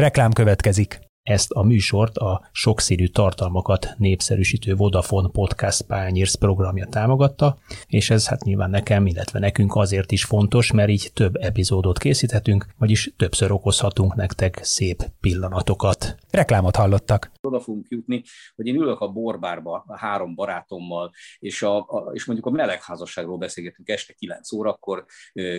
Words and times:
Reklám 0.00 0.32
következik. 0.32 1.09
Ezt 1.22 1.50
a 1.50 1.62
műsort 1.62 2.16
a 2.16 2.48
sokszínű 2.52 3.06
tartalmakat 3.06 3.94
népszerűsítő 3.98 4.74
Vodafone 4.74 5.28
Podcast 5.28 5.82
Pányérsz 5.82 6.34
programja 6.34 6.86
támogatta, 6.86 7.58
és 7.86 8.10
ez 8.10 8.28
hát 8.28 8.42
nyilván 8.44 8.70
nekem, 8.70 9.06
illetve 9.06 9.38
nekünk 9.38 9.74
azért 9.74 10.12
is 10.12 10.24
fontos, 10.24 10.72
mert 10.72 10.88
így 10.88 11.10
több 11.14 11.36
epizódot 11.36 11.98
készíthetünk, 11.98 12.66
vagyis 12.78 13.12
többször 13.16 13.52
okozhatunk 13.52 14.14
nektek 14.14 14.58
szép 14.62 15.02
pillanatokat. 15.20 16.16
Reklámot 16.30 16.76
hallottak. 16.76 17.30
Oda 17.40 17.60
fogunk 17.60 17.86
jutni, 17.88 18.22
hogy 18.56 18.66
én 18.66 18.74
ülök 18.74 19.00
a 19.00 19.08
borbárba 19.08 19.84
a 19.86 19.98
három 19.98 20.34
barátommal, 20.34 21.10
és, 21.38 21.62
a, 21.62 21.78
a, 21.78 22.10
és 22.12 22.24
mondjuk 22.24 22.48
a 22.48 22.50
melegházasságról 22.50 23.38
beszélgetünk 23.38 23.88
este 23.88 24.12
9 24.12 24.52
órakor, 24.52 25.04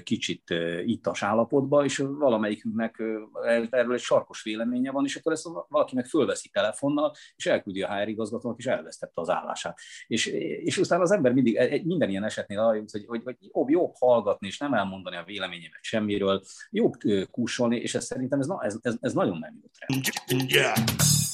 kicsit 0.03 0.43
ittas 0.85 1.23
állapotba, 1.23 1.83
és 1.83 2.03
valamelyikünknek 2.19 3.03
erről 3.69 3.93
egy 3.93 3.99
sarkos 3.99 4.43
véleménye 4.43 4.91
van, 4.91 5.05
és 5.05 5.15
akkor 5.15 5.31
ezt 5.31 5.49
valaki 5.67 5.95
meg 5.95 6.05
fölveszi 6.05 6.49
telefonnal, 6.49 7.13
és 7.35 7.45
elküldi 7.45 7.81
a 7.81 7.95
HR 7.95 8.07
igazgatónak, 8.07 8.57
és 8.57 8.65
elvesztette 8.65 9.21
az 9.21 9.29
állását. 9.29 9.79
És, 10.07 10.25
és 10.63 10.77
utána 10.77 11.01
az 11.01 11.11
ember 11.11 11.33
mindig, 11.33 11.83
minden 11.85 12.09
ilyen 12.09 12.23
esetnél 12.23 12.59
arra 12.59 12.75
jut, 12.75 12.91
hogy, 12.91 13.05
hogy, 13.07 13.21
hogy 13.23 13.35
jobb, 13.39 13.69
jobb 13.69 13.93
hallgatni, 13.99 14.47
és 14.47 14.57
nem 14.57 14.73
elmondani 14.73 15.15
a 15.15 15.23
véleményemet 15.23 15.83
semmiről, 15.83 16.41
jobb 16.69 16.93
kúsolni, 17.31 17.77
és 17.77 17.95
ez 17.95 18.05
szerintem 18.05 18.39
ez, 18.39 18.47
ez, 18.59 18.77
ez, 18.81 18.95
ez 19.01 19.13
nagyon 19.13 19.37
nem 19.37 19.59
jó 19.61 19.69
trend. 19.77 20.49
Yeah. 20.51 21.29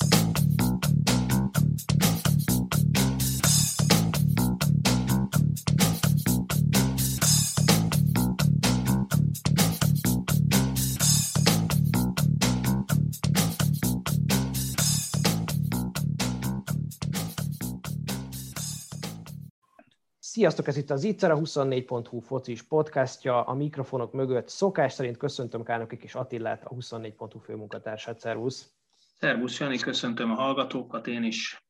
Sziasztok, 20.37 20.67
ez 20.67 20.77
itt 20.77 20.89
az 20.89 21.03
Itzer, 21.03 21.31
a 21.31 21.37
24.hu 21.37 22.19
focis 22.19 22.63
podcastja. 22.63 23.43
A 23.43 23.53
mikrofonok 23.53 24.13
mögött 24.13 24.47
szokás 24.49 24.93
szerint 24.93 25.17
köszöntöm 25.17 25.63
Kárnokik 25.63 26.03
és 26.03 26.15
Attillát, 26.15 26.63
a 26.65 26.75
24.hu 26.75 27.39
főmunkatársát. 27.39 28.19
Szervusz! 28.19 28.71
Szervusz, 29.19 29.59
Jani, 29.59 29.77
köszöntöm 29.77 30.31
a 30.31 30.33
hallgatókat, 30.33 31.07
én 31.07 31.23
is. 31.23 31.67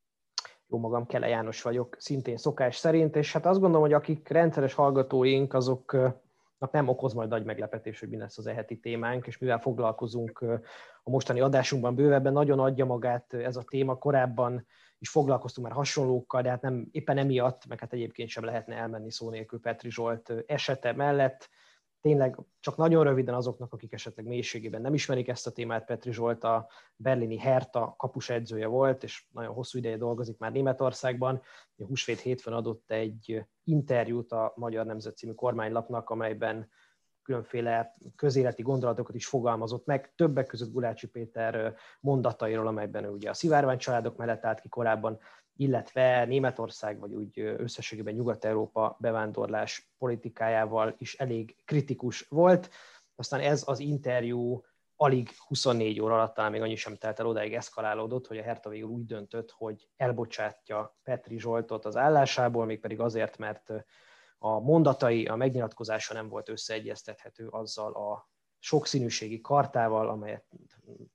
Jó 0.67 0.77
magam, 0.77 1.05
Kele 1.05 1.27
János 1.27 1.61
vagyok, 1.61 1.95
szintén 1.99 2.37
szokás 2.37 2.75
szerint, 2.75 3.15
és 3.15 3.33
hát 3.33 3.45
azt 3.45 3.59
gondolom, 3.59 3.81
hogy 3.81 3.93
akik 3.93 4.27
rendszeres 4.27 4.73
hallgatóink, 4.73 5.53
azoknak 5.53 6.71
nem 6.71 6.87
okoz 6.87 7.13
majd 7.13 7.29
nagy 7.29 7.45
meglepetés, 7.45 7.99
hogy 7.99 8.09
mi 8.09 8.17
lesz 8.17 8.37
az 8.37 8.47
eheti 8.47 8.79
témánk, 8.79 9.27
és 9.27 9.37
mivel 9.37 9.59
foglalkozunk 9.59 10.41
a 11.03 11.09
mostani 11.09 11.39
adásunkban 11.39 11.95
bővebben, 11.95 12.33
nagyon 12.33 12.59
adja 12.59 12.85
magát 12.85 13.33
ez 13.33 13.55
a 13.55 13.63
téma. 13.63 13.97
Korábban 13.97 14.65
is 14.99 15.09
foglalkoztunk 15.09 15.67
már 15.67 15.75
hasonlókkal, 15.75 16.41
de 16.41 16.49
hát 16.49 16.61
nem, 16.61 16.87
éppen 16.91 17.17
emiatt, 17.17 17.67
meg 17.67 17.79
hát 17.79 17.93
egyébként 17.93 18.29
sem 18.29 18.43
lehetne 18.43 18.75
elmenni 18.75 19.11
szó 19.11 19.29
nélkül 19.29 19.59
Petri 19.59 19.91
Zsolt 19.91 20.33
esete 20.45 20.93
mellett. 20.93 21.49
Tényleg 22.01 22.37
csak 22.59 22.77
nagyon 22.77 23.03
röviden 23.03 23.33
azoknak, 23.33 23.73
akik 23.73 23.93
esetleg 23.93 24.25
mélységében 24.25 24.81
nem 24.81 24.93
ismerik 24.93 25.27
ezt 25.27 25.47
a 25.47 25.51
témát, 25.51 25.85
Petri 25.85 26.11
Zsolt 26.11 26.43
a 26.43 26.67
berlini 26.95 27.37
Herta 27.37 27.95
kapus 27.97 28.29
edzője 28.29 28.67
volt, 28.67 29.03
és 29.03 29.25
nagyon 29.31 29.53
hosszú 29.53 29.77
ideje 29.77 29.97
dolgozik 29.97 30.37
már 30.37 30.51
Németországban. 30.51 31.41
A 31.77 31.85
húsvét 31.85 32.19
hétfőn 32.19 32.53
adott 32.53 32.91
egy 32.91 33.45
interjút 33.63 34.31
a 34.31 34.53
Magyar 34.55 34.85
Nemzet 34.85 35.17
című 35.17 35.33
kormánylapnak, 35.33 36.09
amelyben 36.09 36.69
különféle 37.27 37.93
közéleti 38.15 38.61
gondolatokat 38.61 39.15
is 39.15 39.27
fogalmazott 39.27 39.85
meg, 39.85 40.13
többek 40.15 40.45
között 40.45 40.71
Gulácsi 40.71 41.07
Péter 41.07 41.75
mondatairól, 41.99 42.67
amelyben 42.67 43.03
ő 43.03 43.09
ugye 43.09 43.29
a 43.29 43.33
szivárvány 43.33 43.77
családok 43.77 44.17
mellett 44.17 44.45
állt 44.45 44.59
ki 44.59 44.69
korábban, 44.69 45.19
illetve 45.55 46.25
Németország, 46.25 46.99
vagy 46.99 47.13
úgy 47.13 47.39
összességében 47.39 48.13
Nyugat-Európa 48.13 48.97
bevándorlás 48.99 49.91
politikájával 49.97 50.95
is 50.97 51.15
elég 51.15 51.55
kritikus 51.65 52.25
volt. 52.29 52.69
Aztán 53.15 53.39
ez 53.39 53.63
az 53.65 53.79
interjú 53.79 54.63
alig 54.95 55.29
24 55.47 56.01
óra 56.01 56.13
alatt, 56.13 56.33
talán 56.33 56.51
még 56.51 56.61
annyi 56.61 56.75
sem 56.75 56.95
telt 56.95 57.19
el, 57.19 57.27
odáig 57.27 57.53
eszkalálódott, 57.53 58.27
hogy 58.27 58.37
a 58.37 58.43
Herta 58.43 58.69
végül 58.69 58.89
úgy 58.89 59.05
döntött, 59.05 59.51
hogy 59.51 59.89
elbocsátja 59.97 60.97
Petri 61.03 61.39
Zsoltot 61.39 61.85
az 61.85 61.95
állásából, 61.95 62.65
mégpedig 62.65 62.99
azért, 62.99 63.37
mert 63.37 63.73
a 64.37 64.59
mondatai, 64.59 65.25
a 65.25 65.35
megnyilatkozása 65.35 66.13
nem 66.13 66.29
volt 66.29 66.49
összeegyeztethető 66.49 67.47
azzal 67.47 67.93
a 67.93 68.29
sokszínűségi 68.59 69.41
kartával, 69.41 70.09
amelyet 70.09 70.45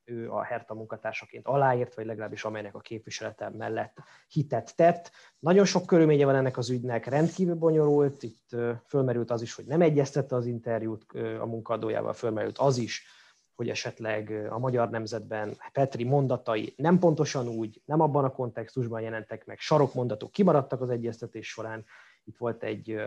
ő 0.05 0.31
a 0.31 0.43
Herta 0.43 0.75
munkatársaként 0.75 1.47
aláírt, 1.47 1.95
vagy 1.95 2.07
legalábbis 2.07 2.45
amelynek 2.45 2.75
a 2.75 2.81
képviselete 2.81 3.49
mellett 3.49 3.97
hitet 4.29 4.77
tett. 4.77 5.11
Nagyon 5.39 5.65
sok 5.65 5.87
körülménye 5.87 6.25
van 6.25 6.35
ennek 6.35 6.57
az 6.57 6.71
ügynek, 6.71 7.07
rendkívül 7.07 7.55
bonyolult, 7.55 8.23
itt 8.23 8.57
fölmerült 8.87 9.31
az 9.31 9.43
is, 9.43 9.55
hogy 9.55 9.65
nem 9.65 9.81
egyeztette 9.81 10.37
az 10.37 10.47
interjút 10.47 11.13
a 11.41 11.47
munkadójával, 11.47 12.13
fölmerült 12.13 12.59
az 12.59 12.77
is, 12.79 13.07
hogy 13.55 13.69
esetleg 13.69 14.47
a 14.51 14.59
magyar 14.59 14.91
nemzetben 14.91 15.57
Petri 15.73 16.05
mondatai 16.05 16.75
nem 16.77 16.99
pontosan 16.99 17.49
úgy, 17.49 17.83
nem 17.85 18.01
abban 18.01 18.25
a 18.25 18.33
kontextusban 18.33 19.01
jelentek 19.01 19.47
meg, 19.47 19.59
sarokmondatok 19.59 20.31
kimaradtak 20.31 20.81
az 20.81 20.91
egyeztetés 20.91 21.49
során, 21.49 21.85
itt 22.25 22.37
volt 22.37 22.63
egy 22.63 23.01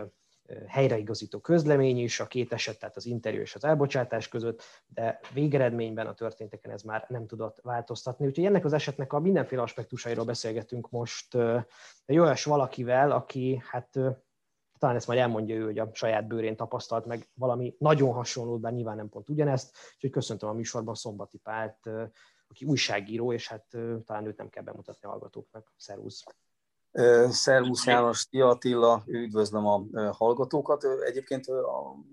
helyreigazító 0.66 1.40
közlemény 1.40 1.98
is, 1.98 2.20
a 2.20 2.26
két 2.26 2.52
eset, 2.52 2.78
tehát 2.78 2.96
az 2.96 3.06
interjú 3.06 3.40
és 3.40 3.54
az 3.54 3.64
elbocsátás 3.64 4.28
között, 4.28 4.62
de 4.86 5.20
végeredményben 5.32 6.06
a 6.06 6.14
történteken 6.14 6.70
ez 6.70 6.82
már 6.82 7.04
nem 7.08 7.26
tudott 7.26 7.60
változtatni. 7.62 8.26
Úgyhogy 8.26 8.44
ennek 8.44 8.64
az 8.64 8.72
esetnek 8.72 9.12
a 9.12 9.20
mindenféle 9.20 9.62
aspektusairól 9.62 10.24
beszélgetünk 10.24 10.90
most 10.90 11.34
egy 12.04 12.18
olyas 12.18 12.44
valakivel, 12.44 13.10
aki 13.10 13.62
hát 13.64 13.98
talán 14.78 14.96
ezt 14.96 15.06
majd 15.06 15.18
elmondja 15.18 15.54
ő, 15.54 15.64
hogy 15.64 15.78
a 15.78 15.90
saját 15.92 16.26
bőrén 16.26 16.56
tapasztalt 16.56 17.06
meg 17.06 17.28
valami 17.34 17.76
nagyon 17.78 18.12
hasonlót, 18.12 18.60
bár 18.60 18.72
nyilván 18.72 18.96
nem 18.96 19.08
pont 19.08 19.28
ugyanezt, 19.28 19.76
úgyhogy 19.94 20.10
köszöntöm 20.10 20.48
a 20.48 20.52
műsorban 20.52 20.94
Szombati 20.94 21.38
Pált, 21.38 21.86
aki 22.48 22.64
újságíró, 22.64 23.32
és 23.32 23.48
hát 23.48 23.66
talán 24.04 24.26
őt 24.26 24.36
nem 24.36 24.48
kell 24.48 24.62
bemutatni 24.62 25.08
a 25.08 25.10
hallgatóknak. 25.10 25.72
Szervusz! 25.76 26.24
Szervusz 27.28 27.86
János, 27.86 28.28
Tia 28.28 28.48
Attila, 28.48 29.02
üdvözlöm 29.06 29.66
a 29.66 29.86
hallgatókat. 30.12 30.84
Egyébként 31.04 31.44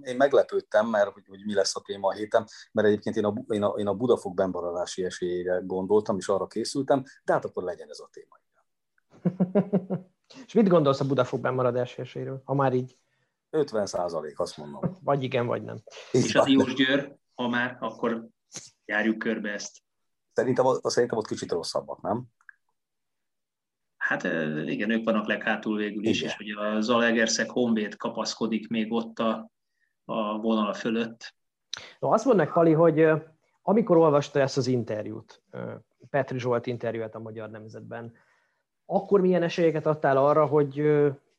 én 0.01 0.15
meglepődtem, 0.15 0.87
mert 0.87 1.13
hogy, 1.13 1.23
hogy 1.27 1.45
mi 1.45 1.53
lesz 1.53 1.75
a 1.75 1.81
téma 1.81 2.07
a 2.07 2.11
héten, 2.11 2.47
mert 2.71 2.87
egyébként 2.87 3.15
én 3.15 3.25
a, 3.25 3.33
én 3.47 3.63
a, 3.63 3.73
én 3.77 3.87
a 3.87 3.93
Budafok 3.93 4.33
bemaradási 4.33 5.05
esélyére 5.05 5.61
gondoltam, 5.65 6.17
és 6.17 6.27
arra 6.27 6.47
készültem, 6.47 7.03
de 7.23 7.33
hát 7.33 7.45
akkor 7.45 7.63
legyen 7.63 7.89
ez 7.89 7.99
a 7.99 8.09
téma. 8.11 8.41
és 10.45 10.53
mit 10.53 10.67
gondolsz 10.67 10.99
a 10.99 11.05
Budafok 11.05 11.41
bemaradási 11.41 12.01
esélyről, 12.01 12.41
ha 12.45 12.53
már 12.53 12.73
így? 12.73 12.97
50 13.49 13.85
százalék, 13.85 14.39
azt 14.39 14.57
mondom. 14.57 14.81
Vagy 15.03 15.23
igen, 15.23 15.45
vagy 15.45 15.63
nem. 15.63 15.83
És 16.11 16.35
a 16.35 16.43
Diós 16.43 16.73
Győr, 16.73 17.15
ha 17.35 17.47
már, 17.47 17.77
akkor 17.79 18.27
járjuk 18.85 19.17
körbe 19.17 19.51
ezt. 19.51 19.77
Szerintem, 20.33 20.65
szerintem 20.83 21.17
ott 21.17 21.27
kicsit 21.27 21.51
rosszabbak, 21.51 22.01
nem? 22.01 22.25
Hát 24.13 24.23
igen, 24.65 24.89
ők 24.89 25.03
vannak 25.03 25.27
leghátul 25.27 25.77
végül 25.77 26.05
is, 26.05 26.17
igen. 26.17 26.29
és 26.29 26.35
hogy 26.35 26.65
a 26.65 26.81
Zalaegerszeg 26.81 27.49
Honvéd 27.49 27.95
kapaszkodik 27.95 28.67
még 28.67 28.91
ott 28.91 29.19
a, 29.19 29.51
a 30.05 30.37
vonal 30.37 30.73
fölött. 30.73 31.35
No, 31.99 32.11
azt 32.11 32.25
mondnak, 32.25 32.53
Pali, 32.53 32.71
hogy 32.71 33.07
amikor 33.61 33.97
olvasta 33.97 34.39
ezt 34.39 34.57
az 34.57 34.67
interjút, 34.67 35.41
Petri 36.09 36.39
Zsolt 36.39 36.67
interjúját 36.67 37.15
a 37.15 37.19
Magyar 37.19 37.49
Nemzetben, 37.49 38.13
akkor 38.85 39.21
milyen 39.21 39.43
esélyeket 39.43 39.85
adtál 39.85 40.17
arra, 40.17 40.45
hogy 40.45 40.79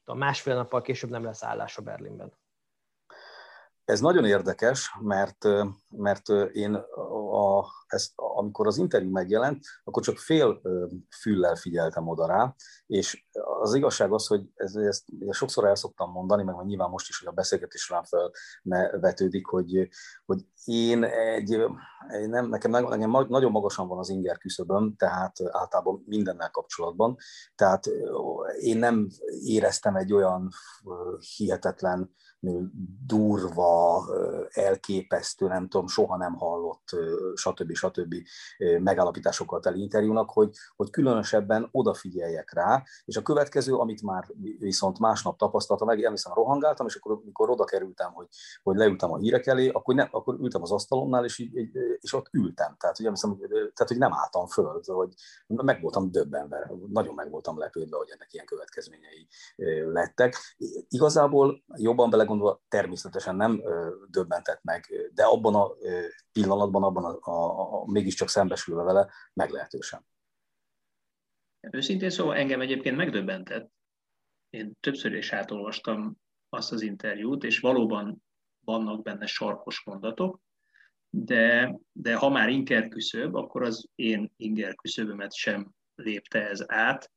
a 0.04 0.14
másfél 0.14 0.54
nappal 0.54 0.82
később 0.82 1.10
nem 1.10 1.24
lesz 1.24 1.42
állás 1.42 1.76
a 1.76 1.82
Berlinben? 1.82 2.32
Ez 3.84 4.00
nagyon 4.00 4.24
érdekes, 4.24 4.96
mert, 5.00 5.46
mert 5.88 6.28
én 6.52 6.78
a, 7.34 7.66
ezt, 7.86 8.12
amikor 8.16 8.66
az 8.66 8.76
interjú 8.76 9.10
megjelent, 9.10 9.64
akkor 9.84 10.02
csak 10.02 10.18
fél 10.18 10.60
füllel 11.20 11.54
figyeltem 11.56 12.08
oda 12.08 12.26
rá, 12.26 12.54
és 12.86 13.26
az 13.60 13.74
igazság 13.74 14.12
az, 14.12 14.26
hogy 14.26 14.42
ez, 14.54 14.74
ezt, 14.74 15.04
sokszor 15.30 15.64
el 15.64 15.74
szoktam 15.74 16.10
mondani, 16.10 16.42
meg 16.42 16.64
nyilván 16.64 16.90
most 16.90 17.08
is, 17.08 17.18
hogy 17.18 17.28
a 17.28 17.32
beszélgetés 17.32 17.82
során 17.82 18.04
felvetődik, 18.04 19.46
hogy, 19.46 19.88
hogy 20.24 20.46
én 20.64 21.04
egy, 21.04 21.64
nem, 22.26 22.48
nekem, 22.48 22.70
nekem 22.70 23.10
nagyon 23.10 23.50
magasan 23.50 23.88
van 23.88 23.98
az 23.98 24.08
inger 24.08 24.38
küszöböm, 24.38 24.96
tehát 24.96 25.36
általában 25.50 26.02
mindennel 26.06 26.50
kapcsolatban, 26.50 27.16
tehát 27.54 27.86
én 28.58 28.78
nem 28.78 29.08
éreztem 29.42 29.96
egy 29.96 30.12
olyan 30.12 30.48
hihetetlen 31.36 32.14
durva, 33.06 34.04
elképesztő, 34.50 35.46
nem 35.46 35.68
tudom, 35.68 35.86
soha 35.86 36.16
nem 36.16 36.34
hallott, 36.34 36.88
stb. 37.34 37.72
stb. 37.74 38.14
megállapításokkal 38.78 39.60
teli 39.60 39.80
interjúnak, 39.80 40.30
hogy, 40.30 40.50
hogy 40.76 40.90
különösebben 40.90 41.68
odafigyeljek 41.70 42.52
rá, 42.52 42.82
és 43.04 43.16
a 43.16 43.22
következő, 43.22 43.74
amit 43.74 44.02
már 44.02 44.24
viszont 44.58 44.98
másnap 44.98 45.38
tapasztaltam, 45.38 45.86
meg 45.86 46.02
emlékszem, 46.02 46.32
rohangáltam, 46.34 46.86
és 46.86 46.94
akkor, 46.94 47.12
amikor 47.12 47.50
oda 47.50 47.64
kerültem, 47.64 48.12
hogy, 48.12 48.26
hogy 48.62 48.76
leültem 48.76 49.12
a 49.12 49.16
hírek 49.16 49.46
elé, 49.46 49.68
akkor, 49.68 49.94
nem, 49.94 50.08
akkor 50.10 50.34
ültem 50.40 50.62
az 50.62 50.72
asztalomnál, 50.72 51.24
és 51.24 51.48
és 52.00 52.12
ott 52.12 52.28
ültem. 52.32 52.76
Tehát, 52.78 52.98
ugye, 52.98 53.10
hiszem, 53.10 53.38
tehát, 53.48 53.88
hogy 53.88 53.98
nem 53.98 54.12
álltam 54.12 54.46
föl, 54.46 54.80
hogy 54.86 55.14
meg 55.46 55.80
voltam 55.80 56.10
döbbenve, 56.10 56.72
nagyon 56.92 57.14
meg 57.14 57.30
voltam 57.30 57.58
lepődve, 57.58 57.96
hogy 57.96 58.10
ennek 58.10 58.32
ilyen 58.32 58.46
következményei 58.46 59.28
lettek. 59.92 60.36
Igazából 60.88 61.64
jobban 61.74 62.10
belegondolva 62.34 62.62
természetesen 62.68 63.36
nem 63.36 63.62
döbbentett 64.10 64.62
meg, 64.62 65.10
de 65.14 65.24
abban 65.24 65.54
a 65.54 65.70
pillanatban, 66.32 66.82
abban 66.82 67.04
a, 67.04 67.30
a, 67.30 67.82
a 67.82 67.90
mégiscsak 67.90 68.28
szembesülve 68.28 68.82
vele 68.82 69.08
meglehetősen. 69.32 70.06
Őszintén 71.70 72.10
szóval 72.10 72.36
engem 72.36 72.60
egyébként 72.60 72.96
megdöbbentett. 72.96 73.72
Én 74.50 74.72
többször 74.80 75.12
is 75.12 75.32
átolvastam 75.32 76.16
azt 76.48 76.72
az 76.72 76.82
interjút, 76.82 77.44
és 77.44 77.60
valóban 77.60 78.22
vannak 78.64 79.02
benne 79.02 79.26
sarkos 79.26 79.82
mondatok, 79.84 80.40
de, 81.10 81.78
de 81.92 82.14
ha 82.14 82.28
már 82.28 82.48
inger 82.48 82.88
küszöb, 82.88 83.34
akkor 83.34 83.62
az 83.62 83.88
én 83.94 84.32
inger 84.36 84.74
küszöbömet 84.74 85.32
sem 85.32 85.70
lépte 85.94 86.48
ez 86.48 86.64
át, 86.66 87.12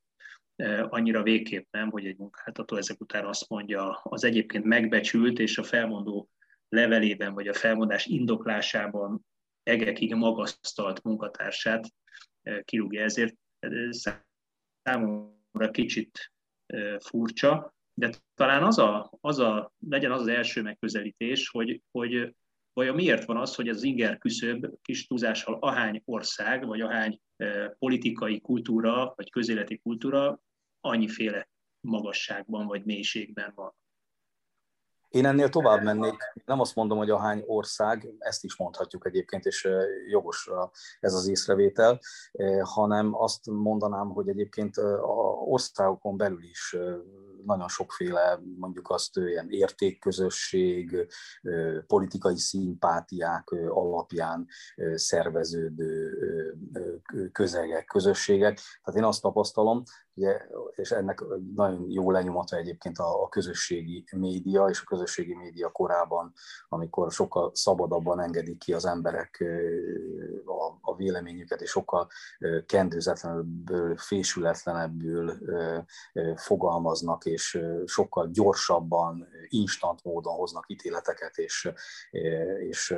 annyira 0.90 1.24
végképp 1.24 1.68
nem, 1.72 1.90
hogy 1.90 2.06
egy 2.06 2.18
munkáltató 2.18 2.76
ezek 2.76 3.02
után 3.02 3.26
azt 3.26 3.50
mondja, 3.50 4.00
az 4.04 4.24
egyébként 4.24 4.64
megbecsült 4.64 5.40
és 5.40 5.58
a 5.58 5.64
felmondó 5.64 6.30
levelében, 6.70 7.34
vagy 7.34 7.48
a 7.48 7.54
felmondás 7.54 8.06
indoklásában 8.06 9.26
egekig 9.64 10.14
magasztalt 10.14 11.04
munkatársát 11.04 11.94
e, 12.42 12.62
kirúgja. 12.62 13.04
Ezért 13.04 13.36
számomra 14.84 15.72
kicsit 15.72 16.32
furcsa, 17.00 17.76
de 17.94 18.10
talán 18.36 18.64
az 18.64 18.78
a, 18.78 19.12
az 19.22 19.40
a, 19.40 19.74
legyen 19.90 20.12
az 20.12 20.22
az 20.22 20.28
első 20.28 20.62
megközelítés, 20.62 21.50
hogy, 21.50 21.82
hogy 21.92 22.36
vajon 22.74 22.96
miért 22.96 23.26
van 23.26 23.38
az, 23.38 23.56
hogy 23.56 23.70
az 23.70 23.84
inger 23.84 24.18
küszöb 24.18 24.68
kis 24.82 25.08
túlzással 25.08 25.58
ahány 25.60 26.02
ország, 26.06 26.66
vagy 26.66 26.82
ahány 26.82 27.20
politikai 27.80 28.42
kultúra, 28.42 29.14
vagy 29.16 29.30
közéleti 29.30 29.78
kultúra 29.78 30.42
annyiféle 30.82 31.50
magasságban 31.80 32.68
vagy 32.68 32.86
mélységben 32.86 33.52
van. 33.56 33.76
Én 35.10 35.26
ennél 35.26 35.50
tovább 35.50 35.84
mennék, 35.84 36.16
nem 36.46 36.60
azt 36.60 36.76
mondom, 36.76 36.98
hogy 36.98 37.10
ahány 37.10 37.44
ország, 37.46 38.14
ezt 38.20 38.44
is 38.44 38.58
mondhatjuk 38.58 39.06
egyébként, 39.06 39.46
és 39.46 39.68
jogos 40.10 40.50
ez 41.00 41.14
az 41.14 41.28
észrevétel, 41.28 42.00
hanem 42.62 43.16
azt 43.16 43.46
mondanám, 43.46 44.10
hogy 44.10 44.30
egyébként 44.30 44.78
a 44.78 45.42
országokon 45.46 46.18
belül 46.18 46.44
is 46.44 46.76
nagyon 47.48 47.68
sokféle, 47.68 48.40
mondjuk 48.58 48.90
azt 48.90 49.18
ilyen 49.18 49.50
értékközösség, 49.50 51.08
politikai 51.88 52.38
szimpátiák 52.38 53.50
alapján 53.70 54.48
szerveződő 54.94 56.14
közegek, 57.32 57.86
közösségek. 57.86 58.60
Tehát 58.84 59.00
én 59.00 59.04
azt 59.04 59.22
tapasztalom, 59.22 59.84
ugye, 60.18 60.42
és 60.76 60.92
ennek 60.92 61.24
nagyon 61.56 61.86
jó 61.90 62.12
lenyomata 62.12 62.58
egyébként 62.58 62.98
a, 62.98 63.24
a 63.24 63.30
közösségi 63.30 64.04
média, 64.16 64.66
és 64.66 64.82
a 64.82 64.88
közösségi 64.88 65.36
média 65.36 65.72
korában, 65.72 66.34
amikor 66.70 67.12
sokkal 67.12 67.52
szabadabban 67.54 68.20
engedik 68.20 68.58
ki 68.58 68.74
az 68.74 68.86
emberek 68.86 69.44
a, 70.46 70.92
a 70.92 70.96
véleményüket, 70.96 71.62
és 71.62 71.70
sokkal 71.70 72.08
kendőzetlenebből, 72.66 73.98
fésületlenebbül 73.98 75.38
fogalmaznak, 76.36 77.26
és 77.26 77.37
sokkal 77.86 78.30
gyorsabban, 78.32 79.28
instant 79.48 80.04
módon 80.04 80.34
hoznak 80.34 80.70
ítéleteket, 80.70 81.38
és, 81.38 81.72
és 82.68 82.96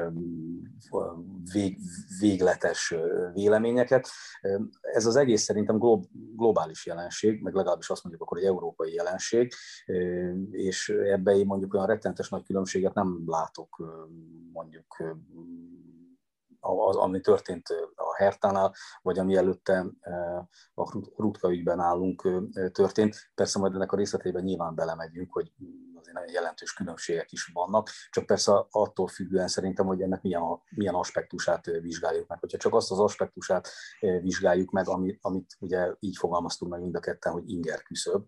vég, 1.53 1.77
végletes 2.19 2.93
véleményeket. 3.33 4.07
Ez 4.81 5.05
az 5.05 5.15
egész 5.15 5.43
szerintem 5.43 5.79
globális 6.35 6.85
jelenség, 6.85 7.41
meg 7.41 7.53
legalábbis 7.53 7.89
azt 7.89 8.03
mondjuk 8.03 8.23
akkor 8.23 8.37
egy 8.37 8.45
európai 8.45 8.93
jelenség, 8.93 9.53
és 10.51 10.89
ebben 10.89 11.35
én 11.35 11.45
mondjuk 11.45 11.73
olyan 11.73 11.85
rettentes 11.85 12.29
nagy 12.29 12.43
különbséget 12.43 12.93
nem 12.93 13.23
látok 13.25 13.83
mondjuk 14.51 14.95
az, 16.59 16.95
ami 16.95 17.21
történt 17.21 17.67
Hertánál, 18.19 18.73
vagy 19.01 19.19
ami 19.19 19.35
előtte 19.35 19.85
a 20.73 20.99
Rutka 21.15 21.51
ügyben 21.51 21.79
állunk 21.79 22.27
történt. 22.71 23.31
Persze 23.35 23.59
majd 23.59 23.75
ennek 23.75 23.91
a 23.91 23.95
részletében 23.95 24.43
nyilván 24.43 24.75
belemegyünk, 24.75 25.33
hogy 25.33 25.53
azért 25.99 26.15
nagyon 26.15 26.33
jelentős 26.33 26.73
különbségek 26.73 27.31
is 27.31 27.49
vannak, 27.53 27.89
csak 28.09 28.25
persze 28.25 28.65
attól 28.69 29.07
függően 29.07 29.47
szerintem, 29.47 29.85
hogy 29.85 30.01
ennek 30.01 30.21
milyen, 30.21 30.41
milyen 30.69 30.93
aspektusát 30.93 31.65
vizsgáljuk 31.65 32.27
meg. 32.27 32.39
Hogyha 32.39 32.57
csak 32.57 32.73
azt 32.73 32.91
az 32.91 32.99
aspektusát 32.99 33.69
vizsgáljuk 34.21 34.71
meg, 34.71 34.87
amit, 34.87 35.19
amit 35.21 35.55
ugye 35.59 35.93
így 35.99 36.17
fogalmaztunk 36.17 36.71
meg 36.71 36.81
mind 36.81 36.95
a 36.95 36.99
ketten, 36.99 37.31
hogy 37.31 37.49
inger 37.49 37.83
küszöb, 37.83 38.25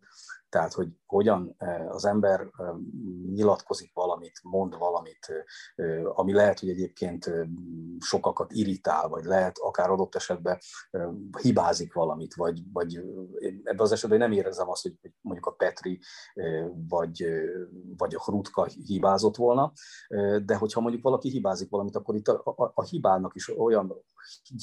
tehát, 0.51 0.73
hogy 0.73 0.87
hogyan 1.05 1.55
az 1.89 2.05
ember 2.05 2.49
nyilatkozik 3.33 3.91
valamit, 3.93 4.39
mond 4.43 4.77
valamit, 4.77 5.45
ami 6.03 6.33
lehet, 6.33 6.59
hogy 6.59 6.69
egyébként 6.69 7.31
sokakat 7.99 8.51
irritál, 8.51 9.07
vagy 9.07 9.23
lehet 9.23 9.57
akár 9.57 9.89
adott 9.89 10.15
esetben 10.15 10.57
hibázik 11.41 11.93
valamit, 11.93 12.35
vagy, 12.35 12.61
vagy 12.73 12.95
ebben 13.63 13.79
az 13.79 13.91
esetben 13.91 14.19
nem 14.19 14.31
érzem 14.31 14.69
azt, 14.69 14.81
hogy 14.81 14.95
mondjuk 15.21 15.45
a 15.45 15.51
Petri 15.51 15.99
vagy, 16.87 17.25
vagy 17.97 18.15
a 18.15 18.23
Hrutka 18.23 18.65
hibázott 18.65 19.35
volna, 19.35 19.71
de 20.45 20.55
hogyha 20.55 20.81
mondjuk 20.81 21.03
valaki 21.03 21.29
hibázik 21.29 21.69
valamit, 21.69 21.95
akkor 21.95 22.15
itt 22.15 22.27
a, 22.27 22.41
a, 22.43 22.71
a 22.75 22.83
hibának 22.83 23.35
is 23.35 23.57
olyan 23.57 24.03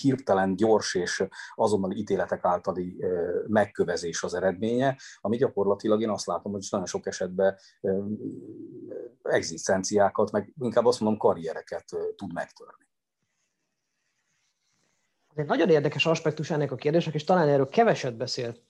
hirtelen, 0.00 0.56
gyors 0.56 0.94
és 0.94 1.25
azonnal 1.55 1.93
ítéletek 1.93 2.44
általi 2.44 3.05
megkövezés 3.46 4.23
az 4.23 4.35
eredménye, 4.35 4.96
ami 5.20 5.37
gyakorlatilag 5.37 5.78
én 5.83 6.11
azt 6.11 6.27
látom, 6.27 6.53
hogy 6.53 6.67
nagyon 6.71 6.87
sok 6.87 7.07
esetben 7.07 7.57
egzisztenciákat, 9.23 10.31
meg 10.31 10.55
inkább 10.61 10.85
azt 10.85 11.01
mondom 11.01 11.19
karriereket 11.19 11.85
tud 12.17 12.33
megtörni. 12.33 12.87
Egy 15.35 15.47
nagyon 15.47 15.69
érdekes 15.69 16.07
aspektus 16.07 16.51
ennek 16.51 16.73
a 16.73 16.77
kérdésnek, 16.77 17.15
és 17.15 17.25
talán 17.25 17.49
erről 17.49 17.69
keveset 17.69 18.17
beszélt 18.17 18.63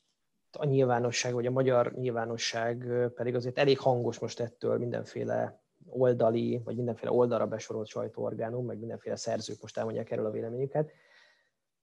a 0.52 0.64
nyilvánosság, 0.64 1.32
vagy 1.32 1.46
a 1.46 1.50
magyar 1.50 1.92
nyilvánosság, 1.92 2.86
pedig 3.14 3.34
azért 3.34 3.58
elég 3.58 3.78
hangos 3.78 4.18
most 4.18 4.40
ettől 4.40 4.78
mindenféle 4.78 5.62
oldali, 5.86 6.60
vagy 6.64 6.76
mindenféle 6.76 7.12
oldalra 7.12 7.46
besorolt 7.46 7.86
sajtóorgánum, 7.86 8.66
meg 8.66 8.78
mindenféle 8.78 9.16
szerzők 9.16 9.60
most 9.60 9.78
elmondják 9.78 10.10
erről 10.10 10.26
a 10.26 10.30
véleményüket. 10.30 10.90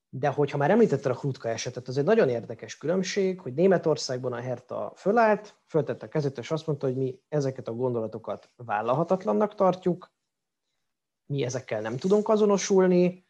De 0.10 0.28
hogyha 0.28 0.57
már 0.57 0.72
említetted 0.72 1.12
a 1.12 1.16
Hrutka 1.16 1.50
esetet, 1.50 1.88
az 1.88 1.97
egy 1.97 2.04
nagyon 2.04 2.30
érdekes 2.30 2.78
különbség, 2.78 3.40
hogy 3.40 3.54
Németországban 3.54 4.33
a 4.33 4.42
Herta 4.42 4.94
fölállt, 4.95 5.56
föltette 5.66 6.06
a 6.06 6.09
kezét, 6.09 6.38
és 6.38 6.52
azt 6.52 6.68
mondta, 6.68 6.85
hogy 6.85 6.95
mi 6.95 7.19
ezeket 7.30 7.68
a 7.68 7.74
gondolatokat 7.74 8.50
vállalhatatlannak 8.56 9.56
tartjuk, 9.56 10.14
mi 11.26 11.44
ezekkel 11.44 11.81
nem 11.81 11.97
tudunk 11.97 12.30
azonosulni, 12.30 13.26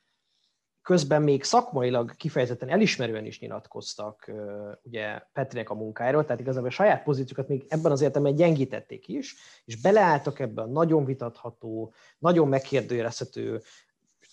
közben 0.85 1.21
még 1.21 1.43
szakmailag 1.43 2.15
kifejezetten 2.15 2.69
elismerően 2.69 3.25
is 3.25 3.39
nyilatkoztak 3.39 4.31
ugye 4.81 5.21
Petrinek 5.33 5.69
a 5.69 5.73
munkájáról, 5.73 6.23
tehát 6.25 6.39
igazából 6.39 6.67
a 6.67 6.71
saját 6.71 7.03
pozíciókat 7.03 7.47
még 7.47 7.65
ebben 7.67 7.91
az 7.91 8.01
értelemben 8.01 8.35
gyengítették 8.35 9.07
is, 9.07 9.35
és 9.65 9.81
beleálltak 9.81 10.39
ebbe 10.39 10.61
a 10.61 10.67
nagyon 10.67 11.05
vitatható, 11.05 11.93
nagyon 12.17 12.47
megkérdőjelezhető, 12.47 13.61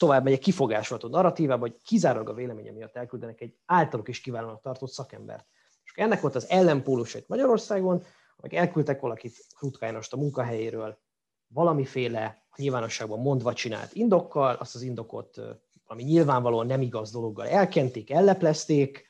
tovább 0.03 0.25
megy 0.25 0.33
egy 0.33 0.39
kifogásolható 0.39 1.09
narratívába, 1.09 1.61
hogy 1.61 1.77
kizárólag 1.83 2.29
a 2.29 2.35
véleménye 2.35 2.73
miatt 2.73 2.97
elküldenek 2.97 3.41
egy 3.41 3.57
általuk 3.67 4.09
is 4.09 4.21
kiválónak 4.21 4.61
tartott 4.61 4.91
szakembert. 4.91 5.47
És 5.85 5.93
ennek 5.95 6.21
volt 6.21 6.35
az 6.35 6.49
ellenpólus 6.51 7.15
egy 7.15 7.25
Magyarországon, 7.29 8.03
hogy 8.37 8.55
elküldtek 8.55 9.01
valakit 9.01 9.47
Rutkájnost 9.61 10.13
a 10.13 10.17
munkahelyéről 10.17 10.99
valamiféle 11.47 12.47
nyilvánosságban 12.57 13.21
mondva 13.21 13.53
csinált 13.53 13.93
indokkal, 13.93 14.55
azt 14.55 14.75
az 14.75 14.83
indokot 14.83 15.41
ami 15.85 16.03
nyilvánvalóan 16.03 16.67
nem 16.67 16.83
igaz 16.83 17.11
dologgal 17.11 17.49
elkenték, 17.49 18.11
elleplezték, 18.11 19.09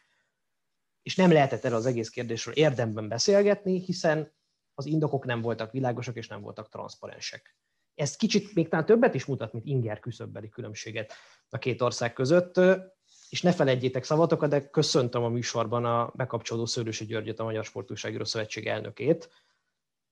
és 1.02 1.16
nem 1.16 1.32
lehetett 1.32 1.64
erről 1.64 1.78
az 1.78 1.86
egész 1.86 2.08
kérdésről 2.08 2.54
érdemben 2.54 3.08
beszélgetni, 3.08 3.78
hiszen 3.78 4.32
az 4.74 4.86
indokok 4.86 5.24
nem 5.24 5.40
voltak 5.42 5.72
világosak 5.72 6.16
és 6.16 6.28
nem 6.28 6.40
voltak 6.40 6.68
transzparensek. 6.68 7.56
Ez 7.94 8.16
kicsit 8.16 8.54
még 8.54 8.68
talán 8.68 8.86
többet 8.86 9.14
is 9.14 9.24
mutat, 9.24 9.52
mint 9.52 9.66
inger 9.66 10.00
küszöbbeli 10.00 10.48
különbséget 10.48 11.12
a 11.50 11.58
két 11.58 11.82
ország 11.82 12.12
között, 12.12 12.60
és 13.28 13.42
ne 13.42 13.52
felejtjétek 13.52 14.04
szavatokat, 14.04 14.50
de 14.50 14.68
köszöntöm 14.70 15.22
a 15.22 15.28
műsorban 15.28 15.84
a 15.84 16.12
bekapcsolódó 16.14 16.66
Szőrösi 16.66 17.04
Györgyöt, 17.04 17.38
a 17.38 17.44
Magyar 17.44 17.64
Sportúságíró 17.64 18.24
Szövetség 18.24 18.66
elnökét. 18.66 19.30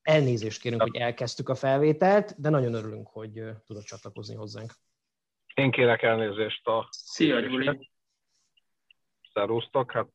Elnézést 0.03 0.61
kérünk, 0.61 0.83
hogy 0.83 0.97
elkezdtük 0.97 1.49
a 1.49 1.55
felvételt, 1.55 2.41
de 2.41 2.49
nagyon 2.49 2.75
örülünk, 2.75 3.09
hogy 3.09 3.43
tudott 3.67 3.85
csatlakozni 3.85 4.35
hozzánk. 4.35 4.73
Én 5.55 5.71
kérek 5.71 6.03
elnézést 6.03 6.67
a... 6.67 6.89
Szia, 6.91 7.41
Gyuri! 7.41 7.91
Szerusztok, 9.33 9.93
hát 9.93 10.13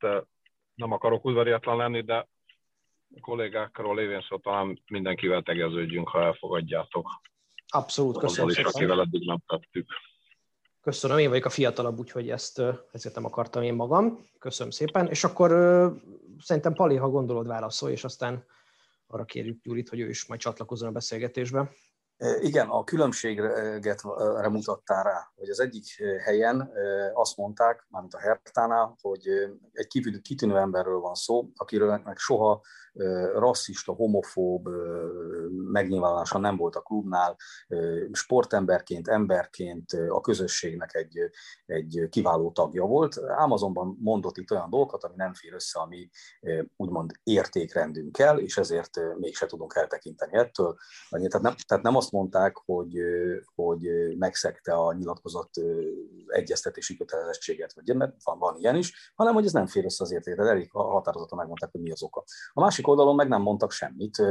nem 0.73 0.91
akarok 0.91 1.25
udvariatlan 1.25 1.77
lenni, 1.77 2.01
de 2.01 2.27
kollégákról 3.19 3.95
lévén 3.95 4.25
szó 4.29 4.37
talán 4.37 4.81
mindenkivel 4.87 5.41
tegeződjünk, 5.41 6.09
ha 6.09 6.23
elfogadjátok. 6.23 7.07
Abszolút, 7.75 8.17
köszönöm. 8.17 8.49
Is, 8.49 8.57
akivel 8.57 8.99
eddig 8.99 9.27
nem 9.27 9.43
tettük. 9.47 9.87
Köszönöm, 10.81 11.17
én 11.17 11.29
vagyok 11.29 11.45
a 11.45 11.49
fiatalabb, 11.49 11.99
úgyhogy 11.99 12.29
ezt 12.29 12.61
ezért 12.91 13.15
nem 13.15 13.25
akartam 13.25 13.63
én 13.63 13.73
magam. 13.73 14.19
Köszönöm 14.39 14.71
szépen. 14.71 15.07
És 15.07 15.23
akkor 15.23 15.49
szerintem 16.39 16.73
Pali, 16.73 16.95
ha 16.95 17.09
gondolod, 17.09 17.47
válaszolj, 17.47 17.93
és 17.93 18.03
aztán 18.03 18.45
arra 19.07 19.25
kérjük 19.25 19.61
Gyurit, 19.63 19.89
hogy 19.89 19.99
ő 19.99 20.09
is 20.09 20.27
majd 20.27 20.39
csatlakozzon 20.39 20.89
a 20.89 20.91
beszélgetésbe. 20.91 21.71
Igen, 22.39 22.67
a 22.67 22.83
különbséget 22.83 24.03
mutattál 24.49 25.03
rá, 25.03 25.31
hogy 25.35 25.49
az 25.49 25.59
egyik 25.59 25.85
helyen 26.23 26.71
azt 27.13 27.37
mondták, 27.37 27.85
mármint 27.89 28.13
a 28.13 28.19
Hertánál, 28.19 28.95
hogy 29.01 29.27
egy 29.71 30.21
kitűnő 30.21 30.57
emberről 30.57 30.99
van 30.99 31.15
szó, 31.15 31.49
akiről 31.55 32.01
meg 32.03 32.17
soha 32.17 32.61
rasszista, 33.33 33.93
homofób 33.93 34.69
megnyilvánulása 35.71 36.37
nem 36.37 36.57
volt 36.57 36.75
a 36.75 36.81
klubnál, 36.81 37.35
sportemberként, 38.11 39.07
emberként 39.07 39.91
a 40.09 40.21
közösségnek 40.21 40.95
egy, 40.95 41.19
egy 41.65 42.07
kiváló 42.09 42.51
tagja 42.51 42.85
volt. 42.85 43.17
Amazonban 43.17 43.97
mondott 43.99 44.37
itt 44.37 44.51
olyan 44.51 44.69
dolgokat, 44.69 45.03
ami 45.03 45.13
nem 45.15 45.33
fér 45.33 45.53
össze 45.53 45.79
a 45.79 45.85
mi 45.85 46.09
úgymond 46.75 47.11
értékrendünkkel, 47.23 48.39
és 48.39 48.57
ezért 48.57 48.99
mégse 49.17 49.45
tudunk 49.45 49.73
eltekinteni 49.75 50.37
ettől. 50.37 50.75
Tehát 51.09 51.41
nem, 51.41 51.55
tehát 51.67 51.83
nem 51.83 51.95
azt 51.95 52.11
mondták, 52.11 52.57
hogy, 52.65 52.93
hogy 53.55 53.89
megszegte 54.17 54.73
a 54.73 54.93
nyilatkozott 54.93 55.53
egyeztetési 56.27 56.97
kötelezettséget, 56.97 57.73
vagy 57.73 57.95
mert 57.95 58.13
van, 58.23 58.39
van 58.39 58.55
ilyen 58.57 58.75
is, 58.75 59.11
hanem 59.15 59.33
hogy 59.33 59.45
ez 59.45 59.53
nem 59.53 59.67
fér 59.67 59.85
össze 59.85 60.03
az 60.03 60.11
értékre. 60.11 60.49
Elég 60.49 60.71
határozottan 60.71 61.37
megmondták, 61.37 61.71
hogy 61.71 61.81
mi 61.81 61.91
az 61.91 62.03
oka. 62.03 62.23
A 62.53 62.61
másik 62.61 62.84
másik 62.85 62.87
oldalon 62.87 63.15
meg 63.15 63.27
nem 63.27 63.41
mondtak 63.41 63.71
semmit, 63.71 64.21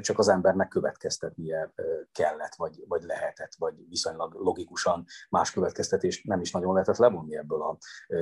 csak 0.00 0.18
az 0.18 0.28
embernek 0.28 0.68
következtetnie 0.68 1.72
kellett, 2.12 2.54
vagy, 2.54 2.84
vagy 2.88 3.02
lehetett, 3.02 3.54
vagy 3.58 3.74
viszonylag 3.88 4.34
logikusan 4.34 5.04
más 5.30 5.52
következtetést 5.52 6.24
nem 6.24 6.40
is 6.40 6.50
nagyon 6.50 6.72
lehetett 6.72 6.96
levonni 6.96 7.36
ebből 7.36 7.62
a, 7.62 7.76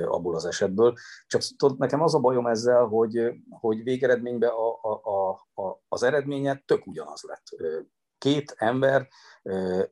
abból 0.05 0.35
az 0.35 0.45
esetből. 0.45 0.93
Csak 1.27 1.41
tudod, 1.57 1.77
nekem 1.77 2.01
az 2.01 2.15
a 2.15 2.19
bajom 2.19 2.47
ezzel, 2.47 2.85
hogy, 2.85 3.31
hogy 3.49 3.83
végeredményben 3.83 4.49
a, 4.49 4.89
a, 4.91 5.29
a, 5.61 5.81
az 5.87 6.03
eredménye 6.03 6.63
tök 6.65 6.87
ugyanaz 6.87 7.21
lett 7.27 7.43
két 8.17 8.53
ember 8.57 9.07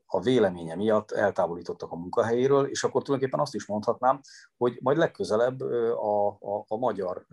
a 0.06 0.20
véleménye 0.20 0.74
miatt 0.74 1.10
eltávolítottak 1.10 1.92
a 1.92 1.96
munkahelyéről, 1.96 2.66
és 2.66 2.84
akkor 2.84 3.02
tulajdonképpen 3.02 3.44
azt 3.44 3.54
is 3.54 3.66
mondhatnám, 3.66 4.20
hogy 4.56 4.78
majd 4.80 4.96
legközelebb 4.96 5.60
a, 5.60 6.28
a, 6.28 6.64
a 6.68 6.76
magyar 6.76 7.26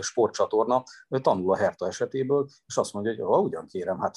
sportcsatorna 0.00 0.82
tanul 1.22 1.52
a 1.52 1.56
Herta 1.56 1.86
esetéből, 1.86 2.48
és 2.66 2.76
azt 2.76 2.92
mondja, 2.92 3.26
hogy 3.26 3.44
ugyan 3.44 3.66
kérem, 3.66 3.98
hát 3.98 4.16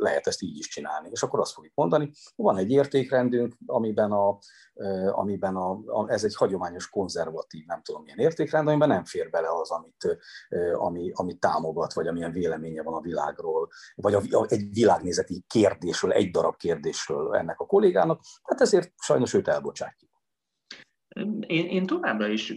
lehet 0.00 0.26
ezt 0.26 0.42
így 0.42 0.58
is 0.58 0.68
csinálni. 0.68 1.08
És 1.10 1.22
akkor 1.22 1.40
azt 1.40 1.52
fogjuk 1.52 1.74
mondani, 1.74 2.10
van 2.36 2.56
egy 2.56 2.70
értékrendünk, 2.70 3.54
amiben, 3.66 4.12
a, 4.12 4.38
amiben 5.10 5.56
a, 5.56 5.70
a, 5.70 6.10
ez 6.10 6.24
egy 6.24 6.34
hagyományos 6.34 6.88
konzervatív, 6.88 7.66
nem 7.66 7.82
tudom 7.82 8.02
milyen 8.02 8.18
értékrend, 8.18 8.68
amiben 8.68 8.88
nem 8.88 9.04
fér 9.04 9.30
bele 9.30 9.48
az, 9.60 9.70
amit, 9.70 10.20
ami, 10.74 11.10
amit 11.14 11.40
támogat, 11.40 11.92
vagy 11.92 12.06
amilyen 12.06 12.32
véleménye 12.32 12.82
van 12.82 12.94
a 12.94 13.00
világról, 13.00 13.68
vagy 13.94 14.14
a, 14.14 14.44
egy 14.48 14.72
világnézeti 14.72 15.44
kérdésről, 15.46 16.12
egy 16.12 16.30
darab 16.30 16.56
kérdésről 16.56 17.34
ennek 17.34 17.60
a 17.60 17.66
kollégának, 17.66 18.20
hát 18.42 18.60
ezért 18.60 18.92
sajnos 18.96 19.34
őt 19.34 19.48
elbocsátjuk. 19.48 20.09
Én, 21.46 21.66
én 21.66 21.86
továbbra 21.86 22.28
is 22.28 22.54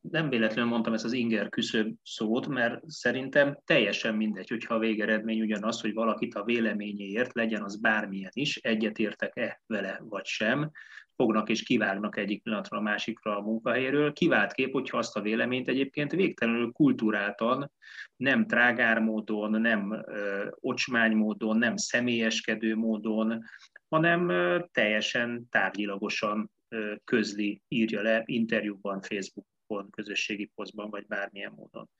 nem 0.00 0.28
véletlenül 0.28 0.70
mondtam 0.70 0.92
ezt 0.92 1.04
az 1.04 1.12
inger 1.12 1.48
küszöb 1.48 1.94
szót, 2.02 2.48
mert 2.48 2.80
szerintem 2.86 3.58
teljesen 3.64 4.14
mindegy, 4.14 4.48
hogyha 4.48 4.74
a 4.74 4.78
végeredmény 4.78 5.40
ugyanaz, 5.40 5.80
hogy 5.80 5.92
valakit 5.92 6.34
a 6.34 6.44
véleményéért, 6.44 7.34
legyen 7.34 7.62
az 7.62 7.80
bármilyen 7.80 8.30
is, 8.34 8.56
egyetértek-e 8.56 9.62
vele 9.66 10.00
vagy 10.04 10.24
sem, 10.24 10.70
fognak 11.16 11.48
és 11.48 11.62
kivágnak 11.62 12.16
egyik 12.16 12.42
pillanatra 12.42 12.78
a 12.78 12.80
másikra 12.80 13.36
a 13.36 13.40
munkahelyéről. 13.42 14.12
Kivált 14.12 14.52
kép, 14.52 14.72
hogyha 14.72 14.98
azt 14.98 15.16
a 15.16 15.20
véleményt 15.20 15.68
egyébként 15.68 16.12
végtelenül 16.12 16.72
kulturáltan, 16.72 17.72
nem 18.16 18.46
trágár 18.46 18.98
módon, 18.98 19.60
nem 19.60 19.92
ö, 20.06 20.46
ocsmány 20.60 21.16
módon, 21.16 21.58
nem 21.58 21.76
személyeskedő 21.76 22.76
módon, 22.76 23.42
hanem 23.88 24.32
teljesen 24.72 25.46
tárgyilagosan 25.50 26.50
közli, 27.04 27.62
írja 27.68 28.02
le 28.02 28.22
interjúban, 28.24 29.00
Facebookon, 29.00 29.90
közösségi 29.90 30.50
posztban, 30.54 30.90
vagy 30.90 31.06
bármilyen 31.06 31.52
módon. 31.52 31.90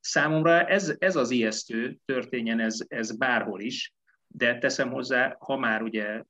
Számomra 0.00 0.66
ez, 0.66 0.94
ez 0.98 1.16
az 1.16 1.30
ijesztő, 1.30 1.98
történjen 2.04 2.60
ez, 2.60 2.78
ez 2.88 3.16
bárhol 3.16 3.60
is, 3.60 3.94
de 4.26 4.58
teszem 4.58 4.90
hozzá, 4.90 5.36
ha 5.38 5.56
már 5.56 5.82
ugye 5.82 6.22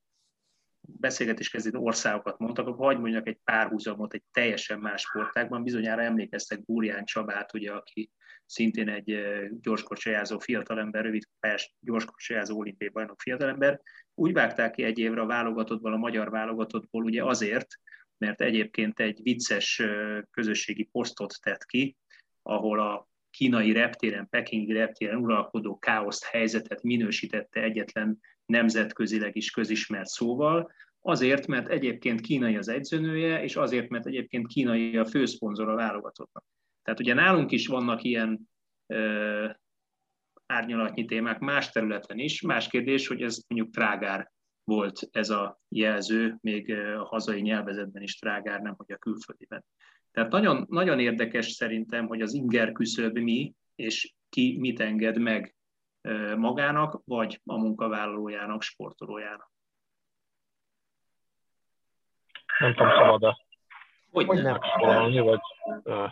beszélgetés 0.85 1.49
kezdő 1.49 1.77
országokat 1.77 2.39
mondtak, 2.39 2.67
akkor 2.67 2.85
hagyd 2.85 2.99
mondjak 2.99 3.27
egy 3.27 3.39
párhuzamot 3.43 4.13
egy 4.13 4.23
teljesen 4.31 4.79
más 4.79 5.01
sportágban. 5.01 5.63
Bizonyára 5.63 6.01
emlékeztek 6.01 6.65
Búrján 6.65 7.05
Csabát, 7.05 7.53
ugye, 7.53 7.71
aki 7.71 8.11
szintén 8.45 8.89
egy 8.89 9.19
gyorskocsajázó 9.61 10.39
fiatalember, 10.39 11.03
rövid 11.03 11.23
pályás 11.39 11.75
gyorskocsajázó 11.79 12.57
olimpiai 12.57 12.89
bajnok 12.89 13.21
fiatalember. 13.21 13.81
Úgy 14.15 14.33
vágták 14.33 14.71
ki 14.71 14.83
egy 14.83 14.99
évre 14.99 15.21
a 15.21 15.25
válogatottból, 15.25 15.93
a 15.93 15.97
magyar 15.97 16.29
válogatottból, 16.29 17.03
ugye 17.03 17.23
azért, 17.23 17.67
mert 18.17 18.41
egyébként 18.41 18.99
egy 18.99 19.19
vicces 19.23 19.81
közösségi 20.31 20.83
posztot 20.83 21.33
tett 21.41 21.65
ki, 21.65 21.97
ahol 22.41 22.79
a 22.79 23.07
kínai 23.29 23.71
reptéren, 23.71 24.29
pekingi 24.29 24.73
reptéren 24.73 25.17
uralkodó 25.17 25.79
káoszt 25.79 26.23
helyzetet 26.23 26.83
minősítette 26.83 27.61
egyetlen 27.61 28.19
nemzetközileg 28.45 29.35
is 29.35 29.51
közismert 29.51 30.07
szóval, 30.07 30.71
azért, 30.99 31.47
mert 31.47 31.67
egyébként 31.67 32.21
kínai 32.21 32.57
az 32.57 32.67
egyzőnője, 32.67 33.43
és 33.43 33.55
azért, 33.55 33.89
mert 33.89 34.05
egyébként 34.05 34.47
kínai 34.47 34.97
a 34.97 35.05
főszponzor 35.05 35.69
a 35.69 35.75
válogatottnak. 35.75 36.43
Tehát 36.83 36.99
ugye 36.99 37.13
nálunk 37.13 37.51
is 37.51 37.67
vannak 37.67 38.03
ilyen 38.03 38.51
árnyalatnyi 40.53 41.05
témák 41.05 41.39
más 41.39 41.69
területen 41.69 42.19
is. 42.19 42.41
Más 42.41 42.67
kérdés, 42.67 43.07
hogy 43.07 43.21
ez 43.21 43.39
mondjuk 43.47 43.73
trágár 43.73 44.31
volt 44.63 45.09
ez 45.11 45.29
a 45.29 45.59
jelző, 45.67 46.37
még 46.41 46.73
a 46.73 47.05
hazai 47.05 47.41
nyelvezetben 47.41 48.01
is 48.01 48.19
trágár, 48.19 48.61
nem 48.61 48.73
hogy 48.77 48.91
a 48.91 48.97
külföldiben. 48.97 49.65
Tehát 50.11 50.31
nagyon, 50.31 50.65
nagyon 50.69 50.99
érdekes 50.99 51.51
szerintem, 51.51 52.07
hogy 52.07 52.21
az 52.21 52.33
inger 52.33 52.71
küszöb 52.71 53.17
mi, 53.17 53.53
és 53.75 54.13
ki 54.29 54.57
mit 54.59 54.79
enged 54.79 55.19
meg 55.19 55.55
magának, 56.35 57.01
vagy 57.05 57.41
a 57.45 57.57
munkavállalójának, 57.57 58.61
sportolójának. 58.61 59.51
Nem 62.59 62.73
tudom, 62.73 62.91
szabad-e 62.91 63.37
hogy 64.13 64.41
nem. 64.41 64.57
vagy 65.23 65.39
uh, 65.83 66.11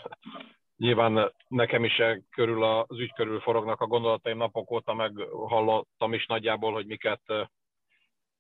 nyilván 0.82 1.34
nekem 1.48 1.84
is 1.84 2.02
körül 2.30 2.64
az 2.64 3.00
ügy 3.00 3.14
körül 3.14 3.40
forognak 3.40 3.82
a 3.82 3.88
gondolataim 3.88 4.38
napok 4.38 4.72
óta, 4.72 4.94
meghallottam 4.94 6.14
is 6.14 6.26
nagyjából, 6.26 6.74
hogy 6.74 6.86
miket 6.86 7.22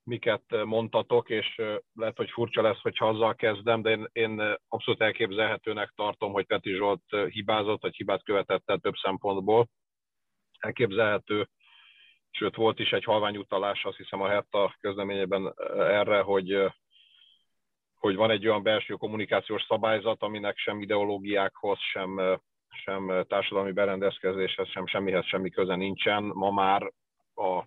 miket 0.04 0.44
mondtatok, 0.66 1.30
és 1.30 1.62
lehet, 1.94 2.18
hogy 2.18 2.30
furcsa 2.30 2.62
lesz, 2.62 2.82
hogyha 2.82 3.08
azzal 3.08 3.36
kezdem, 3.36 3.82
de 3.82 3.90
én, 3.90 4.08
én 4.12 4.58
abszolút 4.68 5.02
elképzelhetőnek 5.02 5.92
tartom, 5.96 6.32
hogy 6.32 6.46
Peti 6.46 6.76
Zsolt 6.76 7.04
hibázott, 7.30 7.82
vagy 7.82 7.96
hibát 7.96 8.24
követett 8.24 8.64
el 8.66 8.78
több 8.78 8.96
szempontból. 8.96 9.68
Elképzelhető, 10.60 11.48
sőt 12.32 12.56
volt 12.56 12.80
is 12.80 12.92
egy 12.92 13.04
halvány 13.04 13.38
utalás, 13.38 13.86
azt 13.86 13.98
hiszem 13.98 14.22
a 14.22 14.28
Herta 14.28 14.76
közleményében 14.80 15.54
erre, 15.78 16.22
hogy 16.22 16.72
hogy 18.02 18.16
van 18.16 18.32
egy 18.32 18.48
olyan 18.48 18.64
belső 18.64 18.94
kommunikációs 18.94 19.66
szabályzat, 19.68 20.22
aminek 20.24 20.58
sem 20.58 20.82
ideológiákhoz, 20.82 21.80
sem, 21.80 22.40
sem 22.84 23.26
társadalmi 23.28 23.72
berendezkedéshez, 23.72 24.70
sem 24.70 24.88
semmihez 24.88 25.26
semmi 25.26 25.50
köze 25.50 25.76
nincsen. 25.76 26.24
Ma 26.24 26.52
már 26.52 26.92
a 27.36 27.64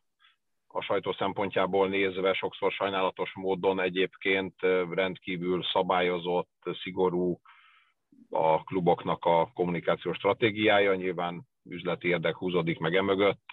a 0.76 0.80
sajtó 0.82 1.12
szempontjából 1.12 1.88
nézve 1.88 2.32
sokszor 2.32 2.72
sajnálatos 2.72 3.32
módon 3.34 3.80
egyébként 3.80 4.54
rendkívül 4.90 5.62
szabályozott, 5.62 6.62
szigorú 6.82 7.40
a 8.30 8.64
kluboknak 8.64 9.24
a 9.24 9.50
kommunikációs 9.54 10.16
stratégiája. 10.16 10.94
Nyilván 10.94 11.42
üzleti 11.64 12.08
érdek 12.08 12.36
húzódik 12.36 12.78
meg 12.78 12.94
emögött, 12.94 13.44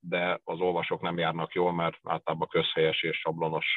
de 0.00 0.40
az 0.44 0.60
olvasók 0.60 1.00
nem 1.00 1.18
járnak 1.18 1.52
jól, 1.52 1.72
mert 1.72 1.98
általában 2.02 2.48
közhelyes 2.48 3.02
és 3.02 3.16
sablonos 3.16 3.76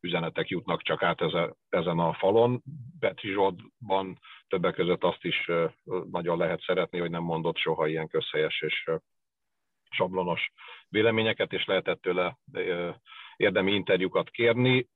üzenetek 0.00 0.48
jutnak 0.48 0.82
csak 0.82 1.02
át 1.02 1.20
ezen 1.68 1.98
a 1.98 2.14
falon. 2.14 2.62
Petri 2.98 3.32
Zsoldban 3.32 4.18
többek 4.48 4.74
között 4.74 5.04
azt 5.04 5.24
is 5.24 5.50
nagyon 6.10 6.38
lehet 6.38 6.60
szeretni, 6.60 6.98
hogy 6.98 7.10
nem 7.10 7.22
mondott 7.22 7.56
soha 7.56 7.86
ilyen 7.86 8.08
közhelyes 8.08 8.60
és 8.60 8.90
sablonos 9.90 10.52
véleményeket, 10.88 11.52
és 11.52 11.64
lehetett 11.64 12.00
tőle 12.00 12.38
érdemi 13.36 13.72
interjúkat 13.72 14.30
kérni. 14.30 14.88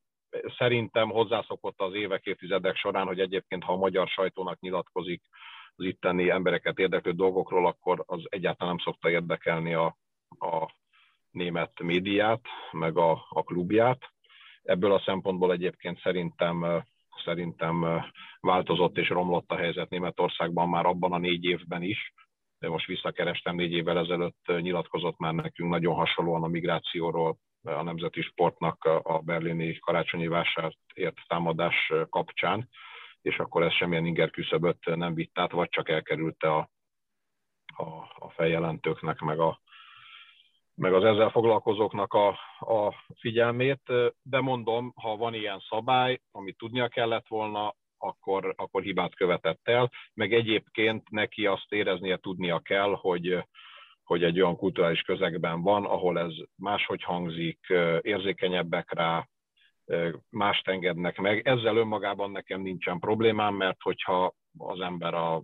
Szerintem 0.59 1.11
hozzászokott 1.11 1.81
az 1.81 1.95
évek, 1.95 2.25
évtizedek 2.25 2.77
során, 2.77 3.07
hogy 3.07 3.21
egyébként, 3.21 3.63
ha 3.63 3.73
a 3.73 3.77
magyar 3.77 4.09
sajtónak 4.09 4.61
nyilatkozik 4.61 5.23
az 5.77 5.85
itteni 5.85 6.31
embereket 6.31 6.79
érdeklő 6.79 7.13
dolgokról, 7.13 7.67
akkor 7.67 8.03
az 8.07 8.23
egyáltalán 8.29 8.75
nem 8.75 8.85
szokta 8.85 9.11
érdekelni 9.11 9.75
a, 9.75 9.97
a 10.40 10.75
német 11.31 11.81
médiát, 11.83 12.40
meg 12.73 12.97
a, 12.97 13.26
a 13.28 13.43
klubját. 13.43 14.12
ebből 14.62 14.93
a 14.93 15.02
szempontból 15.05 15.52
egyébként 15.52 16.00
szerintem 16.00 16.85
szerintem 17.25 18.05
változott 18.40 18.97
és 18.99 19.09
romlott 19.09 19.50
a 19.50 19.57
helyzet 19.57 19.90
Németországban 19.90 20.69
már 20.69 20.87
abban 20.87 21.12
a 21.12 21.19
négy 21.19 21.45
évben 21.45 21.83
is. 21.83 22.12
De 22.59 22.69
most 22.69 22.87
visszakerestem, 22.87 23.55
négy 23.55 23.73
évvel 23.73 23.99
ezelőtt 23.99 24.47
nyilatkozott 24.47 25.19
már 25.19 25.33
nekünk 25.33 25.71
nagyon 25.71 25.95
hasonlóan 25.95 26.43
a 26.43 26.47
migrációról 26.47 27.37
a 27.62 27.83
nemzeti 27.83 28.23
sportnak 28.23 28.85
a 28.85 29.19
berlini 29.19 29.78
karácsonyi 29.78 30.26
vásárt 30.26 30.78
ért 30.95 31.16
támadás 31.26 31.93
kapcsán, 32.11 32.69
és 33.23 33.38
akkor 33.38 33.62
ez 33.62 33.73
semmilyen 33.73 34.07
inger 34.07 34.31
küszöböt 34.31 34.85
nem 34.85 35.14
vitt 35.14 35.38
át, 35.38 35.52
vagy 35.52 35.69
csak 35.69 35.88
elkerülte 35.88 36.55
a, 36.55 36.71
a, 37.76 37.85
a 38.19 38.31
feljelentőknek, 38.31 39.21
meg, 39.21 39.38
a, 39.40 39.61
meg 40.76 40.92
az 40.95 41.04
ezzel 41.04 41.30
foglalkozóknak 41.30 42.12
a, 42.14 42.28
a 42.59 42.95
figyelmét. 43.18 43.83
De 44.23 44.40
mondom, 44.40 44.92
ha 44.97 45.16
van 45.16 45.35
ilyen 45.35 45.62
szabály, 45.68 46.21
amit 46.33 46.56
tudnia 46.56 46.88
kellett 46.88 47.26
volna, 47.28 47.75
akkor, 47.99 48.54
akkor 48.56 48.83
hibát 48.83 49.14
követett 49.14 49.61
el, 49.62 49.90
meg 50.14 50.33
egyébként 50.33 51.11
neki 51.11 51.47
azt 51.47 51.73
éreznie 51.73 52.16
tudnia 52.16 52.59
kell, 52.59 52.97
hogy, 53.00 53.45
hogy 54.04 54.25
egy 54.25 54.40
olyan 54.40 54.56
kulturális 54.56 55.00
közegben 55.00 55.62
van, 55.62 55.85
ahol 55.85 56.18
ez 56.18 56.33
máshogy 56.56 57.02
hangzik, 57.02 57.59
érzékenyebbek 58.00 58.92
rá, 58.92 59.28
mást 60.30 60.68
engednek 60.68 61.18
meg. 61.18 61.49
Ezzel 61.49 61.76
önmagában 61.76 62.30
nekem 62.30 62.61
nincsen 62.61 62.99
problémám, 62.99 63.54
mert 63.54 63.83
hogyha 63.83 64.35
az 64.59 64.80
ember 64.80 65.14
a 65.14 65.42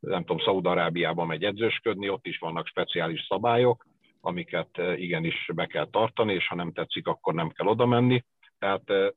nem 0.00 0.20
tudom, 0.20 0.38
Szaúd-Arábiában 0.44 1.26
megy 1.26 1.44
edzősködni, 1.44 2.08
ott 2.08 2.26
is 2.26 2.38
vannak 2.38 2.66
speciális 2.66 3.26
szabályok, 3.28 3.86
amiket 4.20 4.78
igenis 4.96 5.50
be 5.54 5.66
kell 5.66 5.90
tartani, 5.90 6.34
és 6.34 6.46
ha 6.46 6.54
nem 6.54 6.72
tetszik, 6.72 7.06
akkor 7.06 7.34
nem 7.34 7.50
kell 7.50 7.66
oda 7.66 7.86
menni. 7.86 8.24
Tehát 8.58 9.14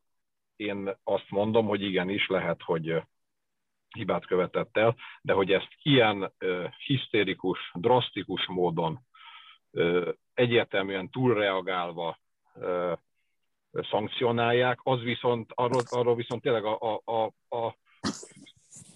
én 0.55 0.95
azt 1.03 1.29
mondom, 1.29 1.65
hogy 1.65 1.81
igenis 1.81 2.27
lehet, 2.27 2.61
hogy 2.61 3.03
hibát 3.95 4.25
követett 4.25 4.77
el, 4.77 4.95
de 5.21 5.33
hogy 5.33 5.51
ezt 5.51 5.75
ilyen 5.81 6.33
hisztérikus, 6.85 7.71
drasztikus 7.73 8.47
módon 8.47 8.99
egyértelműen 10.33 11.09
túlreagálva 11.09 12.17
szankcionálják, 13.71 14.79
az 14.83 15.01
viszont, 15.01 15.51
arról, 15.55 15.81
arról 15.89 16.15
viszont 16.15 16.41
tényleg 16.41 16.65
a, 16.65 16.77
a, 16.79 17.01
a, 17.11 17.23
a 17.57 17.75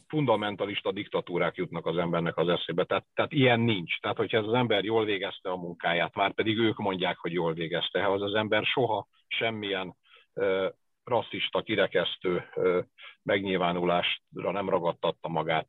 fundamentalista 0.08 0.92
diktatúrák 0.92 1.56
jutnak 1.56 1.86
az 1.86 1.98
embernek 1.98 2.38
az 2.38 2.48
eszébe. 2.48 2.84
Tehát, 2.84 3.06
tehát 3.14 3.32
ilyen 3.32 3.60
nincs. 3.60 4.00
Tehát, 4.00 4.18
hogyha 4.18 4.38
ez 4.38 4.46
az 4.46 4.54
ember 4.54 4.84
jól 4.84 5.06
végezte 5.06 5.50
a 5.50 5.58
munkáját, 5.58 6.16
már 6.16 6.34
pedig 6.34 6.58
ők 6.58 6.78
mondják, 6.78 7.18
hogy 7.18 7.32
jól 7.32 7.54
végezte, 7.54 8.04
ha 8.04 8.12
az 8.14 8.22
az 8.22 8.34
ember 8.34 8.66
soha 8.66 9.08
semmilyen 9.28 9.96
uh, 10.34 10.66
rasszista, 11.04 11.62
kirekesztő 11.62 12.50
uh, 12.56 12.84
megnyilvánulásra 13.24 14.52
nem 14.52 14.70
ragadtatta 14.70 15.28
magát, 15.28 15.68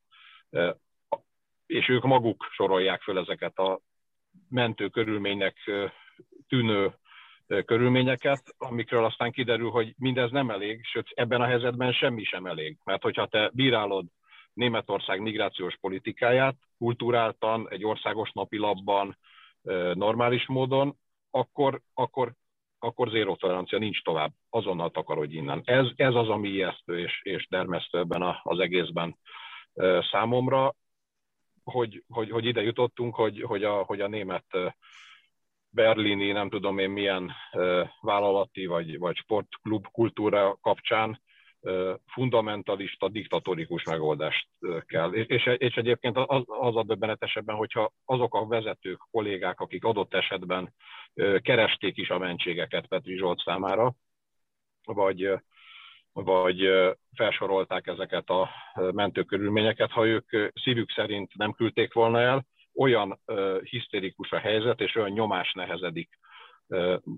uh, 0.51 0.75
és 1.67 1.89
ők 1.89 2.03
maguk 2.03 2.47
sorolják 2.51 3.03
föl 3.03 3.19
ezeket 3.19 3.59
a 3.59 3.81
mentő 4.49 4.89
körülménynek 4.89 5.57
uh, 5.67 5.91
tűnő 6.49 6.95
körülményeket, 7.65 8.43
amikről 8.59 9.05
aztán 9.05 9.33
kiderül, 9.33 9.71
hogy 9.71 9.95
mindez 9.97 10.31
nem 10.31 10.51
elég, 10.51 10.85
sőt 10.85 11.09
ebben 11.15 11.41
a 11.41 11.47
helyzetben 11.47 11.93
semmi 11.93 12.25
sem 12.25 12.47
elég. 12.47 12.77
Mert 12.85 13.03
hogyha 13.03 13.27
te 13.27 13.51
bírálod 13.53 14.07
Németország 14.59 15.21
migrációs 15.21 15.77
politikáját 15.81 16.57
kulturáltan, 16.79 17.67
egy 17.71 17.85
országos 17.85 18.31
napilapban, 18.33 19.19
normális 19.93 20.47
módon, 20.47 20.97
akkor, 21.31 21.81
akkor, 21.95 22.33
akkor 22.79 23.09
zéró 23.09 23.37
tolerancia 23.37 23.79
nincs 23.79 24.03
tovább. 24.03 24.33
Azonnal 24.51 24.91
takarodj 24.91 25.37
innen. 25.37 25.63
Ez, 25.65 25.87
ez 25.97 26.15
az, 26.15 26.29
ami 26.29 26.49
ijesztő 26.49 26.99
és, 26.99 27.21
és 27.23 27.47
dermesztő 27.49 27.99
ebben 27.99 28.23
a, 28.23 28.41
az 28.43 28.59
egészben 28.59 29.17
számomra, 30.11 30.75
hogy, 31.65 32.05
hogy, 32.09 32.31
hogy 32.31 32.45
ide 32.45 32.63
jutottunk, 32.63 33.15
hogy, 33.15 33.43
hogy, 33.43 33.65
a, 33.65 33.83
hogy 33.83 34.01
a 34.01 34.09
német 34.09 34.47
berlini, 35.71 36.33
nem 36.33 36.49
tudom 36.49 36.79
én 36.79 36.91
milyen 36.91 37.33
vállalati 38.01 38.67
vagy, 38.67 38.99
vagy 38.99 39.17
sportklub 39.17 39.87
kultúra 39.93 40.57
kapcsán 40.61 41.21
fundamentalista, 42.07 43.09
diktatórikus 43.09 43.85
megoldást 43.85 44.49
kell. 44.87 45.13
És, 45.13 45.47
és 45.57 45.75
egyébként 45.75 46.17
az, 46.17 46.43
az 46.47 46.77
a 46.77 46.83
döbbenetesebben, 46.83 47.57
hogyha 47.57 47.93
azok 48.05 48.35
a 48.35 48.47
vezetők, 48.47 48.99
kollégák, 49.11 49.61
akik 49.61 49.85
adott 49.85 50.15
esetben 50.15 50.75
keresték 51.43 51.97
is 51.97 52.09
a 52.09 52.19
mentségeket 52.19 52.87
Petri 52.87 53.17
Zsolt 53.17 53.43
számára, 53.45 53.95
vagy, 54.85 55.31
vagy 56.13 56.69
felsorolták 57.15 57.87
ezeket 57.87 58.29
a 58.29 58.51
mentőkörülményeket, 58.93 59.91
ha 59.91 60.07
ők 60.07 60.53
szívük 60.63 60.91
szerint 60.91 61.37
nem 61.37 61.53
küldték 61.53 61.93
volna 61.93 62.21
el, 62.21 62.47
olyan 62.75 63.21
hisztérikus 63.63 64.31
a 64.31 64.39
helyzet, 64.39 64.81
és 64.81 64.95
olyan 64.95 65.11
nyomás 65.11 65.53
nehezedik 65.53 66.19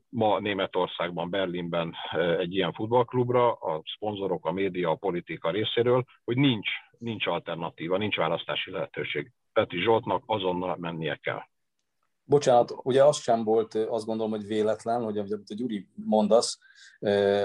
ma 0.09 0.41
Németországban, 0.41 1.31
Berlinben 1.31 1.95
egy 2.39 2.55
ilyen 2.55 2.73
futballklubra, 2.73 3.53
a 3.53 3.83
szponzorok, 3.97 4.47
a 4.47 4.53
média, 4.53 4.91
a 4.91 4.95
politika 4.95 5.51
részéről, 5.51 6.05
hogy 6.25 6.37
nincs, 6.37 6.69
nincs 6.99 7.27
alternatíva, 7.27 7.97
nincs 7.97 8.17
választási 8.17 8.71
lehetőség. 8.71 9.33
Peti 9.53 9.81
Zsoltnak 9.81 10.23
azonnal 10.27 10.77
mennie 10.77 11.15
kell. 11.15 11.41
Bocsánat, 12.25 12.75
ugye 12.83 13.05
az 13.05 13.17
sem 13.17 13.45
volt, 13.45 13.75
azt 13.75 14.07
gondolom, 14.07 14.31
hogy 14.31 14.47
véletlen, 14.47 15.03
hogy 15.03 15.19
amit 15.19 15.51
a 15.51 15.55
Gyuri 15.55 15.87
mondasz, 15.95 16.59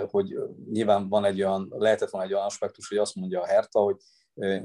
hogy 0.08 0.36
nyilván 0.72 1.10
van 1.10 1.26
egy 1.26 1.42
olyan, 1.42 1.68
lehetett 1.70 2.10
volna 2.10 2.28
egy 2.28 2.34
olyan 2.34 2.46
aspektus, 2.46 2.88
hogy 2.88 2.98
azt 2.98 3.16
mondja 3.16 3.42
a 3.42 3.46
Herta, 3.46 3.80
hogy 3.80 3.96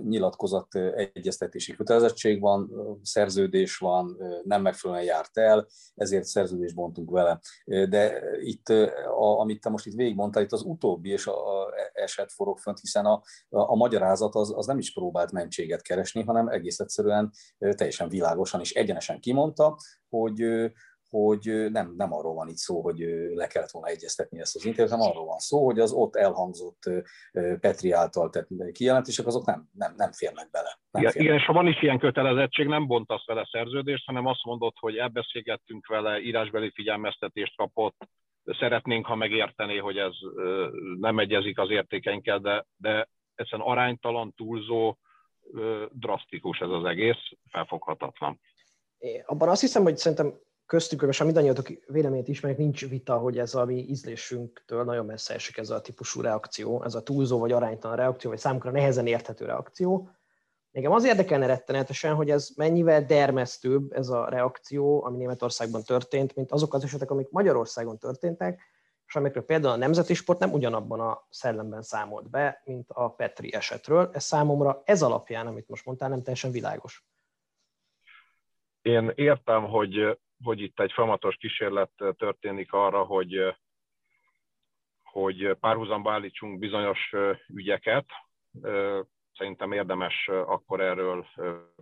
nyilatkozat 0.02 0.74
egyeztetési 1.12 1.72
kötelezettség 1.72 2.40
van, 2.40 2.70
szerződés 3.02 3.76
van, 3.76 4.16
nem 4.44 4.62
megfelelően 4.62 5.06
járt 5.06 5.38
el, 5.38 5.66
ezért 5.94 6.24
szerződést 6.24 6.74
bontunk 6.74 7.10
vele. 7.10 7.40
De 7.64 8.22
itt, 8.40 8.68
a, 9.18 9.38
amit 9.40 9.60
te 9.60 9.68
most 9.68 9.86
itt 9.86 9.94
végigmondtál, 9.94 10.42
itt 10.42 10.52
az 10.52 10.62
utóbbi 10.62 11.10
és 11.10 11.26
a, 11.26 11.62
a 11.62 11.68
eset 11.92 12.32
forog 12.32 12.58
fönt, 12.58 12.80
hiszen 12.80 13.04
a, 13.06 13.22
a 13.48 13.76
magyarázat 13.76 14.34
az, 14.34 14.52
az 14.56 14.66
nem 14.66 14.78
is 14.78 14.92
próbált 14.92 15.32
mentséget 15.32 15.82
keresni, 15.82 16.22
hanem 16.22 16.48
egész 16.48 16.78
egyszerűen 16.78 17.30
teljesen 17.58 18.08
világosan 18.08 18.60
és 18.60 18.72
egyenesen 18.72 19.20
kimondta, 19.20 19.76
hogy 20.08 20.70
hogy 21.10 21.70
nem, 21.70 21.94
nem 21.96 22.12
arról 22.12 22.34
van 22.34 22.48
itt 22.48 22.56
szó, 22.56 22.80
hogy 22.80 22.98
le 23.34 23.46
kellett 23.46 23.70
volna 23.70 23.88
egyeztetni 23.88 24.40
ezt 24.40 24.56
az 24.56 24.64
interjút, 24.64 24.92
hanem 24.92 25.10
arról 25.10 25.26
van 25.26 25.38
szó, 25.38 25.64
hogy 25.64 25.78
az 25.78 25.92
ott 25.92 26.16
elhangzott 26.16 26.90
Petri 27.60 27.90
által 27.90 28.30
tett 28.30 28.48
kijelentések, 28.72 29.26
azok 29.26 29.46
nem, 29.46 29.68
nem, 29.72 29.94
nem 29.96 30.12
férnek 30.12 30.50
bele. 30.50 30.78
Nem 30.90 31.02
igen, 31.02 31.12
igen, 31.16 31.34
és 31.34 31.44
ha 31.44 31.52
van 31.52 31.66
is 31.66 31.82
ilyen 31.82 31.98
kötelezettség, 31.98 32.66
nem 32.66 32.86
bontasz 32.86 33.26
vele 33.26 33.48
szerződést, 33.50 34.06
hanem 34.06 34.26
azt 34.26 34.44
mondod, 34.44 34.72
hogy 34.80 34.96
elbeszélgettünk 34.96 35.86
vele, 35.86 36.20
írásbeli 36.20 36.70
figyelmeztetést 36.74 37.56
kapott, 37.56 37.96
szeretnénk, 38.44 39.06
ha 39.06 39.14
megértené, 39.14 39.76
hogy 39.76 39.96
ez 39.96 40.14
nem 41.00 41.18
egyezik 41.18 41.58
az 41.58 41.70
értékeinkkel, 41.70 42.38
de, 42.38 42.66
de 42.76 43.08
egyszerűen 43.34 43.68
aránytalan, 43.68 44.34
túlzó, 44.36 44.96
drasztikus 45.90 46.58
ez 46.58 46.68
az 46.68 46.84
egész, 46.84 47.30
felfoghatatlan. 47.50 48.40
Abban 49.26 49.48
azt 49.48 49.60
hiszem, 49.60 49.82
hogy 49.82 49.96
szerintem 49.96 50.34
köztük, 50.70 51.02
és 51.08 51.20
a 51.20 51.24
mindannyiatok 51.24 51.66
véleményét 51.86 52.28
ismerjük, 52.28 52.60
nincs 52.60 52.88
vita, 52.88 53.18
hogy 53.18 53.38
ez 53.38 53.54
a 53.54 53.64
mi 53.64 53.88
ízlésünktől 53.88 54.84
nagyon 54.84 55.06
messze 55.06 55.34
esik 55.34 55.56
ez 55.56 55.70
a 55.70 55.80
típusú 55.80 56.20
reakció, 56.20 56.82
ez 56.84 56.94
a 56.94 57.02
túlzó 57.02 57.38
vagy 57.38 57.52
aránytalan 57.52 57.96
reakció, 57.96 58.30
vagy 58.30 58.38
számukra 58.38 58.70
nehezen 58.70 59.06
érthető 59.06 59.44
reakció. 59.44 60.10
Nekem 60.70 60.92
az 60.92 61.04
érdekelne 61.04 61.46
rettenetesen, 61.46 62.14
hogy 62.14 62.30
ez 62.30 62.48
mennyivel 62.56 63.04
dermesztőbb 63.04 63.92
ez 63.92 64.08
a 64.08 64.28
reakció, 64.28 65.04
ami 65.04 65.16
Németországban 65.16 65.82
történt, 65.82 66.34
mint 66.34 66.52
azok 66.52 66.74
az 66.74 66.84
esetek, 66.84 67.10
amik 67.10 67.30
Magyarországon 67.30 67.98
történtek, 67.98 68.60
és 69.06 69.16
amikről 69.16 69.44
például 69.44 69.74
a 69.74 69.76
nemzeti 69.76 70.14
sport 70.14 70.38
nem 70.38 70.52
ugyanabban 70.52 71.00
a 71.00 71.26
szellemben 71.30 71.82
számolt 71.82 72.30
be, 72.30 72.62
mint 72.64 72.90
a 72.90 73.08
Petri 73.08 73.54
esetről. 73.54 74.10
Ez 74.12 74.24
számomra 74.24 74.82
ez 74.84 75.02
alapján, 75.02 75.46
amit 75.46 75.68
most 75.68 75.84
mondtál, 75.84 76.08
nem 76.08 76.22
teljesen 76.22 76.50
világos. 76.50 77.04
Én 78.82 79.12
értem, 79.14 79.64
hogy 79.64 80.18
hogy 80.42 80.60
itt 80.60 80.80
egy 80.80 80.92
folyamatos 80.92 81.36
kísérlet 81.36 81.90
történik 82.16 82.72
arra, 82.72 83.02
hogy, 83.02 83.54
hogy 85.02 85.56
párhuzamba 85.60 86.12
állítsunk 86.12 86.58
bizonyos 86.58 87.12
ügyeket. 87.48 88.06
Szerintem 89.36 89.72
érdemes 89.72 90.28
akkor 90.28 90.80
erről 90.80 91.26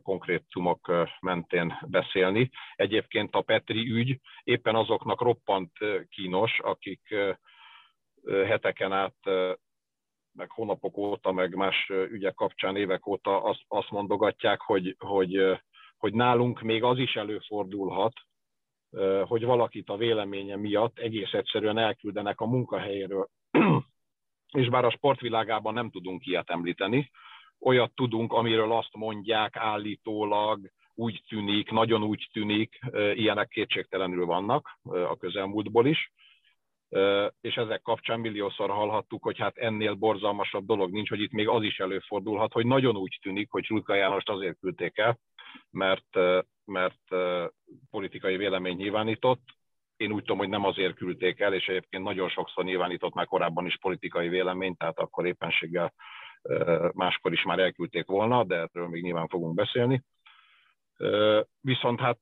konkrétumok 0.03 0.93
mentén 1.21 1.79
beszélni. 1.87 2.51
Egyébként 2.77 3.35
a 3.35 3.41
Petri 3.41 3.91
ügy 3.91 4.21
éppen 4.43 4.75
azoknak 4.75 5.21
roppant 5.21 5.73
kínos, 6.09 6.61
akik 6.61 7.15
heteken 8.27 8.93
át 8.93 9.17
meg 10.33 10.51
hónapok 10.51 10.97
óta, 10.97 11.33
meg 11.33 11.55
más 11.55 11.89
ügyek 11.89 12.35
kapcsán 12.35 12.77
évek 12.77 13.07
óta 13.07 13.43
azt, 13.43 13.65
azt 13.69 13.91
mondogatják, 13.91 14.61
hogy, 14.61 14.97
hogy, 14.99 15.61
hogy 15.97 16.13
nálunk 16.15 16.61
még 16.61 16.83
az 16.83 16.99
is 16.99 17.15
előfordulhat, 17.15 18.13
hogy 19.25 19.45
valakit 19.45 19.89
a 19.89 19.97
véleménye 19.97 20.57
miatt 20.57 20.99
egész 20.99 21.33
egyszerűen 21.33 21.79
elküldenek 21.79 22.41
a 22.41 22.47
munkahelyéről. 22.47 23.29
És 24.59 24.69
bár 24.69 24.85
a 24.85 24.91
sportvilágában 24.91 25.75
nem 25.75 25.91
tudunk 25.91 26.27
ilyet 26.27 26.51
említeni, 26.51 27.11
olyat 27.61 27.95
tudunk, 27.95 28.33
amiről 28.33 28.73
azt 28.73 28.95
mondják 28.95 29.57
állítólag, 29.57 30.71
úgy 30.95 31.23
tűnik, 31.29 31.71
nagyon 31.71 32.03
úgy 32.03 32.29
tűnik, 32.33 32.79
ilyenek 33.15 33.49
kétségtelenül 33.49 34.27
vannak 34.27 34.79
a 34.83 35.17
közelmúltból 35.17 35.87
is, 35.87 36.13
és 37.41 37.55
ezek 37.55 37.83
kapcsán 37.83 38.21
milliószor 38.21 38.71
hallhattuk, 38.71 39.23
hogy 39.23 39.39
hát 39.39 39.57
ennél 39.57 39.95
borzalmasabb 39.95 40.67
dolog 40.67 40.93
nincs, 40.93 41.09
hogy 41.09 41.21
itt 41.21 41.33
még 41.33 41.49
az 41.49 41.63
is 41.63 41.79
előfordulhat, 41.79 42.53
hogy 42.53 42.67
nagyon 42.67 42.97
úgy 42.97 43.19
tűnik, 43.23 43.51
hogy 43.51 43.67
Rutka 43.67 43.95
Jánost 43.95 44.29
azért 44.29 44.59
küldték 44.59 44.99
el, 44.99 45.19
mert, 45.71 46.17
mert 46.65 47.01
politikai 47.91 48.37
vélemény 48.37 48.77
nyilvánított. 48.77 49.43
Én 49.97 50.13
úgy 50.13 50.21
tudom, 50.21 50.39
hogy 50.39 50.49
nem 50.49 50.65
azért 50.65 50.95
küldték 50.95 51.41
el, 51.41 51.55
és 51.55 51.67
egyébként 51.67 52.03
nagyon 52.03 52.29
sokszor 52.29 52.65
nyilvánított 52.65 53.15
már 53.15 53.27
korábban 53.27 53.67
is 53.67 53.79
politikai 53.79 54.29
vélemény, 54.29 54.77
tehát 54.77 54.99
akkor 54.99 55.27
éppenséggel 55.27 55.95
máskor 56.93 57.33
is 57.33 57.43
már 57.43 57.59
elküldték 57.59 58.07
volna, 58.07 58.45
de 58.45 58.55
erről 58.55 58.89
még 58.89 59.03
nyilván 59.03 59.29
fogunk 59.29 59.55
beszélni. 59.55 60.03
Viszont 61.61 62.01
hát 62.01 62.19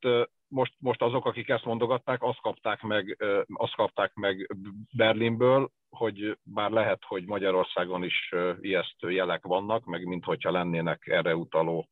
most, 0.48 0.72
most 0.78 1.02
azok, 1.02 1.26
akik 1.26 1.48
ezt 1.48 1.64
mondogatták, 1.64 2.22
azt 2.22 2.40
kapták, 2.40 2.82
meg, 2.82 3.24
azt 3.52 3.74
kapták 3.74 4.14
meg 4.14 4.56
Berlinből, 4.96 5.70
hogy 5.88 6.38
bár 6.42 6.70
lehet, 6.70 7.04
hogy 7.06 7.26
Magyarországon 7.26 8.04
is 8.04 8.34
ijesztő 8.60 9.10
jelek 9.10 9.44
vannak, 9.44 9.84
meg 9.84 10.04
minthogyha 10.04 10.50
lennének 10.50 11.06
erre 11.06 11.36
utaló 11.36 11.88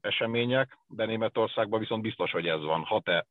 események, 0.00 0.78
de 0.86 1.04
Németországban 1.04 1.80
viszont 1.80 2.02
biztos, 2.02 2.30
hogy 2.30 2.46
ez 2.46 2.60
van. 2.60 2.82
Ha 2.82 3.00
te 3.00 3.26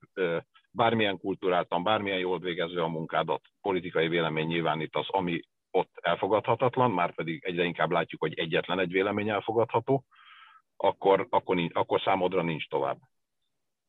bármilyen 0.71 1.17
kultúráltan, 1.17 1.84
bármilyen 1.84 2.19
jól 2.19 2.39
végező 2.39 2.81
a 2.81 2.88
munkádat, 2.88 3.41
politikai 3.62 4.08
vélemény 4.08 4.47
nyilvánítasz, 4.47 5.08
ami 5.10 5.39
ott 5.71 5.91
elfogadhatatlan, 6.01 6.91
már 6.91 7.15
pedig 7.15 7.43
egyre 7.43 7.63
inkább 7.63 7.91
látjuk, 7.91 8.21
hogy 8.21 8.34
egyetlen 8.34 8.79
egy 8.79 8.91
vélemény 8.91 9.29
elfogadható, 9.29 10.05
akkor, 10.77 11.27
akkor, 11.29 11.55
nincs, 11.55 11.75
akkor 11.75 12.01
számodra 12.01 12.41
nincs 12.41 12.67
tovább. 12.67 12.97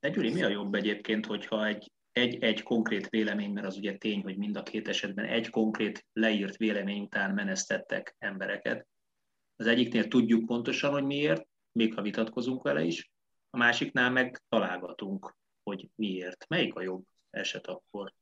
De 0.00 0.08
Gyuri, 0.08 0.32
mi 0.32 0.42
a 0.42 0.48
jobb 0.48 0.74
egyébként, 0.74 1.26
hogyha 1.26 1.66
egy, 1.66 1.92
egy, 2.12 2.42
egy 2.42 2.62
konkrét 2.62 3.08
vélemény, 3.08 3.52
mert 3.52 3.66
az 3.66 3.76
ugye 3.76 3.96
tény, 3.96 4.22
hogy 4.22 4.36
mind 4.36 4.56
a 4.56 4.62
két 4.62 4.88
esetben 4.88 5.24
egy 5.24 5.50
konkrét 5.50 6.06
leírt 6.12 6.56
vélemény 6.56 7.02
után 7.02 7.34
menesztettek 7.34 8.14
embereket. 8.18 8.86
Az 9.56 9.66
egyiknél 9.66 10.08
tudjuk 10.08 10.46
pontosan, 10.46 10.92
hogy 10.92 11.04
miért, 11.04 11.46
még 11.76 11.94
ha 11.94 12.02
vitatkozunk 12.02 12.62
vele 12.62 12.82
is, 12.82 13.10
a 13.50 13.56
másiknál 13.56 14.10
meg 14.10 14.40
találgatunk, 14.48 15.34
hogy 15.62 15.88
miért. 15.94 16.48
Melyik 16.48 16.74
a 16.74 16.82
jobb 16.82 17.04
eset 17.30 17.66
akkor? 17.66 18.12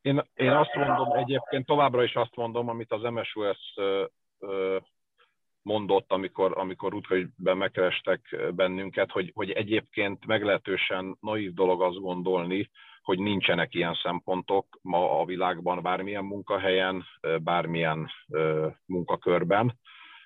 Én, 0.00 0.22
én 0.34 0.50
azt 0.50 0.74
mondom, 0.74 1.12
egyébként 1.12 1.66
továbbra 1.66 2.02
is 2.02 2.14
azt 2.14 2.36
mondom, 2.36 2.68
amit 2.68 2.92
az 2.92 3.02
MSUS 3.02 3.74
mondott, 5.62 6.12
amikor, 6.12 6.58
amikor 6.58 6.94
útközben 6.94 7.56
megkerestek 7.56 8.36
bennünket, 8.54 9.10
hogy, 9.10 9.32
hogy 9.34 9.50
egyébként 9.50 10.26
meglehetősen 10.26 11.16
naív 11.20 11.52
dolog 11.52 11.82
azt 11.82 12.00
gondolni, 12.00 12.70
hogy 13.02 13.18
nincsenek 13.18 13.74
ilyen 13.74 13.94
szempontok 14.02 14.78
ma 14.82 15.20
a 15.20 15.24
világban 15.24 15.82
bármilyen 15.82 16.24
munkahelyen, 16.24 17.04
bármilyen 17.42 18.10
munkakörben, 18.84 19.78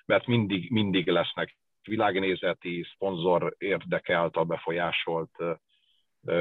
mert 0.05 0.27
mindig, 0.27 0.71
mindig 0.71 1.07
lesznek 1.07 1.59
világnézeti, 1.87 2.85
szponzor 2.93 3.55
érdekelta 3.57 4.43
befolyásolt 4.43 5.31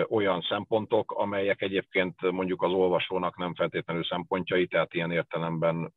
olyan 0.08 0.40
szempontok, 0.40 1.12
amelyek 1.12 1.62
egyébként 1.62 2.30
mondjuk 2.30 2.62
az 2.62 2.72
olvasónak 2.72 3.36
nem 3.36 3.54
feltétlenül 3.54 4.04
szempontjai, 4.04 4.66
tehát 4.66 4.94
ilyen 4.94 5.10
értelemben 5.10 5.92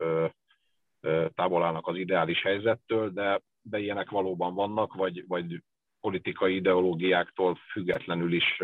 távol 1.34 1.64
állnak 1.64 1.88
az 1.88 1.96
ideális 1.96 2.42
helyzettől, 2.42 3.10
de, 3.10 3.42
de 3.62 3.80
ilyenek 3.80 4.10
valóban 4.10 4.54
vannak, 4.54 4.94
vagy, 4.94 5.28
vagy 5.28 5.62
politikai 6.00 6.56
ideológiáktól 6.56 7.56
függetlenül 7.72 8.34
is 8.34 8.62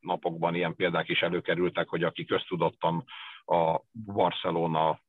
napokban 0.00 0.54
ilyen 0.54 0.74
példák 0.74 1.08
is 1.08 1.20
előkerültek, 1.20 1.88
hogy 1.88 2.02
aki 2.02 2.24
köztudottan 2.24 3.04
a 3.44 3.80
Barcelona 3.92 5.00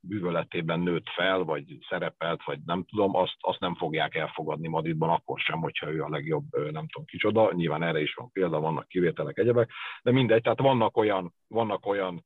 bűvöletében 0.00 0.80
nőtt 0.80 1.08
fel, 1.08 1.42
vagy 1.42 1.78
szerepelt, 1.88 2.44
vagy 2.44 2.58
nem 2.64 2.84
tudom, 2.84 3.16
azt, 3.16 3.36
azt 3.40 3.60
nem 3.60 3.74
fogják 3.74 4.14
elfogadni 4.14 4.68
Madridban 4.68 5.10
akkor 5.10 5.38
sem, 5.38 5.60
hogyha 5.60 5.92
ő 5.92 6.02
a 6.02 6.08
legjobb, 6.08 6.44
nem 6.52 6.88
tudom 6.88 7.04
kicsoda. 7.06 7.52
Nyilván 7.52 7.82
erre 7.82 8.00
is 8.00 8.14
van 8.14 8.30
példa, 8.32 8.60
vannak 8.60 8.88
kivételek, 8.88 9.38
egyebek, 9.38 9.70
de 10.02 10.10
mindegy, 10.10 10.42
tehát 10.42 10.60
vannak 10.60 10.96
olyan, 10.96 11.34
vannak 11.48 11.86
olyan 11.86 12.24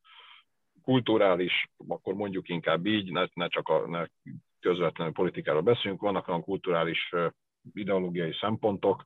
kulturális, 0.82 1.70
akkor 1.88 2.14
mondjuk 2.14 2.48
inkább 2.48 2.86
így, 2.86 3.12
ne, 3.12 3.24
ne 3.34 3.48
csak 3.48 3.68
a 3.68 3.88
ne 3.88 4.04
közvetlenül 4.60 5.12
politikáról 5.12 5.62
beszélünk, 5.62 6.00
vannak 6.00 6.28
olyan 6.28 6.42
kulturális 6.42 7.14
ideológiai 7.72 8.32
szempontok, 8.40 9.04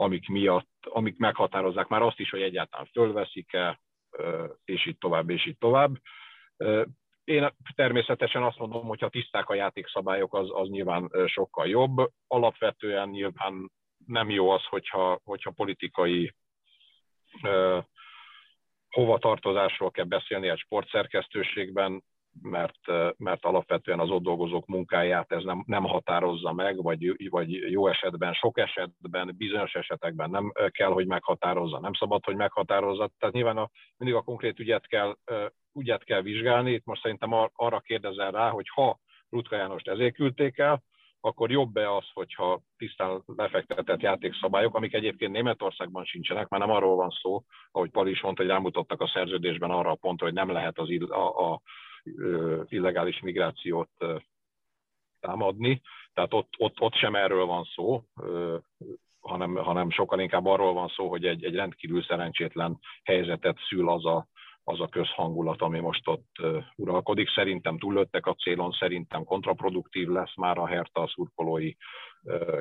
amik 0.00 0.28
miatt, 0.28 0.70
amik 0.80 1.16
meghatározzák 1.16 1.88
már 1.88 2.02
azt 2.02 2.18
is, 2.18 2.30
hogy 2.30 2.42
egyáltalán 2.42 2.86
fölveszik-e, 2.92 3.80
és 4.64 4.86
így 4.86 4.98
tovább, 4.98 5.30
és 5.30 5.46
így 5.46 5.58
tovább. 5.58 5.92
Én 7.24 7.54
természetesen 7.74 8.42
azt 8.42 8.58
mondom, 8.58 8.86
hogy 8.86 9.00
ha 9.00 9.08
tiszták 9.08 9.48
a 9.48 9.54
játékszabályok, 9.54 10.34
az, 10.34 10.48
az 10.52 10.68
nyilván 10.68 11.10
sokkal 11.26 11.68
jobb. 11.68 12.10
Alapvetően 12.26 13.08
nyilván 13.08 13.70
nem 14.06 14.30
jó 14.30 14.50
az, 14.50 14.64
hogyha, 14.64 15.20
hogyha 15.24 15.50
politikai 15.50 16.34
hova 18.88 19.18
tartozásról 19.18 19.90
kell 19.90 20.04
beszélni 20.04 20.48
egy 20.48 20.58
sportszerkesztőségben, 20.58 22.02
mert, 22.42 22.78
mert 23.16 23.44
alapvetően 23.44 24.00
az 24.00 24.10
ott 24.10 24.22
dolgozók 24.22 24.66
munkáját 24.66 25.32
ez 25.32 25.44
nem, 25.44 25.62
nem 25.66 25.84
határozza 25.84 26.52
meg, 26.52 26.82
vagy, 26.82 27.28
vagy 27.30 27.70
jó 27.70 27.88
esetben, 27.88 28.32
sok 28.32 28.58
esetben, 28.58 29.34
bizonyos 29.36 29.74
esetekben 29.74 30.30
nem 30.30 30.52
kell, 30.68 30.90
hogy 30.90 31.06
meghatározza, 31.06 31.80
nem 31.80 31.92
szabad, 31.92 32.24
hogy 32.24 32.36
meghatározza. 32.36 33.10
Tehát 33.18 33.34
nyilván 33.34 33.56
a, 33.56 33.70
mindig 33.96 34.16
a 34.16 34.22
konkrét 34.22 34.58
ügyet 34.58 34.86
kell, 34.86 35.16
ügyet 35.74 36.04
kell 36.04 36.22
vizsgálni. 36.22 36.72
Itt 36.72 36.84
most 36.84 37.02
szerintem 37.02 37.32
arra 37.54 37.80
kérdezel 37.80 38.30
rá, 38.30 38.48
hogy 38.48 38.68
ha 38.74 38.98
Rutka 39.30 39.56
Jánost 39.56 39.88
ezért 39.88 40.14
küldték 40.14 40.58
el, 40.58 40.82
akkor 41.20 41.50
jobb-e 41.50 41.94
az, 41.94 42.04
hogyha 42.12 42.60
tisztán 42.76 43.22
lefektetett 43.26 44.00
játékszabályok, 44.00 44.74
amik 44.74 44.94
egyébként 44.94 45.32
Németországban 45.32 46.04
sincsenek, 46.04 46.48
már 46.48 46.60
nem 46.60 46.70
arról 46.70 46.96
van 46.96 47.10
szó, 47.10 47.42
ahogy 47.70 47.90
Pali 47.90 48.10
is 48.10 48.20
mondta, 48.20 48.42
hogy 48.42 48.50
rámutattak 48.50 49.00
a 49.00 49.10
szerződésben 49.14 49.70
arra 49.70 49.90
a 49.90 49.94
pontra, 49.94 50.26
hogy 50.26 50.34
nem 50.34 50.50
lehet 50.50 50.78
az 50.78 50.88
a, 51.08 51.50
a 51.50 51.60
illegális 52.68 53.20
migrációt 53.20 53.90
támadni, 55.20 55.80
tehát 56.12 56.32
ott, 56.32 56.54
ott, 56.58 56.80
ott 56.80 56.94
sem 56.94 57.14
erről 57.14 57.44
van 57.44 57.64
szó, 57.64 58.04
hanem, 59.20 59.54
hanem 59.54 59.90
sokkal 59.90 60.20
inkább 60.20 60.46
arról 60.46 60.72
van 60.72 60.88
szó, 60.88 61.08
hogy 61.08 61.26
egy, 61.26 61.44
egy 61.44 61.54
rendkívül 61.54 62.02
szerencsétlen 62.02 62.78
helyzetet 63.02 63.56
szül 63.68 63.90
az 63.90 64.04
a 64.04 64.28
az 64.64 64.80
a 64.80 64.88
közhangulat, 64.88 65.60
ami 65.60 65.80
most 65.80 66.08
ott 66.08 66.36
uralkodik. 66.76 67.30
Szerintem 67.30 67.78
túllöttek 67.78 68.26
a 68.26 68.34
célon, 68.34 68.70
szerintem 68.70 69.24
kontraproduktív 69.24 70.08
lesz 70.08 70.36
már 70.36 70.58
a 70.58 70.66
Herta, 70.66 71.00
a 71.00 71.08
szurkolói 71.08 71.72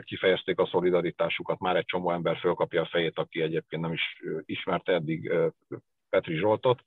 kifejezték 0.01 0.59
a 0.59 0.65
szolidaritásukat, 0.65 1.59
már 1.59 1.75
egy 1.75 1.85
csomó 1.85 2.11
ember 2.11 2.37
fölkapja 2.37 2.81
a 2.81 2.85
fejét, 2.91 3.17
aki 3.19 3.41
egyébként 3.41 3.81
nem 3.81 3.93
is 3.93 4.21
ismerte 4.45 4.93
eddig 4.93 5.31
Petri 6.09 6.35
Zsoltot. 6.35 6.81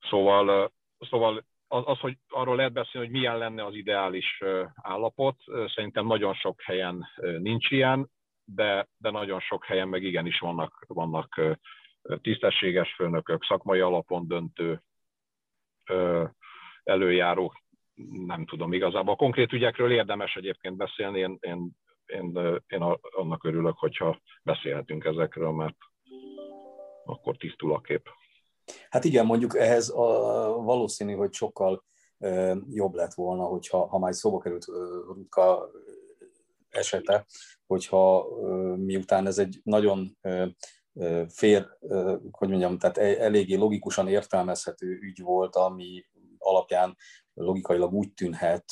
Szóval, 0.00 0.72
szóval 1.10 1.44
az, 1.68 1.82
az, 1.86 1.98
hogy 1.98 2.16
arról 2.28 2.56
lehet 2.56 2.72
beszélni, 2.72 3.06
hogy 3.06 3.16
milyen 3.16 3.38
lenne 3.38 3.64
az 3.64 3.74
ideális 3.74 4.42
állapot, 4.74 5.36
szerintem 5.74 6.06
nagyon 6.06 6.34
sok 6.34 6.62
helyen 6.62 7.06
nincs 7.38 7.70
ilyen, 7.70 8.10
de, 8.44 8.88
de 8.96 9.10
nagyon 9.10 9.40
sok 9.40 9.64
helyen 9.64 9.88
meg 9.88 10.02
igenis 10.02 10.38
vannak, 10.38 10.84
vannak 10.88 11.40
tisztességes 12.20 12.94
főnökök, 12.94 13.44
szakmai 13.44 13.80
alapon 13.80 14.28
döntő 14.28 14.82
előjáró, 16.84 17.54
nem 18.26 18.44
tudom 18.44 18.72
igazából. 18.72 19.12
A 19.12 19.16
konkrét 19.16 19.52
ügyekről 19.52 19.92
érdemes 19.92 20.34
egyébként 20.34 20.76
beszélni, 20.76 21.18
én, 21.18 21.38
én, 21.40 21.70
én, 22.06 22.38
én 22.66 22.82
annak 23.00 23.44
örülök, 23.44 23.78
hogyha 23.78 24.20
beszélhetünk 24.42 25.04
ezekről, 25.04 25.50
mert 25.50 25.76
akkor 27.04 27.36
tisztul 27.36 27.72
a 27.74 27.80
kép. 27.80 28.08
Hát 28.88 29.04
igen, 29.04 29.26
mondjuk 29.26 29.56
ehhez 29.56 29.88
a, 29.88 30.02
valószínű, 30.62 31.14
hogy 31.14 31.32
sokkal 31.32 31.84
jobb 32.70 32.94
lett 32.94 33.14
volna, 33.14 33.44
hogyha 33.44 33.86
ha 33.86 33.98
már 33.98 34.14
szóba 34.14 34.38
került 34.38 34.64
Rutka 35.06 35.70
esete, 36.68 37.26
hogyha 37.66 38.26
miután 38.76 39.26
ez 39.26 39.38
egy 39.38 39.60
nagyon 39.62 40.18
fér, 41.28 41.68
hogy 42.30 42.48
mondjam, 42.48 42.78
tehát 42.78 42.98
e, 42.98 43.24
eléggé 43.24 43.54
logikusan 43.54 44.08
értelmezhető 44.08 44.98
ügy 45.00 45.22
volt, 45.22 45.56
ami 45.56 46.04
alapján 46.38 46.96
logikailag 47.34 47.92
úgy 47.92 48.12
tűnhet, 48.12 48.64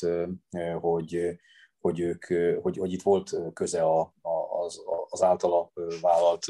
hogy, 0.80 1.38
hogy, 1.80 2.00
ők, 2.00 2.24
hogy, 2.62 2.76
hogy 2.76 2.92
itt 2.92 3.02
volt 3.02 3.36
köze 3.52 3.82
a, 3.82 4.00
a, 4.22 4.31
az, 4.62 4.82
az 5.08 5.22
általa 5.22 5.72
vállalt 6.00 6.44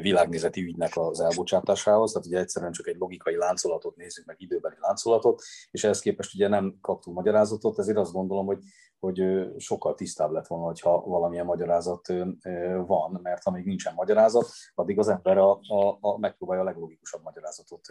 világnézeti 0.00 0.62
ügynek 0.62 0.96
az 0.96 1.20
elbocsátásához, 1.20 2.12
tehát 2.12 2.26
ugye 2.26 2.38
egyszerűen 2.38 2.72
csak 2.72 2.86
egy 2.86 2.96
logikai 2.96 3.36
láncolatot 3.36 3.96
nézzük 3.96 4.24
meg, 4.24 4.36
időbeli 4.38 4.76
láncolatot, 4.78 5.42
és 5.70 5.84
ehhez 5.84 6.00
képest 6.00 6.34
ugye 6.34 6.48
nem 6.48 6.78
kaptunk 6.80 7.16
magyarázatot, 7.16 7.78
ezért 7.78 7.98
azt 7.98 8.12
gondolom, 8.12 8.46
hogy, 8.46 8.58
hogy 8.98 9.22
sokkal 9.56 9.94
tisztább 9.94 10.30
lett 10.30 10.46
volna, 10.46 10.72
ha 10.80 11.00
valamilyen 11.00 11.44
magyarázat 11.44 12.06
van, 12.86 13.20
mert 13.22 13.46
amíg 13.46 13.64
nincsen 13.64 13.94
magyarázat, 13.94 14.50
addig 14.74 14.98
az 14.98 15.08
ember 15.08 15.38
a, 15.38 15.50
a, 15.52 15.98
a 16.00 16.18
megpróbálja 16.18 16.62
a 16.62 16.66
leglogikusabb 16.66 17.22
magyarázatot 17.22 17.86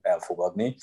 elfogadni, 0.00 0.76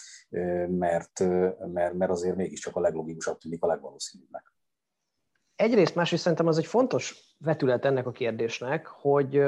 mert, 0.67 1.19
mert, 1.57 1.93
mert 1.93 2.11
azért 2.11 2.35
mégiscsak 2.35 2.75
a 2.75 2.79
leglogikusabb 2.79 3.37
tűnik 3.37 3.63
a 3.63 3.67
legvalószínűbbnek. 3.67 4.54
Egyrészt, 5.55 5.95
másrészt 5.95 6.21
szerintem 6.21 6.47
az 6.47 6.57
egy 6.57 6.65
fontos 6.65 7.15
vetület 7.37 7.85
ennek 7.85 8.07
a 8.07 8.11
kérdésnek, 8.11 8.87
hogy, 8.87 9.41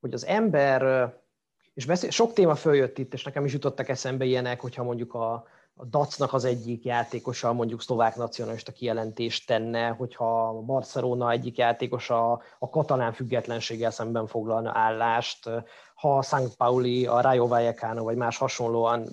hogy 0.00 0.12
az 0.12 0.26
ember, 0.26 1.12
és 1.74 1.86
beszél, 1.86 2.10
sok 2.10 2.32
téma 2.32 2.54
följött 2.54 2.98
itt, 2.98 3.12
és 3.12 3.24
nekem 3.24 3.44
is 3.44 3.52
jutottak 3.52 3.88
eszembe 3.88 4.24
ilyenek, 4.24 4.60
hogyha 4.60 4.82
mondjuk 4.82 5.14
a, 5.14 5.32
a 5.74 5.84
Dacnak 5.84 6.32
az 6.32 6.44
egyik 6.44 6.84
játékosa 6.84 7.52
mondjuk 7.52 7.82
szlovák 7.82 8.16
nacionalista 8.16 8.72
kijelentést 8.72 9.46
tenne, 9.46 9.88
hogyha 9.88 10.48
a 10.48 10.60
Barcelona 10.60 11.30
egyik 11.30 11.56
játékosa 11.56 12.32
a 12.58 12.68
katalán 12.70 13.12
függetlenséggel 13.12 13.90
szemben 13.90 14.26
foglalna 14.26 14.70
állást, 14.74 15.50
ha 15.94 16.16
a 16.16 16.22
St. 16.22 16.56
Pauli, 16.56 17.06
a 17.06 17.20
Rayo 17.20 17.46
Vallecano 17.46 18.04
vagy 18.04 18.16
más 18.16 18.38
hasonlóan 18.38 19.08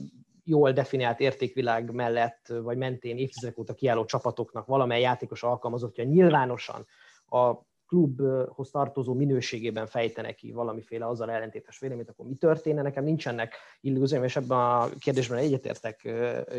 jól 0.50 0.72
definiált 0.72 1.20
értékvilág 1.20 1.92
mellett 1.92 2.54
vagy 2.62 2.78
mentén 2.78 3.18
évtizedek 3.18 3.58
óta 3.58 3.74
kiálló 3.74 4.06
csapatoknak 4.06 4.66
valamely 4.66 5.02
játékos 5.02 5.44
alkalmazottja 5.44 6.04
nyilvánosan 6.04 6.86
a 7.26 7.68
klubhoz 7.88 8.70
tartozó 8.72 9.14
minőségében 9.14 9.88
fejtenek 9.88 10.36
ki 10.36 10.52
valamiféle 10.52 11.08
azzal 11.08 11.32
ellentétes 11.32 11.80
véleményt, 11.80 12.10
akkor 12.10 12.26
mi 12.26 12.36
történne? 12.36 12.82
Nekem 12.82 13.04
nincsenek 13.04 13.56
illúzióm, 13.82 14.24
és 14.24 14.36
ebben 14.36 14.58
a 14.58 14.90
kérdésben 15.00 15.38
egyetértek 15.38 16.10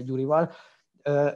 Gyurival. 0.04 0.52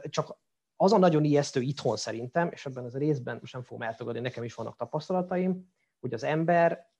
Csak 0.09 0.37
az 0.75 0.93
a 0.93 0.97
nagyon 0.97 1.23
ijesztő 1.23 1.61
itthon 1.61 1.97
szerintem, 1.97 2.49
és 2.51 2.65
ebben 2.65 2.83
az 2.83 2.97
részben 2.97 3.37
most 3.39 3.53
nem 3.53 3.63
fogom 3.63 3.81
eltagadni, 3.81 4.19
nekem 4.19 4.43
is 4.43 4.53
vannak 4.53 4.75
tapasztalataim, 4.75 5.73
hogy 5.99 6.13
az 6.13 6.23
ember 6.23 6.93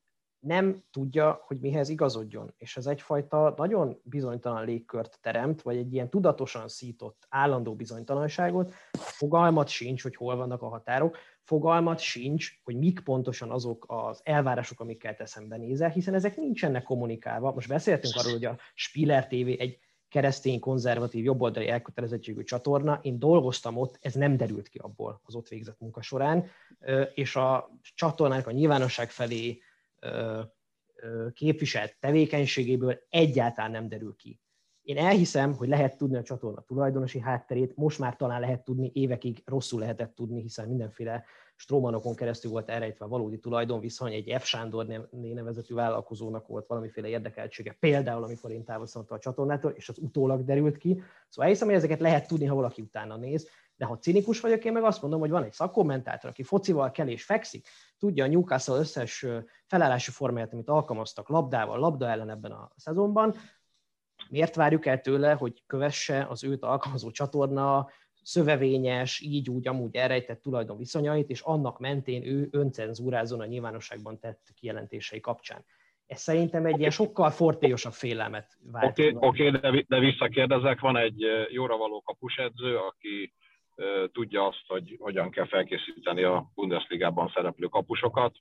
nem 0.45 0.83
tudja, 0.91 1.41
hogy 1.47 1.59
mihez 1.59 1.89
igazodjon, 1.89 2.53
és 2.57 2.77
ez 2.77 2.85
egyfajta 2.85 3.53
nagyon 3.57 3.99
bizonytalan 4.03 4.65
légkört 4.65 5.19
teremt, 5.21 5.61
vagy 5.61 5.77
egy 5.77 5.93
ilyen 5.93 6.09
tudatosan 6.09 6.67
szított 6.67 7.25
állandó 7.29 7.75
bizonytalanságot, 7.75 8.73
fogalmat 8.91 9.67
sincs, 9.67 10.03
hogy 10.03 10.15
hol 10.15 10.35
vannak 10.35 10.61
a 10.61 10.67
határok, 10.67 11.17
fogalmat 11.43 11.99
sincs, 11.99 12.51
hogy 12.63 12.77
mik 12.77 12.99
pontosan 12.99 13.51
azok 13.51 13.85
az 13.87 14.21
elvárások, 14.23 14.79
amikkel 14.79 15.15
te 15.15 15.25
szembenézel, 15.25 15.89
hiszen 15.89 16.13
ezek 16.13 16.37
nincsenek 16.37 16.83
kommunikálva. 16.83 17.53
Most 17.53 17.67
beszéltünk 17.67 18.15
arról, 18.15 18.31
hogy 18.31 18.45
a 18.45 18.57
Spiller 18.73 19.27
TV 19.27 19.47
egy 19.57 19.79
keresztény, 20.09 20.59
konzervatív, 20.59 21.23
jobboldali 21.23 21.67
elkötelezettségű 21.67 22.43
csatorna. 22.43 22.99
Én 23.01 23.19
dolgoztam 23.19 23.77
ott, 23.77 23.97
ez 24.01 24.13
nem 24.13 24.37
derült 24.37 24.67
ki 24.67 24.77
abból 24.77 25.21
az 25.25 25.35
ott 25.35 25.47
végzett 25.47 25.79
munka 25.79 26.01
során, 26.01 26.45
és 27.13 27.35
a 27.35 27.69
csatornának 27.81 28.47
a 28.47 28.51
nyilvánosság 28.51 29.09
felé 29.09 29.61
képviselt 31.33 31.97
tevékenységéből 31.99 32.99
egyáltalán 33.09 33.71
nem 33.71 33.89
derül 33.89 34.15
ki. 34.15 34.39
Én 34.81 34.97
elhiszem, 34.97 35.53
hogy 35.53 35.67
lehet 35.67 35.97
tudni 35.97 36.17
a 36.17 36.23
csatorna 36.23 36.61
tulajdonosi 36.61 37.19
hátterét, 37.19 37.75
most 37.75 37.99
már 37.99 38.15
talán 38.15 38.39
lehet 38.39 38.63
tudni, 38.63 38.91
évekig 38.93 39.41
rosszul 39.45 39.79
lehetett 39.79 40.15
tudni, 40.15 40.41
hiszen 40.41 40.67
mindenféle 40.67 41.23
strómanokon 41.55 42.15
keresztül 42.15 42.51
volt 42.51 42.69
elrejtve 42.69 43.05
a 43.05 43.07
valódi 43.07 43.39
tulajdonviszony, 43.39 44.13
egy 44.13 44.35
F. 44.39 44.45
Sándor 44.45 45.07
nevezetű 45.11 45.73
vállalkozónak 45.73 46.47
volt 46.47 46.67
valamiféle 46.67 47.07
érdekeltsége, 47.07 47.77
például 47.79 48.23
amikor 48.23 48.51
én 48.51 48.63
távoztam 48.63 49.05
a 49.07 49.19
csatornától, 49.19 49.71
és 49.71 49.89
az 49.89 49.97
utólag 49.97 50.43
derült 50.43 50.77
ki. 50.77 51.01
Szóval 51.27 51.45
elhiszem, 51.45 51.67
hogy 51.67 51.77
ezeket 51.77 51.99
lehet 51.99 52.27
tudni, 52.27 52.45
ha 52.45 52.55
valaki 52.55 52.81
utána 52.81 53.17
néz, 53.17 53.49
de 53.77 53.85
ha 53.85 53.97
cinikus 53.97 54.39
vagyok, 54.39 54.65
én 54.65 54.71
meg 54.71 54.83
azt 54.83 55.01
mondom, 55.01 55.19
hogy 55.19 55.29
van 55.29 55.43
egy 55.43 55.53
szakkommentátor, 55.53 56.29
aki 56.29 56.43
focival 56.43 56.91
kell 56.91 57.07
és 57.07 57.23
fekszik, 57.23 57.67
tudja 57.97 58.23
a 58.23 58.27
Newcastle 58.27 58.75
összes 58.75 59.25
felállási 59.65 60.11
formáját, 60.11 60.53
amit 60.53 60.69
alkalmaztak 60.69 61.29
labdával, 61.29 61.79
labda 61.79 62.09
ellen 62.09 62.29
ebben 62.29 62.51
a 62.51 62.71
szezonban, 62.75 63.35
miért 64.29 64.55
várjuk 64.55 64.85
el 64.85 65.01
tőle, 65.01 65.33
hogy 65.33 65.63
kövesse 65.67 66.25
az 66.29 66.43
őt 66.43 66.63
alkalmazó 66.63 67.11
csatorna 67.11 67.87
szövevényes, 68.21 69.19
így 69.19 69.49
úgy 69.49 69.67
amúgy 69.67 69.95
elrejtett 69.95 70.41
tulajdon 70.41 70.77
viszonyait, 70.77 71.29
és 71.29 71.41
annak 71.41 71.79
mentén 71.79 72.23
ő 72.23 72.47
öncenzúrázon 72.51 73.39
a 73.39 73.45
nyilvánosságban 73.45 74.19
tett 74.19 74.47
kijelentései 74.55 75.19
kapcsán. 75.19 75.65
Ez 76.05 76.21
szerintem 76.21 76.65
egy 76.65 76.79
ilyen 76.79 76.91
sokkal 76.91 77.29
fortélyosabb 77.29 77.93
félelmet 77.93 78.57
vált. 78.71 78.91
Oké, 78.91 79.11
okay, 79.11 79.47
okay, 79.47 79.59
de, 79.59 79.85
de 79.87 79.99
visszakérdezek, 79.99 80.79
van 80.79 80.97
egy 80.97 81.25
jóra 81.49 81.77
való 81.77 82.01
kapusedző, 82.01 82.77
aki 82.77 83.33
tudja 84.11 84.47
azt, 84.47 84.63
hogy 84.67 84.95
hogyan 84.99 85.31
kell 85.31 85.47
felkészíteni 85.47 86.23
a 86.23 86.51
Bundesligában 86.55 87.31
szereplő 87.33 87.65
kapusokat 87.67 88.37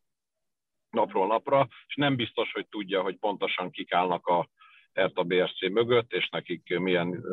napról 0.91 1.27
napra, 1.27 1.69
és 1.87 1.95
nem 1.95 2.17
biztos, 2.17 2.53
hogy 2.53 2.67
tudja, 2.67 3.03
hogy 3.03 3.17
pontosan 3.17 3.71
kik 3.71 3.93
állnak 3.93 4.27
a 4.27 4.49
Hertha 4.93 5.23
BSC 5.23 5.69
mögött, 5.71 6.13
és 6.13 6.29
nekik 6.29 6.79
milyen 6.79 7.25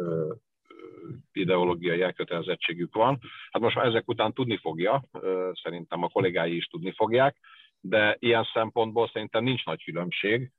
ideológiai 1.31 2.01
elkötelezettségük 2.01 2.93
van. 2.93 3.19
Hát 3.51 3.61
most 3.61 3.75
már 3.75 3.85
ezek 3.85 4.07
után 4.07 4.33
tudni 4.33 4.57
fogja, 4.57 5.03
szerintem 5.63 6.03
a 6.03 6.09
kollégái 6.09 6.55
is 6.55 6.65
tudni 6.65 6.91
fogják, 6.91 7.37
de 7.79 8.15
ilyen 8.19 8.47
szempontból 8.53 9.07
szerintem 9.07 9.43
nincs 9.43 9.65
nagy 9.65 9.83
különbség, 9.83 10.51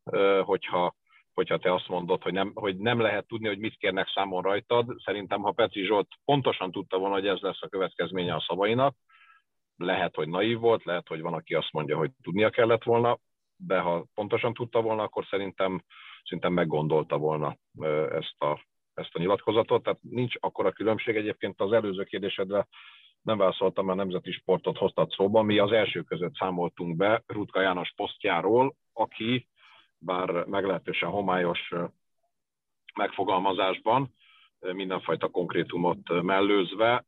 hogyha 0.43 0.95
hogyha 1.35 1.59
te 1.59 1.75
azt 1.75 1.89
mondod, 1.89 2.23
hogy 2.23 2.33
nem, 2.33 2.53
hogy 2.55 2.77
nem 2.77 3.01
lehet 3.01 3.27
tudni, 3.27 3.49
hogy 3.49 3.59
mit 3.59 3.77
kérnek 3.77 4.09
számon 4.09 4.43
rajtad. 4.43 4.95
Szerintem, 5.05 5.41
ha 5.43 5.53
Petri 5.53 5.85
Zsolt 5.85 6.09
pontosan 6.25 6.71
tudta 6.71 6.99
volna, 6.99 7.15
hogy 7.15 7.27
ez 7.27 7.39
lesz 7.41 7.63
a 7.63 7.69
következménye 7.69 8.35
a 8.35 8.45
szavainak, 8.47 8.97
lehet, 9.77 10.15
hogy 10.15 10.29
naív 10.29 10.59
volt, 10.59 10.85
lehet, 10.85 11.09
hogy 11.09 11.21
van, 11.21 11.35
aki 11.35 11.55
azt 11.55 11.73
mondja, 11.73 11.97
hogy 11.97 12.11
tudnia 12.23 12.51
kellett 12.51 12.83
volna, 12.83 13.19
de 13.57 13.79
ha 13.79 14.07
pontosan 14.15 14.55
tudta 14.55 14.81
volna, 14.81 15.03
akkor 15.03 15.27
szerintem, 15.31 15.83
szerintem 16.25 16.53
meggondolta 16.53 17.19
volna 17.19 17.57
ezt 18.11 18.43
a, 18.43 18.67
ezt 18.95 19.15
a 19.15 19.19
nyilatkozatot. 19.19 19.83
Tehát 19.83 20.03
nincs 20.03 20.35
akkora 20.41 20.73
különbség. 20.73 21.17
Egyébként 21.17 21.61
az 21.61 21.73
előző 21.73 22.05
kérdésedre 22.05 22.67
nem 23.23 23.39
válaszoltam, 23.39 23.87
mert 23.87 23.99
nemzeti 23.99 24.31
sportot 24.31 24.79
hoztad 24.79 25.11
szóba. 25.11 25.43
Mi 25.43 25.59
az 25.59 25.73
első 25.73 26.03
között 26.03 26.35
számoltunk 26.35 26.97
be 26.97 27.23
Rutka 27.27 27.61
János 27.61 27.93
posztjáról, 27.97 28.75
aki 28.93 29.49
bár 30.05 30.45
meglehetősen 30.45 31.09
homályos 31.09 31.73
megfogalmazásban, 32.95 34.15
mindenfajta 34.59 35.29
konkrétumot 35.29 36.23
mellőzve, 36.23 37.05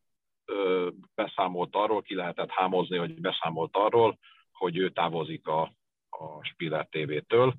beszámolt 1.14 1.74
arról, 1.74 2.02
ki 2.02 2.14
lehetett 2.14 2.50
hámozni, 2.50 2.96
hogy 2.96 3.20
beszámolt 3.20 3.76
arról, 3.76 4.18
hogy 4.52 4.76
ő 4.76 4.90
távozik 4.90 5.46
a, 5.46 5.62
a 6.08 6.44
Spiller 6.44 6.88
TV-től. 6.90 7.54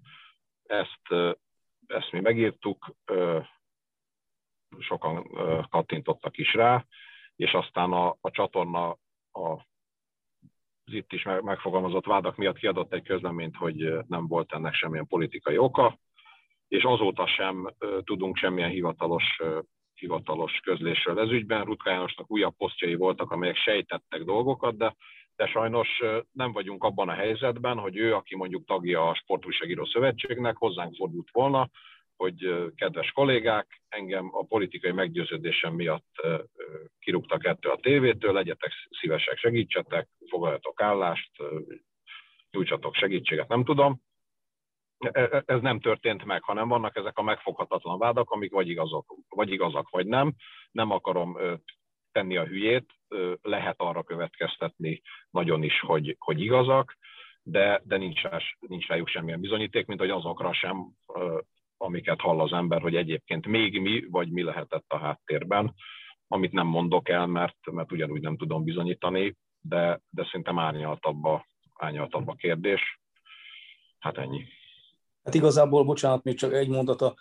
Ezt, 0.63 1.35
ezt 1.87 2.11
mi 2.11 2.19
megírtuk, 2.19 2.95
sokan 4.79 5.23
kattintottak 5.69 6.37
is 6.37 6.53
rá, 6.53 6.85
és 7.35 7.51
aztán 7.51 7.91
a, 7.91 8.17
a 8.21 8.31
csatorna 8.31 8.89
a 9.31 9.65
itt 10.85 11.13
is 11.13 11.23
megfogalmazott 11.41 12.05
vádak 12.05 12.35
miatt 12.35 12.57
kiadott 12.57 12.93
egy 12.93 13.03
közleményt, 13.03 13.55
hogy 13.55 13.93
nem 14.07 14.27
volt 14.27 14.53
ennek 14.53 14.73
semmilyen 14.73 15.07
politikai 15.07 15.57
oka, 15.57 15.97
és 16.67 16.83
azóta 16.83 17.27
sem 17.27 17.73
tudunk 18.03 18.37
semmilyen 18.37 18.69
hivatalos, 18.69 19.39
hivatalos 19.93 20.59
közlésről 20.63 21.19
ez 21.19 21.29
ügyben. 21.29 21.63
Rutka 21.63 21.89
Jánosnak 21.89 22.31
újabb 22.31 22.55
posztjai 22.57 22.95
voltak, 22.95 23.31
amelyek 23.31 23.55
sejtettek 23.55 24.23
dolgokat, 24.23 24.77
de, 24.77 24.95
de 25.35 25.47
sajnos 25.47 25.87
nem 26.31 26.51
vagyunk 26.51 26.83
abban 26.83 27.09
a 27.09 27.13
helyzetben, 27.13 27.77
hogy 27.77 27.97
ő, 27.97 28.13
aki 28.13 28.35
mondjuk 28.35 28.65
tagja 28.65 29.09
a 29.09 29.15
Sportújságíró 29.15 29.85
Szövetségnek, 29.85 30.57
hozzánk 30.57 30.95
fordult 30.95 31.29
volna, 31.31 31.69
hogy 32.15 32.71
kedves 32.75 33.11
kollégák, 33.11 33.81
engem 33.89 34.29
a 34.31 34.45
politikai 34.45 34.91
meggyőződésem 34.91 35.73
miatt 35.73 36.11
kirúgtak 36.99 37.45
ettől 37.45 37.71
a 37.71 37.79
tévétől, 37.79 38.33
legyetek 38.33 38.71
szívesek, 38.99 39.37
segítsetek, 39.37 40.07
foglaljatok 40.29 40.81
állást, 40.81 41.31
nyújtsatok 42.51 42.95
segítséget, 42.95 43.47
nem 43.47 43.63
tudom. 43.63 44.01
E, 44.97 45.21
e, 45.21 45.43
ez 45.45 45.61
nem 45.61 45.79
történt 45.79 46.25
meg, 46.25 46.43
hanem 46.43 46.67
vannak 46.67 46.95
ezek 46.95 47.17
a 47.17 47.23
megfoghatatlan 47.23 47.97
vádak, 47.97 48.29
amik 48.29 48.51
vagy 48.51 48.69
igazak, 48.69 49.05
vagy, 49.29 49.51
igazak, 49.51 49.89
vagy 49.89 50.05
nem. 50.05 50.33
Nem 50.71 50.91
akarom 50.91 51.37
tenni 52.11 52.37
a 52.37 52.45
hülyét, 52.45 52.93
lehet 53.41 53.75
arra 53.77 54.03
következtetni 54.03 55.01
nagyon 55.29 55.63
is, 55.63 55.79
hogy, 55.79 56.15
hogy 56.19 56.41
igazak, 56.41 56.97
de, 57.41 57.81
de 57.83 57.97
nincs, 57.97 58.21
nincs 58.59 58.87
rájuk 58.87 59.07
semmilyen 59.07 59.41
bizonyíték, 59.41 59.85
mint 59.85 59.99
hogy 59.99 60.09
azokra 60.09 60.53
sem 60.53 60.77
amiket 61.77 62.21
hall 62.21 62.39
az 62.39 62.51
ember, 62.51 62.81
hogy 62.81 62.95
egyébként 62.95 63.47
még 63.47 63.81
mi, 63.81 64.05
vagy 64.09 64.31
mi 64.31 64.43
lehetett 64.43 64.85
a 64.87 64.97
háttérben, 64.97 65.73
amit 66.27 66.51
nem 66.51 66.67
mondok 66.67 67.09
el, 67.09 67.25
mert, 67.25 67.71
mert 67.71 67.91
ugyanúgy 67.91 68.21
nem 68.21 68.37
tudom 68.37 68.63
bizonyítani, 68.63 69.37
de, 69.61 70.01
de 70.09 70.23
szerintem 70.23 70.59
árnyaltabb 70.59 71.23
a, 71.23 71.45
árnyaltabb 71.73 72.27
a 72.27 72.33
kérdés. 72.33 72.99
Hát 73.99 74.17
ennyi. 74.17 74.45
Hát 75.23 75.33
igazából, 75.33 75.83
bocsánat, 75.83 76.23
még 76.23 76.35
csak 76.35 76.53
egy 76.53 76.69
mondata, 76.69 77.15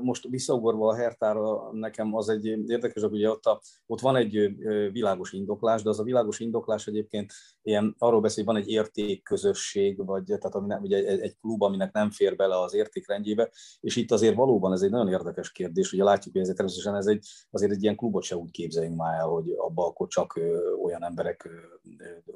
most 0.00 0.28
visszaugorva 0.28 0.88
a 0.88 0.94
Hertára, 0.94 1.72
nekem 1.72 2.14
az 2.14 2.28
egy 2.28 2.46
érdekes, 2.46 3.02
hogy 3.02 3.12
ugye 3.12 3.30
ott, 3.30 3.44
a, 3.44 3.60
ott 3.86 4.00
van 4.00 4.16
egy 4.16 4.56
világos 4.92 5.32
indoklás, 5.32 5.82
de 5.82 5.88
az 5.88 6.00
a 6.00 6.04
világos 6.04 6.38
indoklás 6.38 6.86
egyébként 6.86 7.32
ilyen, 7.62 7.94
arról 7.98 8.20
beszél, 8.20 8.44
hogy 8.44 8.54
van 8.54 8.62
egy 8.62 8.68
értékközösség, 8.68 10.04
vagy 10.04 10.24
tehát 10.24 10.54
ami 10.54 10.66
nem, 10.66 10.82
ugye 10.82 11.06
egy, 11.06 11.36
klub, 11.40 11.62
aminek 11.62 11.92
nem 11.92 12.10
fér 12.10 12.36
bele 12.36 12.60
az 12.60 12.74
értékrendjébe, 12.74 13.50
és 13.80 13.96
itt 13.96 14.10
azért 14.10 14.34
valóban 14.34 14.72
ez 14.72 14.82
egy 14.82 14.90
nagyon 14.90 15.08
érdekes 15.08 15.52
kérdés, 15.52 15.92
ugye 15.92 16.04
látjuk, 16.04 16.34
hogy 16.34 16.42
ez 16.42 16.54
természetesen 16.54 16.96
ez 16.96 17.06
egy, 17.06 17.26
azért 17.50 17.72
egy 17.72 17.82
ilyen 17.82 17.96
klubot 17.96 18.22
se 18.22 18.36
úgy 18.36 18.50
képzeljünk 18.50 18.96
már 18.96 19.18
el, 19.18 19.26
hogy 19.26 19.50
abban 19.56 19.88
akkor 19.88 20.08
csak 20.08 20.40
olyan 20.82 21.04
emberek 21.04 21.48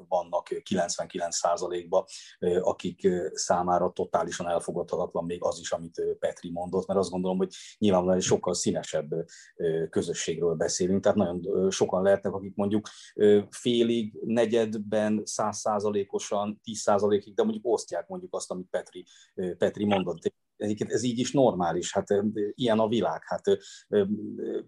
vannak 0.07 0.47
99%-ban, 0.49 2.03
akik 2.61 3.07
számára 3.33 3.91
totálisan 3.91 4.47
elfogadhatatlan 4.47 5.25
még 5.25 5.43
az 5.43 5.59
is, 5.59 5.71
amit 5.71 6.01
Petri 6.19 6.51
mondott, 6.51 6.87
mert 6.87 6.99
azt 6.99 7.09
gondolom, 7.11 7.37
hogy 7.37 7.53
nyilvánvalóan 7.77 8.19
egy 8.19 8.25
sokkal 8.25 8.53
színesebb 8.53 9.09
közösségről 9.89 10.55
beszélünk, 10.55 11.01
tehát 11.01 11.17
nagyon 11.17 11.71
sokan 11.71 12.03
lehetnek, 12.03 12.33
akik 12.33 12.55
mondjuk 12.55 12.87
félig, 13.49 14.19
negyedben, 14.23 15.14
százszázalékosan, 15.23 16.59
tíz 16.63 16.79
százalékig, 16.79 17.33
de 17.33 17.43
mondjuk 17.43 17.65
osztják 17.65 18.07
mondjuk 18.07 18.33
azt, 18.33 18.51
amit 18.51 18.67
Petri, 18.69 19.05
Petri 19.57 19.85
mondott 19.85 20.21
Egyébként 20.57 20.91
ez 20.91 21.03
így 21.03 21.19
is 21.19 21.31
normális, 21.31 21.93
hát 21.93 22.07
ilyen 22.53 22.79
a 22.79 22.87
világ, 22.87 23.21
hát 23.25 23.41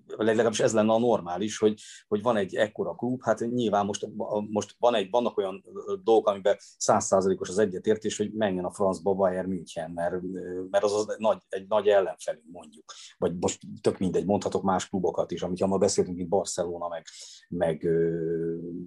legalábbis 0.08 0.60
ez 0.60 0.74
lenne 0.74 0.92
a 0.92 1.00
normális, 1.00 1.58
hogy, 1.58 1.82
hogy 2.08 2.22
van 2.22 2.38
egy 2.38 2.56
ekkora 2.56 2.96
klub, 2.96 3.24
hát 3.24 3.40
nyilván 3.40 3.86
most, 3.86 4.08
most 4.50 4.76
van 4.80 4.96
egy, 4.96 5.10
vannak 5.10 5.38
olyan 5.38 5.64
dolgok, 6.04 6.28
amiben 6.28 6.58
százszázalékos 6.78 7.50
az 7.50 7.58
egyetértés, 7.58 8.18
hogy 8.18 8.32
menjen 8.32 8.66
a 8.66 8.72
francba 8.72 9.14
Bayern 9.14 9.50
München, 9.50 9.92
mert, 9.92 10.22
mert 10.70 10.84
az, 10.84 10.94
az 10.94 11.16
nagy, 11.18 11.38
egy 11.50 11.68
nagy 11.68 11.88
ellenfelünk 11.88 12.46
mondjuk, 12.52 12.94
vagy 13.18 13.38
most 13.40 13.62
tök 13.82 13.98
mindegy, 13.98 14.26
mondhatok 14.26 14.64
más 14.64 14.90
klubokat 14.90 15.32
is, 15.32 15.42
amit 15.42 15.66
ma 15.66 15.78
beszéltünk, 15.78 16.18
mint 16.18 16.30
Barcelona, 16.30 16.88
meg, 16.88 17.06
meg 17.50 17.90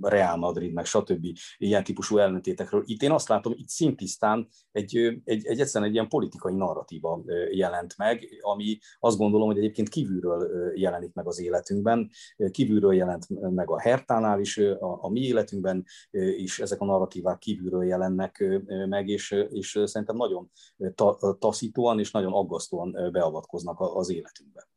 Real 0.00 0.36
Madrid, 0.36 0.72
meg 0.72 0.84
stb. 0.84 1.26
ilyen 1.56 1.84
típusú 1.84 2.18
ellentétekről. 2.18 2.82
Itt 2.84 3.02
én 3.02 3.10
azt 3.10 3.28
látom, 3.28 3.52
itt 3.56 3.68
szintisztán 3.68 4.48
egy, 4.72 4.96
egy, 5.24 5.46
egy 5.46 5.60
egyszerűen 5.60 5.90
egy 5.90 5.96
ilyen 5.96 6.08
politikai 6.08 6.54
narratíva 6.98 7.22
jelent 7.50 7.96
meg, 7.96 8.38
ami 8.40 8.78
azt 8.98 9.18
gondolom, 9.18 9.46
hogy 9.46 9.58
egyébként 9.58 9.88
kívülről 9.88 10.72
jelenik 10.78 11.12
meg 11.12 11.26
az 11.26 11.40
életünkben, 11.40 12.10
kívülről 12.50 12.94
jelent 12.94 13.26
meg 13.28 13.70
a 13.70 13.80
Hertánál 13.80 14.40
is, 14.40 14.58
a, 14.58 15.04
a 15.04 15.08
mi 15.08 15.20
életünkben 15.20 15.84
is 16.36 16.58
ezek 16.58 16.80
a 16.80 16.84
narratívák 16.84 17.38
kívülről 17.38 17.84
jelennek 17.84 18.44
meg, 18.88 19.08
és, 19.08 19.30
és 19.50 19.80
szerintem 19.84 20.16
nagyon 20.16 20.50
ta, 20.94 21.36
taszítóan 21.38 21.98
és 21.98 22.10
nagyon 22.10 22.32
aggasztóan 22.32 23.10
beavatkoznak 23.12 23.80
az 23.80 24.10
életünkbe. 24.10 24.68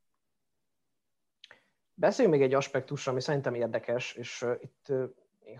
Beszéljünk 1.95 2.38
még 2.38 2.45
egy 2.47 2.54
aspektusra, 2.54 3.12
ami 3.12 3.21
szerintem 3.21 3.54
érdekes, 3.54 4.13
és 4.13 4.45
itt 4.62 4.93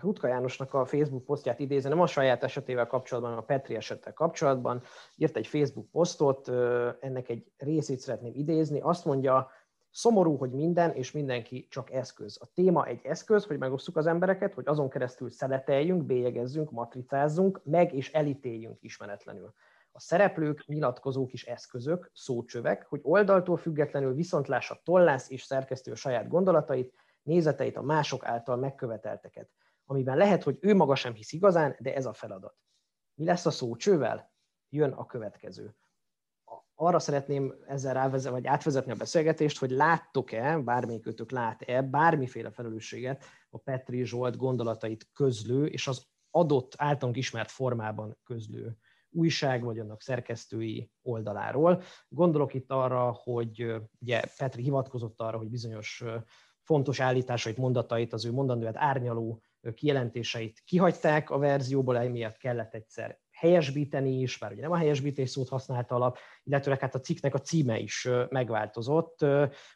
Rutka 0.00 0.28
Jánosnak 0.28 0.74
a 0.74 0.84
Facebook 0.84 1.24
posztját 1.24 1.58
idézem, 1.58 1.90
nem 1.90 2.00
a 2.00 2.06
saját 2.06 2.42
esetével 2.42 2.86
kapcsolatban, 2.86 3.32
hanem 3.32 3.44
a 3.48 3.54
Petri 3.54 3.74
esettel 3.74 4.12
kapcsolatban. 4.12 4.82
Írt 5.16 5.36
egy 5.36 5.46
Facebook 5.46 5.90
posztot, 5.90 6.48
ennek 7.00 7.28
egy 7.28 7.52
részét 7.56 7.98
szeretném 7.98 8.32
idézni. 8.34 8.80
Azt 8.80 9.04
mondja, 9.04 9.50
szomorú, 9.90 10.36
hogy 10.36 10.50
minden 10.50 10.92
és 10.92 11.12
mindenki 11.12 11.66
csak 11.70 11.92
eszköz. 11.92 12.38
A 12.40 12.50
téma 12.54 12.86
egy 12.86 13.00
eszköz, 13.02 13.44
hogy 13.44 13.58
megosztjuk 13.58 13.96
az 13.96 14.06
embereket, 14.06 14.54
hogy 14.54 14.66
azon 14.66 14.88
keresztül 14.88 15.30
szeleteljünk, 15.30 16.02
bélyegezzünk, 16.02 16.70
matricázzunk, 16.70 17.60
meg 17.64 17.94
és 17.94 18.12
elítéljünk 18.12 18.82
ismeretlenül. 18.82 19.54
A 19.92 20.00
szereplők, 20.00 20.66
nyilatkozók 20.66 21.32
is 21.32 21.44
eszközök, 21.44 22.10
szócsövek, 22.14 22.86
hogy 22.88 23.00
oldaltól 23.02 23.56
függetlenül 23.56 24.14
viszont 24.14 24.48
lássa 24.48 24.80
tollász 24.84 25.30
és 25.30 25.42
szerkesztő 25.42 25.92
a 25.92 25.96
saját 25.96 26.28
gondolatait, 26.28 26.92
nézeteit, 27.22 27.76
a 27.76 27.82
mások 27.82 28.24
által 28.24 28.56
megkövetelteket, 28.56 29.48
amiben 29.86 30.16
lehet, 30.16 30.42
hogy 30.42 30.58
ő 30.60 30.74
maga 30.74 30.94
sem 30.94 31.14
hisz 31.14 31.32
igazán, 31.32 31.76
de 31.78 31.94
ez 31.94 32.06
a 32.06 32.12
feladat. 32.12 32.56
Mi 33.14 33.24
lesz 33.24 33.46
a 33.46 33.50
szócsővel? 33.50 34.32
Jön 34.68 34.90
a 34.90 35.06
következő. 35.06 35.76
Arra 36.74 36.98
szeretném 36.98 37.54
ezzel 37.66 37.94
rávezet, 37.94 38.32
vagy 38.32 38.46
átvezetni 38.46 38.92
a 38.92 38.96
beszélgetést, 38.96 39.58
hogy 39.58 39.70
láttok-e, 39.70 40.58
bármelyikőtök 40.58 41.30
lát-e 41.30 41.82
bármiféle 41.82 42.50
felelősséget 42.50 43.24
a 43.50 43.58
Petri 43.58 44.04
Zsolt 44.04 44.36
gondolatait 44.36 45.08
közlő, 45.12 45.66
és 45.66 45.86
az 45.86 46.06
adott 46.30 46.74
általunk 46.76 47.16
ismert 47.16 47.50
formában 47.50 48.18
közlő 48.24 48.76
újság, 49.10 49.62
vagy 49.62 49.78
annak 49.78 50.02
szerkesztői 50.02 50.90
oldaláról. 51.02 51.82
Gondolok 52.08 52.54
itt 52.54 52.70
arra, 52.70 53.12
hogy 53.12 53.74
ugye 54.00 54.22
Petri 54.36 54.62
hivatkozott 54.62 55.20
arra, 55.20 55.38
hogy 55.38 55.48
bizonyos 55.48 56.04
fontos 56.62 57.00
állításait, 57.00 57.56
mondatait, 57.56 58.12
az 58.12 58.24
ő 58.24 58.32
mondandóját 58.32 58.76
árnyaló 58.76 59.42
kijelentéseit 59.74 60.62
kihagyták 60.64 61.30
a 61.30 61.38
verzióból, 61.38 61.98
emiatt 61.98 62.36
kellett 62.36 62.74
egyszer 62.74 63.18
helyesbíteni 63.30 64.20
is, 64.20 64.38
bár 64.38 64.52
ugye 64.52 64.60
nem 64.60 64.70
a 64.70 64.76
helyesbítés 64.76 65.30
szót 65.30 65.48
használta 65.48 65.94
alap, 65.94 66.18
illetőleg 66.44 66.80
hát 66.80 66.94
a 66.94 67.00
cikknek 67.00 67.34
a 67.34 67.38
címe 67.38 67.78
is 67.78 68.08
megváltozott. 68.28 69.24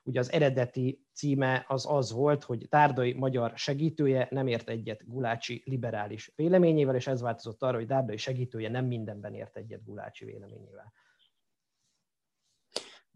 Ugye 0.02 0.20
az 0.20 0.32
eredeti 0.32 1.06
címe 1.14 1.64
az 1.68 1.86
az 1.88 2.12
volt, 2.12 2.44
hogy 2.44 2.66
Tárdai 2.68 3.12
magyar 3.12 3.52
segítője 3.54 4.28
nem 4.30 4.46
ért 4.46 4.68
egyet 4.68 5.06
Gulácsi 5.06 5.62
liberális 5.64 6.32
véleményével, 6.36 6.94
és 6.94 7.06
ez 7.06 7.20
változott 7.20 7.62
arra, 7.62 7.76
hogy 7.76 7.86
Tárdai 7.86 8.16
segítője 8.16 8.68
nem 8.68 8.84
mindenben 8.84 9.34
ért 9.34 9.56
egyet 9.56 9.84
Gulácsi 9.84 10.24
véleményével. 10.24 10.92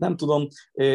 Nem 0.02 0.16
tudom, 0.16 0.48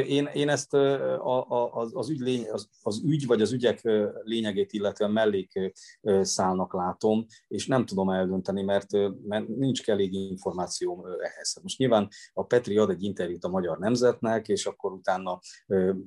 én, 0.08 0.30
én 0.34 0.50
ezt 0.50 0.74
a, 0.74 1.50
a, 1.50 1.74
az, 1.74 1.91
az, 1.96 2.10
ügy 2.10 2.20
lény, 2.20 2.50
az, 2.50 2.70
az 2.82 3.02
ügy 3.06 3.26
vagy 3.26 3.41
az 3.41 3.52
ügyek 3.52 3.82
lényegét 4.24 4.74
illetően 4.74 5.12
mellék 5.12 5.74
szálnak 6.22 6.74
látom, 6.74 7.26
és 7.48 7.67
nem 7.67 7.86
tudom 7.86 8.10
eldönteni, 8.10 8.63
mert, 8.63 8.91
mert 9.28 9.48
nincs 9.48 9.89
elég 9.89 10.13
információm 10.13 11.06
ehhez. 11.06 11.60
Most 11.62 11.78
nyilván 11.78 12.08
a 12.34 12.46
Petri 12.46 12.78
ad 12.78 12.89
egy 12.89 13.04
interjút 13.04 13.43
a 13.43 13.50
Magyar 13.50 13.78
Nemzetnek, 13.78 14.48
és 14.48 14.65
akkor 14.65 14.91
utána 14.91 15.39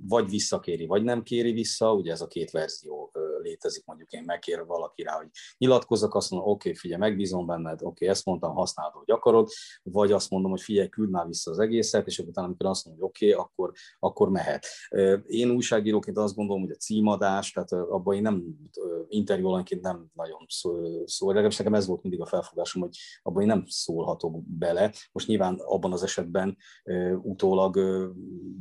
vagy 0.08 0.30
visszakéri, 0.30 0.86
vagy 0.86 1.02
nem 1.02 1.22
kéri 1.22 1.52
vissza, 1.52 1.94
ugye 1.94 2.12
ez 2.12 2.20
a 2.20 2.26
két 2.26 2.50
verzió 2.50 3.12
létezik, 3.40 3.84
mondjuk 3.84 4.10
én 4.10 4.22
megkér 4.26 4.66
valaki 4.66 5.02
rá, 5.02 5.16
hogy 5.16 5.28
nyilatkozzak, 5.58 6.14
azt 6.14 6.30
mondom, 6.30 6.48
oké, 6.48 6.68
okay, 6.68 6.80
figyelj, 6.80 7.00
megbízom 7.00 7.46
benned, 7.46 7.72
oké, 7.72 7.84
okay, 7.84 8.08
ezt 8.08 8.24
mondtam, 8.24 8.54
használod, 8.54 8.92
hogy 8.92 9.10
akarod, 9.10 9.48
vagy 9.82 10.12
azt 10.12 10.30
mondom, 10.30 10.50
hogy 10.50 10.60
figyelj, 10.60 10.88
küld 10.88 11.10
már 11.10 11.26
vissza 11.26 11.50
az 11.50 11.58
egészet, 11.58 12.06
és 12.06 12.18
utána, 12.18 12.46
amikor 12.46 12.66
azt 12.66 12.84
mondom, 12.84 13.02
hogy 13.02 13.10
oké, 13.10 13.32
okay, 13.32 13.44
akkor, 13.44 13.72
akkor 13.98 14.30
mehet. 14.30 14.66
Én 15.26 15.50
újságíróként 15.50 16.18
azt 16.18 16.34
gondolom, 16.34 16.62
hogy 16.62 16.70
a 16.70 16.76
címadás, 16.76 17.52
tehát 17.52 17.72
abban 17.72 18.14
én 18.14 18.22
nem 18.22 18.44
interjú 19.08 19.48
nem 19.80 20.06
nagyon 20.14 20.44
szól, 20.48 21.06
szól, 21.06 21.28
legalábbis 21.28 21.56
nekem 21.56 21.74
ez 21.74 21.86
volt 21.86 22.02
mindig 22.02 22.20
a 22.20 22.26
felfogásom, 22.26 22.82
hogy 22.82 22.96
abban 23.22 23.42
én 23.42 23.48
nem 23.48 23.64
szólhatok 23.66 24.42
bele. 24.44 24.92
Most 25.12 25.26
nyilván 25.26 25.60
abban 25.64 25.92
az 25.92 26.02
esetben 26.02 26.56
utólag 27.22 27.78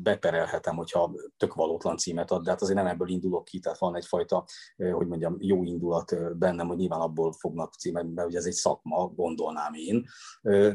beperelhetem, 0.02 0.76
hogyha 0.76 1.14
tök 1.38 1.54
valótlan 1.54 1.98
címet 1.98 2.32
ad, 2.32 2.44
de 2.44 2.50
hát 2.50 2.62
azért 2.62 2.78
nem 2.78 2.88
ebből 2.88 3.10
indulok 3.10 3.46
ki, 3.46 3.60
tehát 3.60 3.80
van 3.80 3.96
egyfajta 3.96 4.46
hogy 4.76 5.08
mondjam, 5.08 5.36
jó 5.40 5.64
indulat 5.64 6.38
bennem, 6.38 6.68
hogy 6.68 6.78
nyilván 6.78 7.02
abból 7.02 7.32
fognak 7.32 7.74
címek, 7.74 8.08
mert 8.08 8.28
ugye 8.28 8.38
ez 8.38 8.46
egy 8.46 8.54
szakma, 8.54 9.08
gondolnám 9.08 9.74
én. 9.74 10.06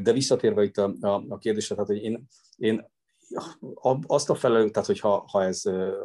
De 0.01 0.13
visszatérve 0.13 0.63
itt 0.63 0.77
a, 0.77 0.93
a, 0.99 1.23
a 1.29 1.37
kérdésre, 1.37 1.75
tehát 1.75 1.89
hogy 1.89 2.03
én, 2.03 2.27
én 2.55 2.93
azt 4.07 4.29
a 4.29 4.35
felelőt, 4.35 4.71
tehát 4.71 4.87
hogyha 4.87 5.25
ha 5.31 5.43
ez, 5.43 5.61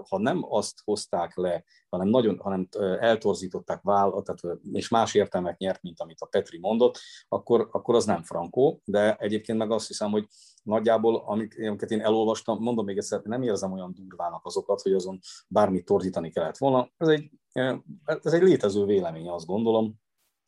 ha 0.09 0.19
nem 0.19 0.45
azt 0.49 0.81
hozták 0.85 1.37
le, 1.37 1.65
hanem 1.89 2.09
nagyon, 2.09 2.39
hanem 2.39 2.69
eltorzították 3.01 3.83
váll, 3.83 4.23
tehát, 4.23 4.59
és 4.73 4.89
más 4.89 5.15
értelmet 5.15 5.59
nyert, 5.59 5.83
mint 5.83 6.01
amit 6.01 6.21
a 6.21 6.27
Petri 6.27 6.59
mondott, 6.59 6.99
akkor, 7.29 7.69
akkor 7.71 7.95
az 7.95 8.05
nem 8.05 8.23
frankó, 8.23 8.81
de 8.85 9.17
egyébként 9.17 9.59
meg 9.59 9.71
azt 9.71 9.87
hiszem, 9.87 10.11
hogy 10.11 10.27
nagyjából, 10.63 11.25
amiket 11.27 11.91
én 11.91 12.01
elolvastam, 12.01 12.63
mondom 12.63 12.85
még 12.85 12.97
egyszer, 12.97 13.21
nem 13.23 13.43
érzem 13.43 13.73
olyan 13.73 13.95
durvának 13.95 14.45
azokat, 14.45 14.83
hogy 14.83 14.93
azon 14.93 15.19
bármit 15.49 15.85
torzítani 15.85 16.31
kellett 16.31 16.57
volna. 16.59 16.91
Ez 16.97 17.09
egy, 17.09 17.31
ez 17.53 18.33
egy 18.33 18.43
létező 18.43 18.85
vélemény, 18.85 19.29
azt 19.29 19.47
gondolom, 19.47 20.01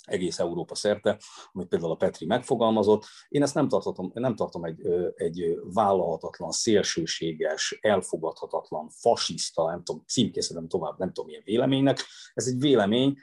egész 0.05 0.39
Európa 0.39 0.75
szerte, 0.75 1.19
amit 1.53 1.69
például 1.69 1.91
a 1.91 1.97
Petri 1.97 2.27
megfogalmazott. 2.27 3.05
Én 3.29 3.43
ezt 3.43 3.55
nem, 3.55 3.69
tartom, 3.69 4.11
nem 4.15 4.35
tartom 4.35 4.65
egy, 4.65 4.87
egy 5.15 5.59
vállalhatatlan, 5.63 6.51
szélsőséges, 6.51 7.79
elfogadhatatlan, 7.81 8.89
fasiszta, 8.89 9.71
nem 9.71 9.83
tudom, 9.83 10.05
címkészítem 10.07 10.69
tovább, 10.69 10.99
nem 10.99 11.09
tudom 11.09 11.27
milyen 11.27 11.43
véleménynek. 11.45 12.05
Ez 12.35 12.47
egy 12.47 12.61
vélemény, 12.61 13.17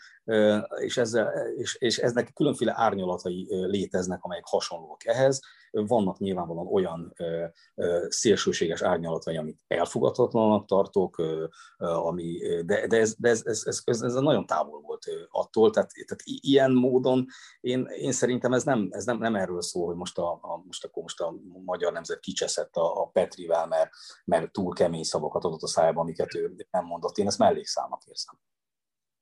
és, 0.80 0.98
ezzel, 0.98 1.32
és, 1.58 1.76
és 1.80 1.98
eznek 1.98 2.34
különféle 2.34 2.74
árnyalatai 2.76 3.48
léteznek, 3.50 4.24
amelyek 4.24 4.46
hasonlók 4.46 5.06
ehhez, 5.06 5.42
vannak 5.72 6.18
nyilvánvalóan 6.18 6.68
olyan 6.68 7.14
szélsőséges 8.08 8.82
árnyalatai, 8.82 9.38
amit 9.38 9.60
elfogadhatatlanak 9.68 10.66
tartok, 10.66 11.22
ami, 11.78 12.38
de, 12.66 12.88
de, 12.88 12.98
ez, 12.98 13.16
de 13.18 13.30
ez, 13.30 13.42
ez, 13.46 13.64
ez, 13.66 13.82
ez, 13.86 14.02
ez 14.02 14.14
nagyon 14.14 14.46
távol 14.46 14.82
volt 14.82 15.06
attól, 15.30 15.70
tehát, 15.70 15.92
tehát 15.92 16.24
ilyen 16.24 16.72
módon 16.72 17.26
én, 17.60 17.86
én 17.86 18.12
szerintem 18.12 18.54
ez 18.54 18.64
nem, 18.64 18.88
ez 18.92 19.06
nem, 19.06 19.18
nem 19.18 19.36
erről 19.36 19.62
szól, 19.62 19.86
hogy 19.86 19.96
most, 19.96 20.18
a, 20.18 20.32
a, 20.32 20.64
most 20.66 20.86
akkor 20.86 21.02
most 21.02 21.22
a 21.22 21.36
magyar 21.66 21.94
nemzet 21.94 22.20
kicseszett 22.20 22.76
a, 22.76 23.02
a 23.02 23.06
Petrivel, 23.06 23.68
mert, 23.68 23.90
mert 24.26 24.52
túl 24.52 24.74
kemény 24.74 25.04
szavakat 25.04 25.44
adott 25.44 25.62
a 25.62 25.68
szájába, 25.68 26.02
amiket 26.02 26.36
ő 26.36 26.56
nem 26.72 26.86
mondott. 26.86 27.18
Én 27.18 27.28
ezt 27.28 27.38
mellékszámnak 27.38 28.04
érzem. 28.06 28.40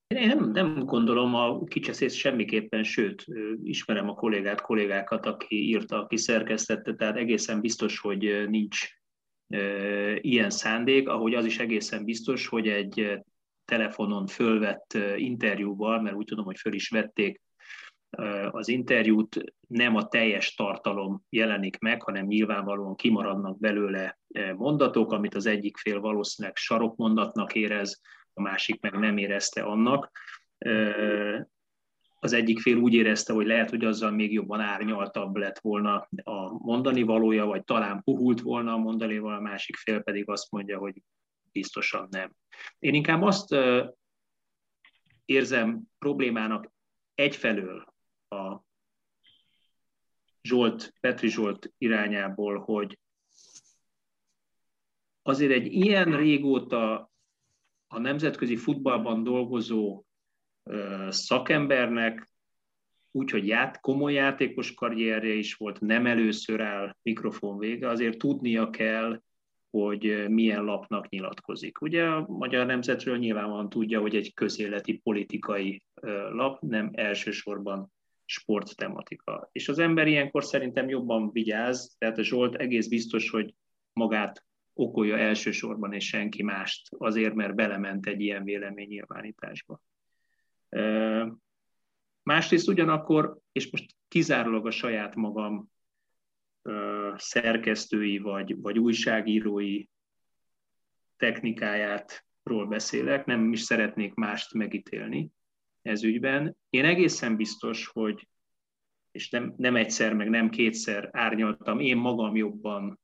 Én 0.07 0.27
nem, 0.27 0.51
nem 0.51 0.85
gondolom 0.85 1.35
a 1.35 1.63
kicseszést 1.63 2.15
semmiképpen, 2.15 2.83
sőt, 2.83 3.25
ismerem 3.63 4.09
a 4.09 4.13
kollégát, 4.13 4.61
kollégákat, 4.61 5.25
aki 5.25 5.67
írta, 5.67 6.03
aki 6.03 6.17
szerkesztette, 6.17 6.93
tehát 6.93 7.17
egészen 7.17 7.61
biztos, 7.61 7.99
hogy 7.99 8.49
nincs 8.49 8.87
ilyen 10.21 10.49
szándék, 10.49 11.09
ahogy 11.09 11.33
az 11.33 11.45
is 11.45 11.59
egészen 11.59 12.03
biztos, 12.03 12.47
hogy 12.47 12.67
egy 12.67 13.19
telefonon 13.65 14.27
fölvett 14.27 14.97
interjúval, 15.15 16.01
mert 16.01 16.15
úgy 16.15 16.25
tudom, 16.25 16.45
hogy 16.45 16.57
föl 16.57 16.73
is 16.73 16.89
vették 16.89 17.41
az 18.51 18.67
interjút, 18.67 19.43
nem 19.67 19.95
a 19.95 20.07
teljes 20.07 20.53
tartalom 20.53 21.23
jelenik 21.29 21.79
meg, 21.79 22.01
hanem 22.01 22.25
nyilvánvalóan 22.25 22.95
kimaradnak 22.95 23.59
belőle 23.59 24.19
mondatok, 24.55 25.11
amit 25.11 25.35
az 25.35 25.45
egyik 25.45 25.77
fél 25.77 25.99
valószínűleg 25.99 26.57
sarokmondatnak 26.57 27.55
érez, 27.55 28.01
a 28.37 28.41
másik 28.41 28.81
meg 28.81 28.93
nem 28.93 29.17
érezte 29.17 29.63
annak. 29.63 30.11
Az 32.19 32.33
egyik 32.33 32.59
fél 32.59 32.77
úgy 32.77 32.93
érezte, 32.93 33.33
hogy 33.33 33.45
lehet, 33.45 33.69
hogy 33.69 33.85
azzal 33.85 34.11
még 34.11 34.33
jobban 34.33 34.59
árnyaltabb 34.59 35.35
lett 35.35 35.59
volna 35.59 36.07
a 36.23 36.65
mondani 36.65 37.01
valója, 37.01 37.45
vagy 37.45 37.63
talán 37.63 38.03
puhult 38.03 38.41
volna 38.41 38.73
a 38.73 38.77
mondani 38.77 39.17
valója, 39.17 39.37
a 39.37 39.41
másik 39.41 39.75
fél 39.75 39.99
pedig 39.99 40.29
azt 40.29 40.51
mondja, 40.51 40.77
hogy 40.77 41.01
biztosan 41.51 42.07
nem. 42.11 42.31
Én 42.79 42.93
inkább 42.93 43.21
azt 43.21 43.55
érzem 45.25 45.81
problémának 45.97 46.71
egyfelől 47.15 47.93
a 48.29 48.65
Zsolt, 50.41 50.93
Petri 50.99 51.27
Zsolt 51.27 51.73
irányából, 51.77 52.59
hogy 52.59 52.99
azért 55.21 55.51
egy 55.51 55.73
ilyen 55.73 56.17
régóta 56.17 57.11
a 57.87 57.99
nemzetközi 57.99 58.55
futballban 58.55 59.23
dolgozó 59.23 60.05
szakembernek, 61.09 62.29
úgyhogy 63.11 63.47
ját, 63.47 63.79
komoly 63.79 64.13
játékos 64.13 64.73
karrierje 64.73 65.33
is 65.33 65.53
volt, 65.55 65.79
nem 65.79 66.05
először 66.05 66.61
áll 66.61 66.95
mikrofon 67.01 67.57
vége, 67.57 67.89
azért 67.89 68.17
tudnia 68.17 68.69
kell, 68.69 69.21
hogy 69.69 70.29
milyen 70.29 70.63
lapnak 70.63 71.09
nyilatkozik. 71.09 71.81
Ugye 71.81 72.03
a 72.03 72.25
Magyar 72.27 72.65
Nemzetről 72.65 73.17
nyilvánvalóan 73.17 73.69
tudja, 73.69 73.99
hogy 73.99 74.15
egy 74.15 74.33
közéleti 74.33 74.97
politikai 74.97 75.83
lap, 76.31 76.61
nem 76.61 76.89
elsősorban 76.93 77.91
sporttematika. 78.25 79.49
És 79.51 79.69
az 79.69 79.79
ember 79.79 80.07
ilyenkor 80.07 80.43
szerintem 80.43 80.89
jobban 80.89 81.31
vigyáz, 81.31 81.95
tehát 81.97 82.17
a 82.17 82.23
Zsolt 82.23 82.55
egész 82.55 82.87
biztos, 82.87 83.29
hogy 83.29 83.53
magát 83.93 84.45
okolja 84.77 85.17
elsősorban 85.17 85.93
és 85.93 86.07
senki 86.07 86.43
mást, 86.43 86.87
azért, 86.97 87.33
mert 87.33 87.55
belement 87.55 88.05
egy 88.05 88.21
ilyen 88.21 88.43
véleménynyilvánításba. 88.43 89.81
Másrészt 92.23 92.67
ugyanakkor, 92.67 93.37
és 93.51 93.71
most 93.71 93.95
kizárólag 94.07 94.65
a 94.65 94.71
saját 94.71 95.15
magam 95.15 95.71
szerkesztői 97.15 98.17
vagy, 98.17 98.61
vagy 98.61 98.79
újságírói 98.79 99.85
technikáját 101.17 102.25
ról 102.43 102.67
beszélek, 102.67 103.25
nem 103.25 103.51
is 103.51 103.61
szeretnék 103.61 104.13
mást 104.13 104.53
megítélni 104.53 105.29
ez 105.81 106.03
ügyben. 106.03 106.57
Én 106.69 106.85
egészen 106.85 107.35
biztos, 107.35 107.87
hogy, 107.87 108.27
és 109.11 109.29
nem, 109.29 109.53
nem 109.57 109.75
egyszer, 109.75 110.13
meg 110.13 110.29
nem 110.29 110.49
kétszer 110.49 111.09
árnyaltam 111.11 111.79
én 111.79 111.97
magam 111.97 112.35
jobban 112.35 112.99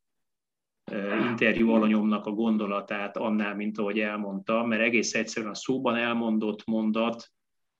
interjú 1.29 1.69
alanyomnak 1.69 2.25
a 2.25 2.31
gondolatát 2.31 3.17
annál, 3.17 3.55
mint 3.55 3.77
ahogy 3.77 3.99
elmondta, 3.99 4.65
mert 4.65 4.81
egész 4.81 5.13
egyszerűen 5.13 5.51
a 5.51 5.55
szóban 5.55 5.95
elmondott 5.95 6.65
mondat 6.65 7.31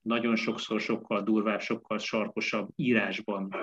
nagyon 0.02 0.36
sokszor 0.36 0.82
sokkal 0.82 1.22
durvább, 1.22 1.62
sokkal 1.62 1.98
sarkosabb 1.98 2.70
írásban, 2.76 3.56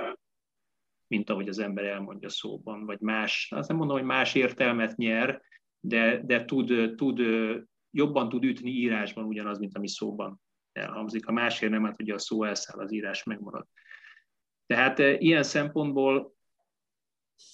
mint 1.06 1.30
ahogy 1.30 1.48
az 1.48 1.58
ember 1.58 1.84
elmondja 1.84 2.28
szóban, 2.28 2.86
vagy 2.86 3.00
más, 3.00 3.48
azt 3.56 3.68
nem 3.68 3.76
mondom, 3.76 3.96
hogy 3.96 4.06
más 4.06 4.34
értelmet 4.34 4.96
nyer, 4.96 5.42
de, 5.80 6.20
de 6.24 6.44
tud, 6.44 6.94
tud, 6.96 7.20
jobban 7.90 8.28
tud 8.28 8.44
ütni 8.44 8.70
írásban 8.70 9.24
ugyanaz, 9.24 9.58
mint 9.58 9.76
ami 9.76 9.88
szóban 9.88 10.40
elhangzik. 10.72 11.26
A 11.26 11.32
másért 11.32 11.72
nem, 11.72 11.84
hát 11.84 12.00
ugye 12.00 12.14
a 12.14 12.18
szó 12.18 12.44
elszáll, 12.44 12.78
az 12.78 12.92
írás 12.92 13.24
megmarad. 13.24 13.66
Tehát 14.66 14.98
ilyen 14.98 15.42
szempontból 15.42 16.34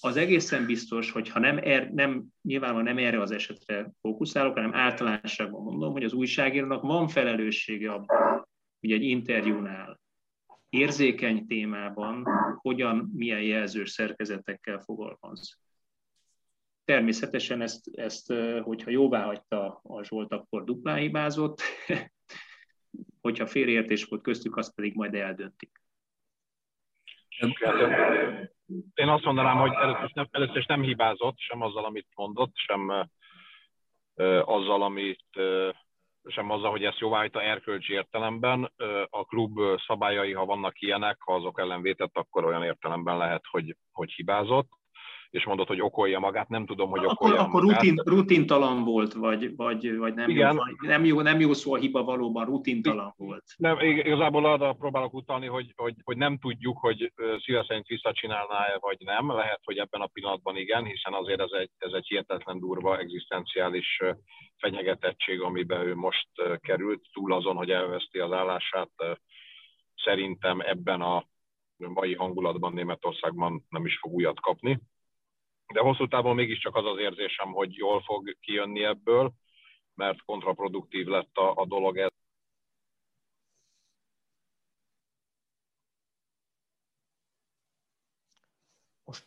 az 0.01 0.17
egészen 0.17 0.65
biztos, 0.65 1.11
hogy 1.11 1.29
ha 1.29 1.39
nem, 1.39 1.57
er, 1.57 1.91
nem 1.91 2.25
nyilvánvalóan 2.41 2.95
nem 2.95 3.05
erre 3.05 3.21
az 3.21 3.31
esetre 3.31 3.91
fókuszálok, 4.01 4.53
hanem 4.53 4.73
általánosságban 4.73 5.63
mondom, 5.63 5.91
hogy 5.91 6.03
az 6.03 6.13
újságírónak 6.13 6.81
van 6.81 7.07
felelőssége 7.07 7.91
abban, 7.91 8.47
hogy 8.79 8.91
egy 8.91 9.03
interjúnál 9.03 9.99
érzékeny 10.69 11.47
témában 11.47 12.25
hogyan, 12.61 13.11
milyen 13.13 13.41
jelzős 13.41 13.89
szerkezetekkel 13.89 14.79
fogalmaz. 14.79 15.59
Természetesen 16.85 17.61
ezt, 17.61 17.87
ezt 17.91 18.33
hogyha 18.61 18.89
jóvá 18.89 19.23
hagyta 19.23 19.79
a 19.83 20.03
Zsolt, 20.03 20.31
akkor 20.31 20.63
duplán 20.63 20.97
hibázott, 20.97 21.61
hogyha 23.21 23.47
félreértés 23.47 24.03
volt 24.03 24.21
köztük, 24.21 24.57
azt 24.57 24.75
pedig 24.75 24.95
majd 24.95 25.13
eldöntik. 25.13 25.81
Én 28.93 29.07
azt 29.07 29.23
mondanám, 29.23 29.57
hogy 29.57 29.73
először 29.73 30.03
is, 30.03 30.11
nem, 30.13 30.27
először 30.31 30.57
is 30.57 30.65
nem 30.65 30.81
hibázott, 30.81 31.39
sem 31.39 31.61
azzal, 31.61 31.85
amit 31.85 32.07
mondott, 32.15 32.51
sem 32.53 33.09
azzal, 34.45 34.83
amit 34.83 35.23
sem 36.25 36.49
azzal, 36.49 36.71
hogy 36.71 36.83
ezt 36.83 36.99
jóváhagyta 36.99 37.41
erkölcsi 37.41 37.93
értelemben. 37.93 38.71
A 39.09 39.25
klub 39.25 39.59
szabályai, 39.87 40.33
ha 40.33 40.45
vannak 40.45 40.81
ilyenek, 40.81 41.17
ha 41.19 41.33
azok 41.33 41.59
ellen 41.59 41.81
vétett, 41.81 42.17
akkor 42.17 42.45
olyan 42.45 42.63
értelemben 42.63 43.17
lehet, 43.17 43.43
hogy, 43.49 43.75
hogy 43.91 44.11
hibázott 44.11 44.69
és 45.29 45.45
mondott, 45.45 45.67
hogy 45.67 45.81
okolja 45.81 46.19
magát, 46.19 46.49
nem 46.49 46.65
tudom, 46.65 46.89
hogy 46.89 47.05
okolja 47.05 47.35
akkor, 47.35 47.47
akkor 47.47 47.63
magát. 47.63 47.81
Rutin, 47.81 48.01
rutintalan 48.05 48.83
volt, 48.83 49.13
vagy, 49.13 49.55
vagy, 49.55 49.97
vagy 49.97 50.13
nem, 50.13 50.29
Igen. 50.29 50.55
Jó, 50.55 50.87
nem, 50.89 51.05
jó, 51.05 51.21
nem 51.21 51.39
jó 51.39 51.53
szó 51.53 51.73
a 51.73 51.77
hiba, 51.77 52.03
valóban 52.03 52.45
rutintalan 52.45 53.13
volt. 53.17 53.43
Nem, 53.57 53.79
igazából 53.79 54.45
arra 54.45 54.73
próbálok 54.73 55.13
utalni, 55.13 55.45
hogy, 55.45 55.73
hogy, 55.75 55.95
hogy 56.03 56.17
nem 56.17 56.37
tudjuk, 56.37 56.77
hogy 56.77 57.13
szíve 57.43 57.65
szerint 57.67 57.87
visszacsinálná-e, 57.87 58.77
vagy 58.79 58.97
nem. 58.99 59.31
Lehet, 59.31 59.59
hogy 59.63 59.77
ebben 59.77 60.01
a 60.01 60.07
pillanatban 60.07 60.57
igen, 60.57 60.85
hiszen 60.85 61.13
azért 61.13 61.41
ez 61.41 61.51
egy, 61.51 61.69
ez 61.77 61.91
egy 61.91 62.07
hihetetlen 62.07 62.59
durva 62.59 62.97
egzisztenciális 62.97 64.01
fenyegetettség, 64.57 65.41
amiben 65.41 65.81
ő 65.81 65.95
most 65.95 66.27
került, 66.59 67.01
túl 67.13 67.33
azon, 67.33 67.55
hogy 67.55 67.69
elveszti 67.69 68.19
az 68.19 68.31
állását. 68.31 68.91
Szerintem 69.95 70.59
ebben 70.59 71.01
a 71.01 71.25
mai 71.77 72.13
hangulatban 72.13 72.73
Németországban 72.73 73.65
nem 73.69 73.85
is 73.85 73.97
fog 73.97 74.13
újat 74.13 74.39
kapni 74.39 74.79
de 75.73 75.79
hosszú 75.79 76.07
távon 76.07 76.35
mégiscsak 76.35 76.75
az 76.75 76.85
az 76.85 76.97
érzésem, 76.97 77.51
hogy 77.51 77.75
jól 77.75 78.01
fog 78.01 78.37
kijönni 78.39 78.83
ebből, 78.83 79.33
mert 79.93 80.21
kontraproduktív 80.21 81.05
lett 81.05 81.35
a, 81.35 81.53
a 81.55 81.65
dolog. 81.65 81.97
Ez. 81.97 82.09
Most. 89.03 89.25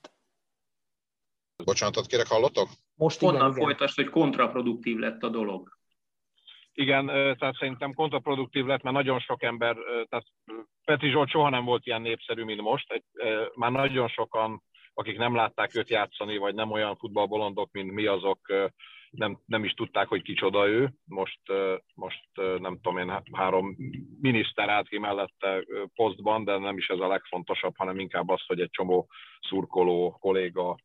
Bocsánatot 1.65 2.07
kérek, 2.07 2.27
hallottok? 2.27 2.69
Most 2.95 3.23
Onnan 3.23 3.53
folytasd, 3.53 3.95
hogy 3.95 4.09
kontraproduktív 4.09 4.97
lett 4.97 5.23
a 5.23 5.29
dolog. 5.29 5.79
Igen, 6.73 7.07
tehát 7.07 7.57
szerintem 7.57 7.95
kontraproduktív 7.95 8.65
lett, 8.65 8.83
mert 8.83 8.97
nagyon 8.97 9.21
sok 9.21 9.43
ember, 9.43 9.77
tehát 10.09 10.27
Petri 10.85 11.11
Zsolt 11.11 11.31
soha 11.31 11.49
nem 11.49 11.65
volt 11.65 11.87
ilyen 11.87 12.03
népszerű, 12.03 12.45
mint 12.45 12.61
most. 12.61 13.05
Már 13.55 13.71
nagyon 13.71 14.09
sokan 14.09 14.63
akik 14.95 15.19
nem 15.19 15.35
látták 15.35 15.75
őt 15.75 15.89
játszani, 15.89 16.37
vagy 16.37 16.55
nem 16.55 16.71
olyan 16.71 16.97
futballbolondok, 16.97 17.69
mint 17.73 17.93
mi, 17.93 18.07
azok 18.07 18.39
nem, 19.11 19.39
nem 19.47 19.65
is 19.65 19.73
tudták, 19.73 20.09
hogy 20.09 20.23
kicsoda 20.23 20.69
ő. 20.69 20.93
Most, 21.05 21.41
most 21.95 22.25
nem 22.35 22.79
tudom 22.83 22.99
én, 22.99 23.23
három 23.33 23.77
miniszter 24.21 24.69
állt 24.69 24.89
ki 24.89 24.99
mellette 24.99 25.65
posztban, 25.95 26.45
de 26.45 26.59
nem 26.59 26.77
is 26.77 26.89
ez 26.89 26.99
a 26.99 27.09
legfontosabb, 27.09 27.77
hanem 27.77 27.99
inkább 27.99 28.29
az, 28.29 28.43
hogy 28.47 28.61
egy 28.61 28.71
csomó 28.71 29.09
szurkoló 29.41 30.17
kolléga 30.21 30.77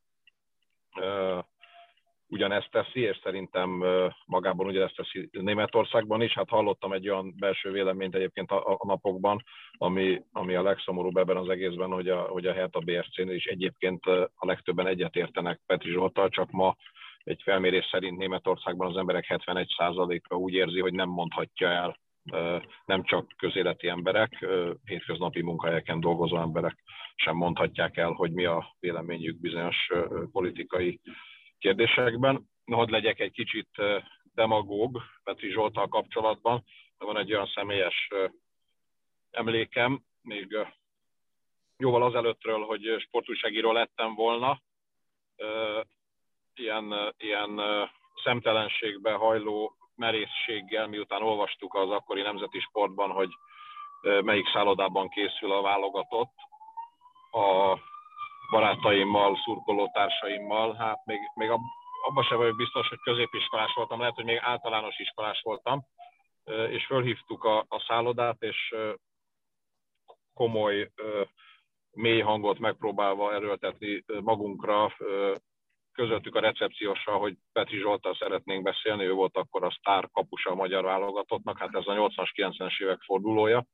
ugyanezt 2.36 2.72
teszi, 2.72 3.00
és 3.00 3.20
szerintem 3.24 3.84
magában 4.26 4.68
ugyanezt 4.68 4.96
teszi 4.96 5.30
Németországban 5.32 6.22
is. 6.22 6.34
Hát 6.34 6.50
hallottam 6.50 6.94
egy 6.94 7.10
olyan 7.10 7.36
belső 7.40 7.72
véleményt 7.72 8.16
egyébként 8.16 8.52
a, 8.52 8.72
a 8.72 8.86
napokban, 8.86 9.44
ami, 9.72 10.22
ami 10.32 10.56
a 10.56 10.62
legszomorúbb 10.62 11.18
ebben 11.18 11.38
az 11.38 11.50
egészben, 11.50 11.90
hogy 11.90 12.10
a, 12.10 12.22
hogy 12.22 12.46
a 12.46 12.54
Hertha 12.54 12.80
BRC-nél 12.80 13.36
is 13.36 13.46
egyébként 13.46 14.06
a 14.36 14.46
legtöbben 14.46 14.88
egyetértenek 14.88 15.62
Petri 15.66 15.92
Zsoltal, 15.92 16.30
csak 16.30 16.52
ma 16.52 16.76
egy 17.24 17.42
felmérés 17.44 17.88
szerint 17.92 18.18
Németországban 18.18 18.88
az 18.88 18.98
emberek 18.98 19.26
71%-a 19.30 20.36
úgy 20.36 20.54
érzi, 20.54 20.80
hogy 20.80 20.94
nem 20.94 21.10
mondhatja 21.10 21.70
el 21.70 21.98
nem 22.86 23.04
csak 23.04 23.34
közéleti 23.38 23.88
emberek, 23.88 24.46
hétköznapi 24.84 25.42
munkahelyeken 25.42 26.00
dolgozó 26.00 26.38
emberek 26.38 26.84
sem 27.16 27.36
mondhatják 27.36 27.98
el, 27.98 28.12
hogy 28.12 28.32
mi 28.32 28.46
a 28.46 28.76
véleményük 28.80 29.40
bizonyos 29.40 29.90
politikai 30.32 31.00
kérdésekben. 31.60 32.50
Hadd 32.72 32.92
legyek 32.92 33.20
egy 33.20 33.32
kicsit 33.32 33.70
demagóg 34.34 35.02
Petri 35.24 35.52
Zsoltal 35.52 35.88
kapcsolatban. 35.88 36.64
Van 36.98 37.18
egy 37.18 37.34
olyan 37.34 37.52
személyes 37.56 38.10
emlékem, 39.32 40.02
még 40.22 40.58
jóval 41.78 42.04
azelőttről, 42.04 42.66
hogy 42.66 42.96
sportújságíró 43.00 43.72
lettem 43.72 44.16
volna, 44.16 44.62
ilyen, 46.56 47.14
ilyen 47.18 47.62
szemtelenségbe 48.24 49.12
hajló 49.12 49.76
merészséggel, 49.96 50.88
miután 50.88 51.22
olvastuk 51.22 51.74
az 51.74 51.90
akkori 51.90 52.22
nemzeti 52.22 52.60
sportban, 52.60 53.12
hogy 53.12 53.30
melyik 54.02 54.48
szállodában 54.54 55.10
készül 55.10 55.52
a 55.52 55.62
válogatott, 55.62 56.34
a 57.32 57.78
barátaimmal, 58.50 59.38
szurkolótársaimmal, 59.44 60.74
hát 60.74 61.06
még, 61.06 61.20
még 61.36 61.50
abban 62.08 62.24
sem 62.24 62.38
vagyok 62.38 62.56
biztos, 62.56 62.88
hogy 62.88 63.00
középiskolás 63.04 63.74
voltam, 63.74 64.00
lehet, 64.00 64.16
hogy 64.16 64.26
még 64.26 64.40
általános 64.42 65.00
iskolás 65.00 65.42
voltam, 65.44 65.86
és 66.70 66.86
fölhívtuk 66.86 67.44
a, 67.44 67.58
a 67.58 67.84
szállodát, 67.88 68.42
és 68.42 68.76
komoly, 70.34 70.92
mély 71.92 72.20
hangot 72.20 72.60
megpróbálva 72.60 73.34
erőltetni 73.34 74.04
magunkra, 74.22 74.96
közöttük 75.92 76.36
a 76.36 76.40
recepciósra, 76.40 77.18
hogy 77.18 77.38
Petri 77.52 77.78
Zsoltal 77.78 78.16
szeretnénk 78.16 78.64
beszélni, 78.64 79.04
ő 79.04 79.12
volt 79.12 79.38
akkor 79.38 79.64
a 79.64 79.76
sztár 79.80 80.10
kapusa 80.12 80.52
a 80.52 80.56
magyar 80.56 80.84
válogatottnak, 80.84 81.58
hát 81.58 81.76
ez 81.76 81.88
a 81.88 81.94
80-as, 81.94 82.30
90-es 82.36 82.82
évek 82.82 83.02
fordulója 83.02 83.66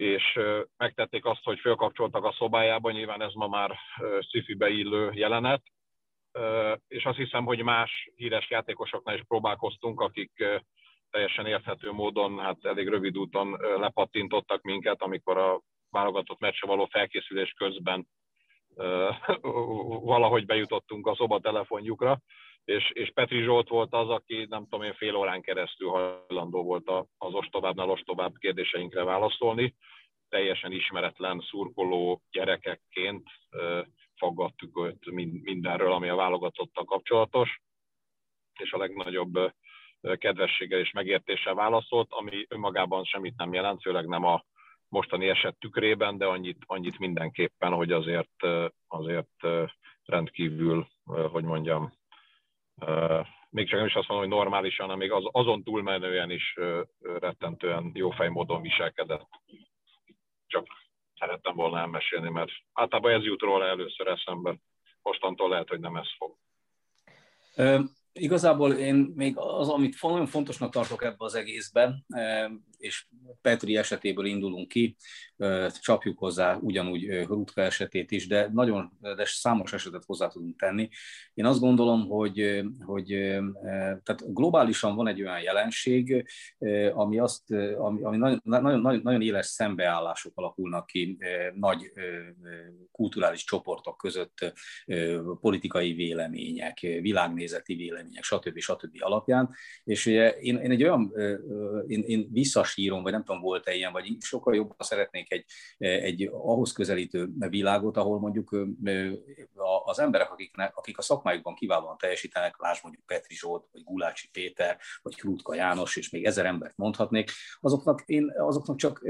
és 0.00 0.38
megtették 0.76 1.24
azt, 1.24 1.44
hogy 1.44 1.58
fölkapcsoltak 1.58 2.24
a 2.24 2.32
szobájába, 2.32 2.90
nyilván 2.90 3.22
ez 3.22 3.32
ma 3.32 3.48
már 3.48 3.76
sci 4.20 4.56
illő 4.58 5.10
jelenet, 5.12 5.62
és 6.88 7.04
azt 7.04 7.16
hiszem, 7.16 7.44
hogy 7.44 7.62
más 7.62 8.10
híres 8.14 8.50
játékosoknál 8.50 9.14
is 9.14 9.22
próbálkoztunk, 9.28 10.00
akik 10.00 10.44
teljesen 11.10 11.46
érthető 11.46 11.92
módon, 11.92 12.38
hát 12.38 12.56
elég 12.64 12.88
rövid 12.88 13.18
úton 13.18 13.50
lepattintottak 13.60 14.62
minket, 14.62 15.02
amikor 15.02 15.36
a 15.38 15.60
válogatott 15.90 16.40
meccsre 16.40 16.66
való 16.66 16.86
felkészülés 16.90 17.52
közben 17.52 18.06
valahogy 20.12 20.46
bejutottunk 20.46 21.06
a 21.06 21.14
szobatelefonjukra, 21.14 22.20
és, 22.64 22.90
és 22.90 23.10
Petri 23.14 23.42
Zsolt 23.42 23.68
volt 23.68 23.94
az, 23.94 24.08
aki 24.08 24.46
nem 24.48 24.62
tudom 24.62 24.82
én 24.82 24.94
fél 24.94 25.14
órán 25.14 25.40
keresztül 25.40 25.88
hajlandó 25.88 26.62
volt 26.62 26.88
az 27.18 27.34
ostobábbnál 27.34 27.90
ostobább 27.90 28.34
kérdéseinkre 28.38 29.04
válaszolni. 29.04 29.74
Teljesen 30.28 30.72
ismeretlen 30.72 31.40
szurkoló 31.40 32.22
gyerekekként 32.30 33.28
faggattuk 34.16 34.78
őt 34.86 35.10
mindenről, 35.42 35.92
ami 35.92 36.08
a 36.08 36.16
válogatottal 36.16 36.84
kapcsolatos, 36.84 37.60
és 38.58 38.72
a 38.72 38.78
legnagyobb 38.78 39.52
kedvességgel 40.00 40.78
és 40.78 40.90
megértéssel 40.90 41.54
válaszolt, 41.54 42.12
ami 42.12 42.46
önmagában 42.48 43.04
semmit 43.04 43.36
nem 43.36 43.52
jelent, 43.52 43.82
főleg 43.82 44.06
nem 44.06 44.24
a 44.24 44.44
mostani 44.88 45.28
eset 45.28 45.58
tükrében, 45.58 46.18
de 46.18 46.26
annyit, 46.26 46.62
annyit 46.66 46.98
mindenképpen, 46.98 47.72
hogy 47.72 47.92
azért, 47.92 48.46
azért 48.88 49.46
rendkívül, 50.04 50.86
hogy 51.04 51.44
mondjam, 51.44 51.92
még 53.50 53.68
csak 53.68 53.78
nem 53.78 53.86
is 53.86 53.94
azt 53.94 54.08
mondom, 54.08 54.28
hogy 54.28 54.36
normálisan, 54.36 54.84
hanem 54.86 55.00
még 55.00 55.12
az, 55.12 55.24
azon 55.30 55.62
túlmenően 55.62 56.30
is 56.30 56.58
rettentően 57.18 57.90
jó 57.94 58.10
fejmódon 58.10 58.62
viselkedett. 58.62 59.28
Csak 60.46 60.66
szerettem 61.18 61.54
volna 61.54 61.78
elmesélni, 61.78 62.30
mert 62.30 62.50
általában 62.72 63.12
ez 63.12 63.24
jut 63.24 63.40
róla 63.40 63.66
először 63.66 64.06
eszembe. 64.06 64.56
Mostantól 65.02 65.48
lehet, 65.48 65.68
hogy 65.68 65.80
nem 65.80 65.96
ez 65.96 66.08
fog. 66.16 66.36
Igazából 68.12 68.72
én 68.72 69.12
még 69.14 69.34
az, 69.36 69.68
amit 69.68 70.02
nagyon 70.02 70.26
fontosnak 70.26 70.70
tartok 70.70 71.04
ebbe 71.04 71.24
az 71.24 71.34
egészben, 71.34 72.06
és 72.78 73.06
Petri 73.40 73.76
esetéből 73.76 74.24
indulunk 74.24 74.68
ki, 74.68 74.96
csapjuk 75.80 76.18
hozzá 76.18 76.56
ugyanúgy 76.56 77.24
Rutka 77.24 77.60
esetét 77.60 78.10
is, 78.10 78.26
de 78.26 78.48
nagyon 78.52 78.98
de 79.00 79.24
számos 79.24 79.72
esetet 79.72 80.04
hozzá 80.04 80.28
tudunk 80.28 80.58
tenni. 80.58 80.88
Én 81.34 81.44
azt 81.44 81.60
gondolom, 81.60 82.08
hogy, 82.08 82.62
hogy 82.84 83.06
tehát 84.02 84.32
globálisan 84.32 84.94
van 84.94 85.06
egy 85.06 85.20
olyan 85.20 85.40
jelenség, 85.40 86.26
ami, 86.92 87.18
azt, 87.18 87.50
ami, 87.78 88.02
ami 88.02 88.16
nagyon, 88.16 88.40
nagyon, 88.42 89.00
nagyon 89.02 89.22
éles 89.22 89.46
szembeállások 89.46 90.32
alakulnak 90.34 90.86
ki 90.86 91.18
nagy 91.54 91.92
kulturális 92.90 93.44
csoportok 93.44 93.96
között, 93.96 94.54
politikai 95.40 95.92
vélemények, 95.92 96.80
világnézeti 96.80 97.74
vélemények, 97.74 97.99
stb. 98.20 98.58
stb. 98.58 98.96
alapján. 98.98 99.54
És 99.84 100.06
ugye 100.06 100.30
én, 100.30 100.56
én 100.56 100.70
egy 100.70 100.82
olyan, 100.82 101.12
én, 101.86 102.02
én 102.06 102.28
visszasírom, 102.32 103.02
vagy 103.02 103.12
nem 103.12 103.24
tudom, 103.24 103.40
volt-e 103.40 103.74
ilyen, 103.74 103.92
vagy 103.92 104.16
sokkal 104.20 104.54
jobban 104.54 104.76
szeretnék 104.78 105.32
egy, 105.32 105.44
egy 105.78 106.28
ahhoz 106.32 106.72
közelítő 106.72 107.28
világot, 107.38 107.96
ahol 107.96 108.18
mondjuk 108.18 108.56
az 109.84 109.98
emberek, 109.98 110.30
akiknek, 110.30 110.76
akik 110.76 110.98
a 110.98 111.02
szakmájukban 111.02 111.54
kiválóan 111.54 111.98
teljesítenek, 111.98 112.54
lásd 112.58 112.82
mondjuk 112.82 113.06
Petri 113.06 113.34
Zsolt, 113.34 113.68
vagy 113.72 113.82
Gulácsi 113.84 114.28
Péter, 114.32 114.78
vagy 115.02 115.16
Krutka 115.16 115.54
János, 115.54 115.96
és 115.96 116.10
még 116.10 116.24
ezer 116.24 116.46
embert 116.46 116.76
mondhatnék, 116.76 117.30
azoknak 117.60 118.02
én, 118.06 118.32
azoknak 118.38 118.76
csak 118.76 119.00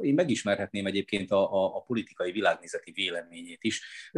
én 0.00 0.14
megismerhetném 0.14 0.86
egyébként 0.86 1.30
a, 1.30 1.52
a, 1.52 1.76
a 1.76 1.80
politikai 1.80 2.32
világnézeti 2.32 2.92
véleményét 2.92 3.64
is, 3.64 4.10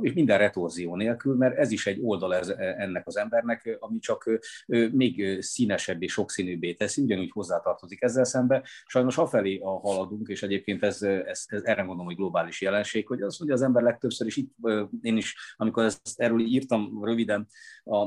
és 0.00 0.12
minden 0.12 0.38
retorzió 0.38 0.96
nélkül, 0.96 1.36
mert 1.36 1.56
ez 1.56 1.70
is 1.70 1.86
egy 1.86 1.98
oldal 2.02 2.34
ez, 2.34 2.48
ennek 2.48 3.06
az 3.06 3.16
embernek, 3.16 3.71
ami 3.78 3.98
csak 3.98 4.40
még 4.92 5.42
színesebb 5.42 6.02
és 6.02 6.12
sokszínűbbé 6.12 6.72
teszi, 6.72 7.02
ugyanúgy 7.02 7.30
hozzátartozik 7.30 8.02
ezzel 8.02 8.24
szembe. 8.24 8.66
Sajnos 8.86 9.18
afelé 9.18 9.58
haladunk, 9.58 10.28
és 10.28 10.42
egyébként 10.42 10.82
ez, 10.82 11.02
ez, 11.02 11.44
ez 11.46 11.62
erre 11.62 11.82
gondolom, 11.82 12.06
hogy 12.06 12.16
globális 12.16 12.60
jelenség, 12.60 13.06
hogy 13.06 13.22
az, 13.22 13.36
hogy 13.36 13.50
az 13.50 13.62
ember 13.62 13.82
legtöbbször, 13.82 14.26
és 14.26 14.36
itt 14.36 14.54
én 15.00 15.16
is, 15.16 15.54
amikor 15.56 15.84
ezt, 15.84 16.20
erről 16.20 16.40
írtam 16.40 17.04
röviden 17.04 17.48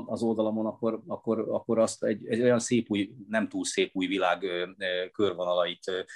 az 0.06 0.22
oldalamon, 0.22 0.66
akkor, 0.66 1.02
akkor, 1.08 1.46
akkor 1.50 1.80
azt 1.80 2.04
egy, 2.04 2.28
egy 2.28 2.42
olyan 2.42 2.60
szép 2.60 2.90
új, 2.90 3.12
nem 3.30 3.48
túl 3.48 3.66
szép 3.66 3.90
új 3.94 4.08
világ 4.08 4.46
körvonalait 5.12 6.08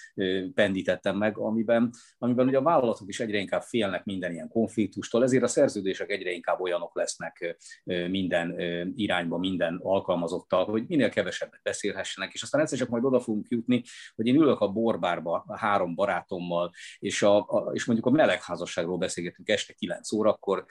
pendítettem 0.53 1.17
meg, 1.17 1.37
amiben, 1.37 1.93
amiben 2.17 2.47
ugye 2.47 2.57
a 2.57 2.61
vállalatok 2.61 3.07
is 3.07 3.19
egyre 3.19 3.37
inkább 3.37 3.61
félnek 3.61 4.05
minden 4.05 4.31
ilyen 4.31 4.47
konfliktustól, 4.47 5.23
ezért 5.23 5.43
a 5.43 5.47
szerződések 5.47 6.11
egyre 6.11 6.31
inkább 6.31 6.59
olyanok 6.59 6.95
lesznek 6.95 7.57
minden 7.83 8.59
irányba, 8.95 9.37
minden 9.37 9.79
alkalmazottal, 9.83 10.65
hogy 10.65 10.83
minél 10.87 11.09
kevesebbet 11.09 11.59
beszélhessenek, 11.63 12.33
és 12.33 12.41
aztán 12.41 12.61
egyszer 12.61 12.77
csak 12.77 12.89
majd 12.89 13.03
oda 13.03 13.19
fogunk 13.19 13.47
jutni, 13.49 13.83
hogy 14.15 14.27
én 14.27 14.35
ülök 14.35 14.59
a 14.59 14.71
borbárba 14.71 15.43
a 15.47 15.57
három 15.57 15.95
barátommal, 15.95 16.71
és, 16.99 17.21
a, 17.21 17.37
a, 17.37 17.69
és 17.73 17.85
mondjuk 17.85 18.07
a 18.07 18.11
melegházasságról 18.11 18.97
beszélgetünk 18.97 19.49
este 19.49 19.73
9 19.73 20.11
órakor, 20.11 20.65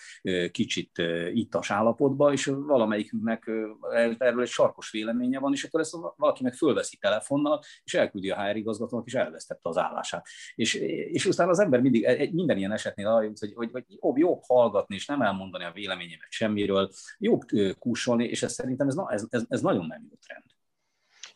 kicsit 0.51 1.03
ittas 1.32 1.70
állapotba, 1.70 2.32
és 2.32 2.47
valamelyikünknek 2.78 3.50
erről 4.18 4.40
egy 4.40 4.48
sarkos 4.48 4.90
véleménye 4.90 5.38
van, 5.38 5.52
és 5.52 5.64
akkor 5.64 5.80
ezt 5.80 5.96
valaki 6.16 6.42
meg 6.42 6.54
fölveszi 6.54 6.96
telefonnal, 6.96 7.60
és 7.84 7.94
elküldi 7.94 8.30
a 8.30 8.42
HR 8.42 8.56
igazgatónak, 8.56 9.06
és 9.06 9.14
elvesztette 9.14 9.68
az 9.68 9.76
állását. 9.76 10.26
És, 10.54 10.74
és 11.12 11.26
aztán 11.26 11.48
az 11.48 11.58
ember 11.58 11.80
mindig, 11.80 12.30
minden 12.32 12.56
ilyen 12.56 12.72
esetnél 12.72 13.06
arra 13.06 13.22
jut, 13.22 13.38
hogy, 13.38 13.52
hogy, 13.54 13.70
hogy 13.72 13.84
jobb, 13.86 14.18
jobb 14.18 14.40
hallgatni, 14.46 14.94
és 14.94 15.06
nem 15.06 15.22
elmondani 15.22 15.64
a 15.64 15.72
véleményemet 15.72 16.30
semmiről, 16.30 16.90
jobb 17.18 17.40
kúsolni, 17.78 18.24
és 18.24 18.42
ez 18.42 18.52
szerintem 18.52 18.88
ez, 18.88 18.96
ez, 19.08 19.26
ez, 19.30 19.44
ez 19.48 19.60
nagyon 19.60 19.86
nem 19.86 20.06
jó 20.10 20.16
trend. 20.26 20.57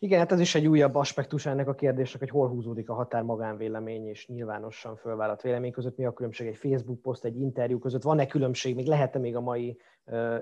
Igen, 0.02 0.18
hát 0.18 0.32
ez 0.32 0.40
is 0.40 0.54
egy 0.54 0.66
újabb 0.66 0.94
aspektus 0.94 1.46
ennek 1.46 1.68
a 1.68 1.74
kérdésnek, 1.74 2.20
hogy 2.20 2.30
hol 2.30 2.48
húzódik 2.48 2.88
a 2.88 2.94
határ 2.94 3.22
magánvélemény 3.22 4.06
és 4.06 4.26
nyilvánosan 4.26 4.96
fölvállalt 4.96 5.42
vélemény 5.42 5.72
között. 5.72 5.96
Mi 5.96 6.04
a 6.04 6.12
különbség 6.12 6.46
egy 6.46 6.56
Facebook 6.56 7.02
poszt, 7.02 7.24
egy 7.24 7.40
interjú 7.40 7.78
között? 7.78 8.02
Van-e 8.02 8.26
különbség, 8.26 8.74
még 8.74 8.86
lehet-e 8.86 9.18
még 9.18 9.36
a 9.36 9.40
mai 9.40 9.78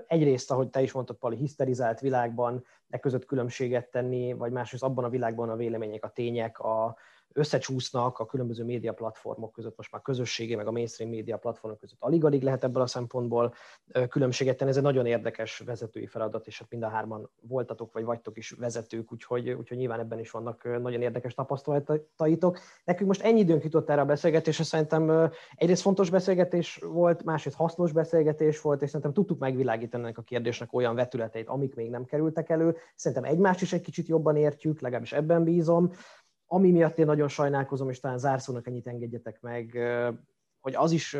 egyrészt, 0.07 0.51
ahogy 0.51 0.69
te 0.69 0.81
is 0.81 0.91
mondtad, 0.91 1.15
Pali, 1.15 1.35
hiszterizált 1.35 1.99
világban 1.99 2.63
e 2.89 2.99
között 2.99 3.25
különbséget 3.25 3.91
tenni, 3.91 4.33
vagy 4.33 4.51
másrészt 4.51 4.83
abban 4.83 5.03
a 5.03 5.09
világban 5.09 5.49
a 5.49 5.55
vélemények, 5.55 6.05
a 6.05 6.09
tények, 6.09 6.59
a, 6.59 6.95
összecsúsznak 7.33 8.19
a 8.19 8.25
különböző 8.25 8.63
média 8.63 8.93
platformok 8.93 9.51
között, 9.51 9.77
most 9.77 9.91
már 9.91 10.01
közösségi, 10.01 10.55
meg 10.55 10.67
a 10.67 10.71
mainstream 10.71 11.09
média 11.09 11.37
platformok 11.37 11.79
között 11.79 11.97
alig-alig 12.01 12.43
lehet 12.43 12.63
ebből 12.63 12.81
a 12.81 12.87
szempontból 12.87 13.53
különbséget 14.09 14.57
tenni. 14.57 14.71
Ez 14.71 14.77
egy 14.77 14.83
nagyon 14.83 15.05
érdekes 15.05 15.57
vezetői 15.57 16.07
feladat, 16.07 16.47
és 16.47 16.59
hát 16.59 16.69
mind 16.69 16.83
a 16.83 16.87
hárman 16.87 17.29
voltatok, 17.41 17.93
vagy 17.93 18.03
vagytok 18.03 18.37
is 18.37 18.49
vezetők, 18.49 19.11
úgyhogy, 19.11 19.49
úgyhogy 19.49 19.77
nyilván 19.77 19.99
ebben 19.99 20.19
is 20.19 20.31
vannak 20.31 20.63
nagyon 20.63 21.01
érdekes 21.01 21.33
tapasztalataitok. 21.33 22.59
Nekünk 22.83 23.07
most 23.07 23.21
ennyi 23.21 23.39
időnk 23.39 23.63
jutott 23.63 23.89
erre 23.89 24.01
a 24.01 24.05
beszélgetésre, 24.05 24.63
szerintem 24.63 25.31
egyrészt 25.55 25.81
fontos 25.81 26.09
beszélgetés 26.09 26.79
volt, 26.83 27.23
másrészt 27.23 27.55
hasznos 27.55 27.91
beszélgetés 27.91 28.61
volt, 28.61 28.81
és 28.81 28.87
szerintem 28.87 29.13
tudtuk 29.13 29.39
megvilágítani 29.39 30.03
ennek 30.03 30.17
a 30.17 30.21
kérdésnek 30.21 30.73
olyan 30.73 30.95
vetületeit, 30.95 31.47
amik 31.47 31.75
még 31.75 31.89
nem 31.89 32.05
kerültek 32.05 32.49
elő. 32.49 32.75
Szerintem 32.95 33.31
egymást 33.31 33.61
is 33.61 33.73
egy 33.73 33.81
kicsit 33.81 34.07
jobban 34.07 34.35
értjük, 34.35 34.79
legalábbis 34.81 35.13
ebben 35.13 35.43
bízom. 35.43 35.91
Ami 36.53 36.71
miatt 36.71 36.97
én 36.97 37.05
nagyon 37.05 37.27
sajnálkozom, 37.27 37.89
és 37.89 37.99
talán 37.99 38.17
zárszónak 38.17 38.67
ennyit 38.67 38.87
engedjetek 38.87 39.41
meg, 39.41 39.77
hogy 40.59 40.75
az 40.75 40.91
is, 40.91 41.17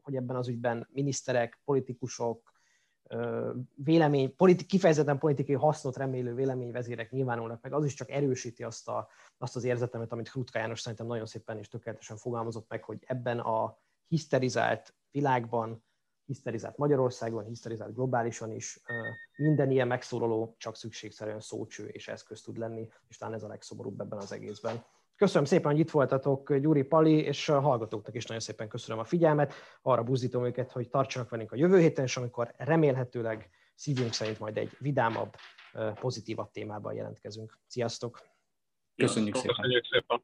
hogy 0.00 0.16
ebben 0.16 0.36
az 0.36 0.48
ügyben 0.48 0.88
miniszterek, 0.92 1.60
politikusok, 1.64 2.52
vélemény, 3.74 4.36
politi, 4.36 4.66
kifejezetten 4.66 5.18
politikai 5.18 5.54
hasznot 5.54 5.96
remélő 5.96 6.34
véleményvezérek 6.34 7.10
nyilvánulnak 7.10 7.62
meg, 7.62 7.72
az 7.72 7.84
is 7.84 7.94
csak 7.94 8.10
erősíti 8.10 8.62
azt, 8.62 8.88
a, 8.88 9.08
azt 9.38 9.56
az 9.56 9.64
érzetemet, 9.64 10.12
amit 10.12 10.30
Krutka 10.30 10.58
János 10.58 10.80
szerintem 10.80 11.06
nagyon 11.06 11.26
szépen 11.26 11.58
és 11.58 11.68
tökéletesen 11.68 12.16
fogalmazott 12.16 12.68
meg, 12.68 12.84
hogy 12.84 12.98
ebben 13.06 13.38
a 13.38 13.78
hiszterizált 14.06 14.94
világban 15.10 15.84
hiszterizált 16.30 16.76
Magyarországon, 16.76 17.44
hiszterizált 17.44 17.94
globálisan 17.94 18.50
is. 18.50 18.80
Minden 19.36 19.70
ilyen 19.70 19.86
megszólaló 19.86 20.54
csak 20.58 20.76
szükségszerűen 20.76 21.40
szócső 21.40 21.86
és 21.86 22.08
eszköz 22.08 22.42
tud 22.42 22.58
lenni, 22.58 22.88
és 23.08 23.16
talán 23.16 23.34
ez 23.34 23.42
a 23.42 23.48
legszomorúbb 23.48 24.00
ebben 24.00 24.18
az 24.18 24.32
egészben. 24.32 24.84
Köszönöm 25.16 25.44
szépen, 25.44 25.70
hogy 25.70 25.80
itt 25.80 25.90
voltatok, 25.90 26.56
Gyuri 26.56 26.82
Pali, 26.82 27.22
és 27.22 27.48
a 27.48 27.60
hallgatóknak 27.60 28.14
is 28.14 28.26
nagyon 28.26 28.42
szépen 28.42 28.68
köszönöm 28.68 29.00
a 29.00 29.04
figyelmet. 29.04 29.52
Arra 29.82 30.02
buzdítom 30.02 30.44
őket, 30.44 30.72
hogy 30.72 30.88
tartsanak 30.88 31.30
velünk 31.30 31.52
a 31.52 31.56
jövő 31.56 31.78
héten, 31.78 32.04
és 32.04 32.16
amikor 32.16 32.54
remélhetőleg 32.56 33.50
szívünk 33.74 34.12
szerint 34.12 34.38
majd 34.38 34.56
egy 34.56 34.76
vidámabb, 34.78 35.34
pozitívabb 36.00 36.50
témában 36.50 36.94
jelentkezünk. 36.94 37.58
Sziasztok! 37.66 38.20
Köszönjük 38.96 39.34
szépen! 39.34 39.54
Köszönjük 39.54 39.84
szépen. 39.84 40.22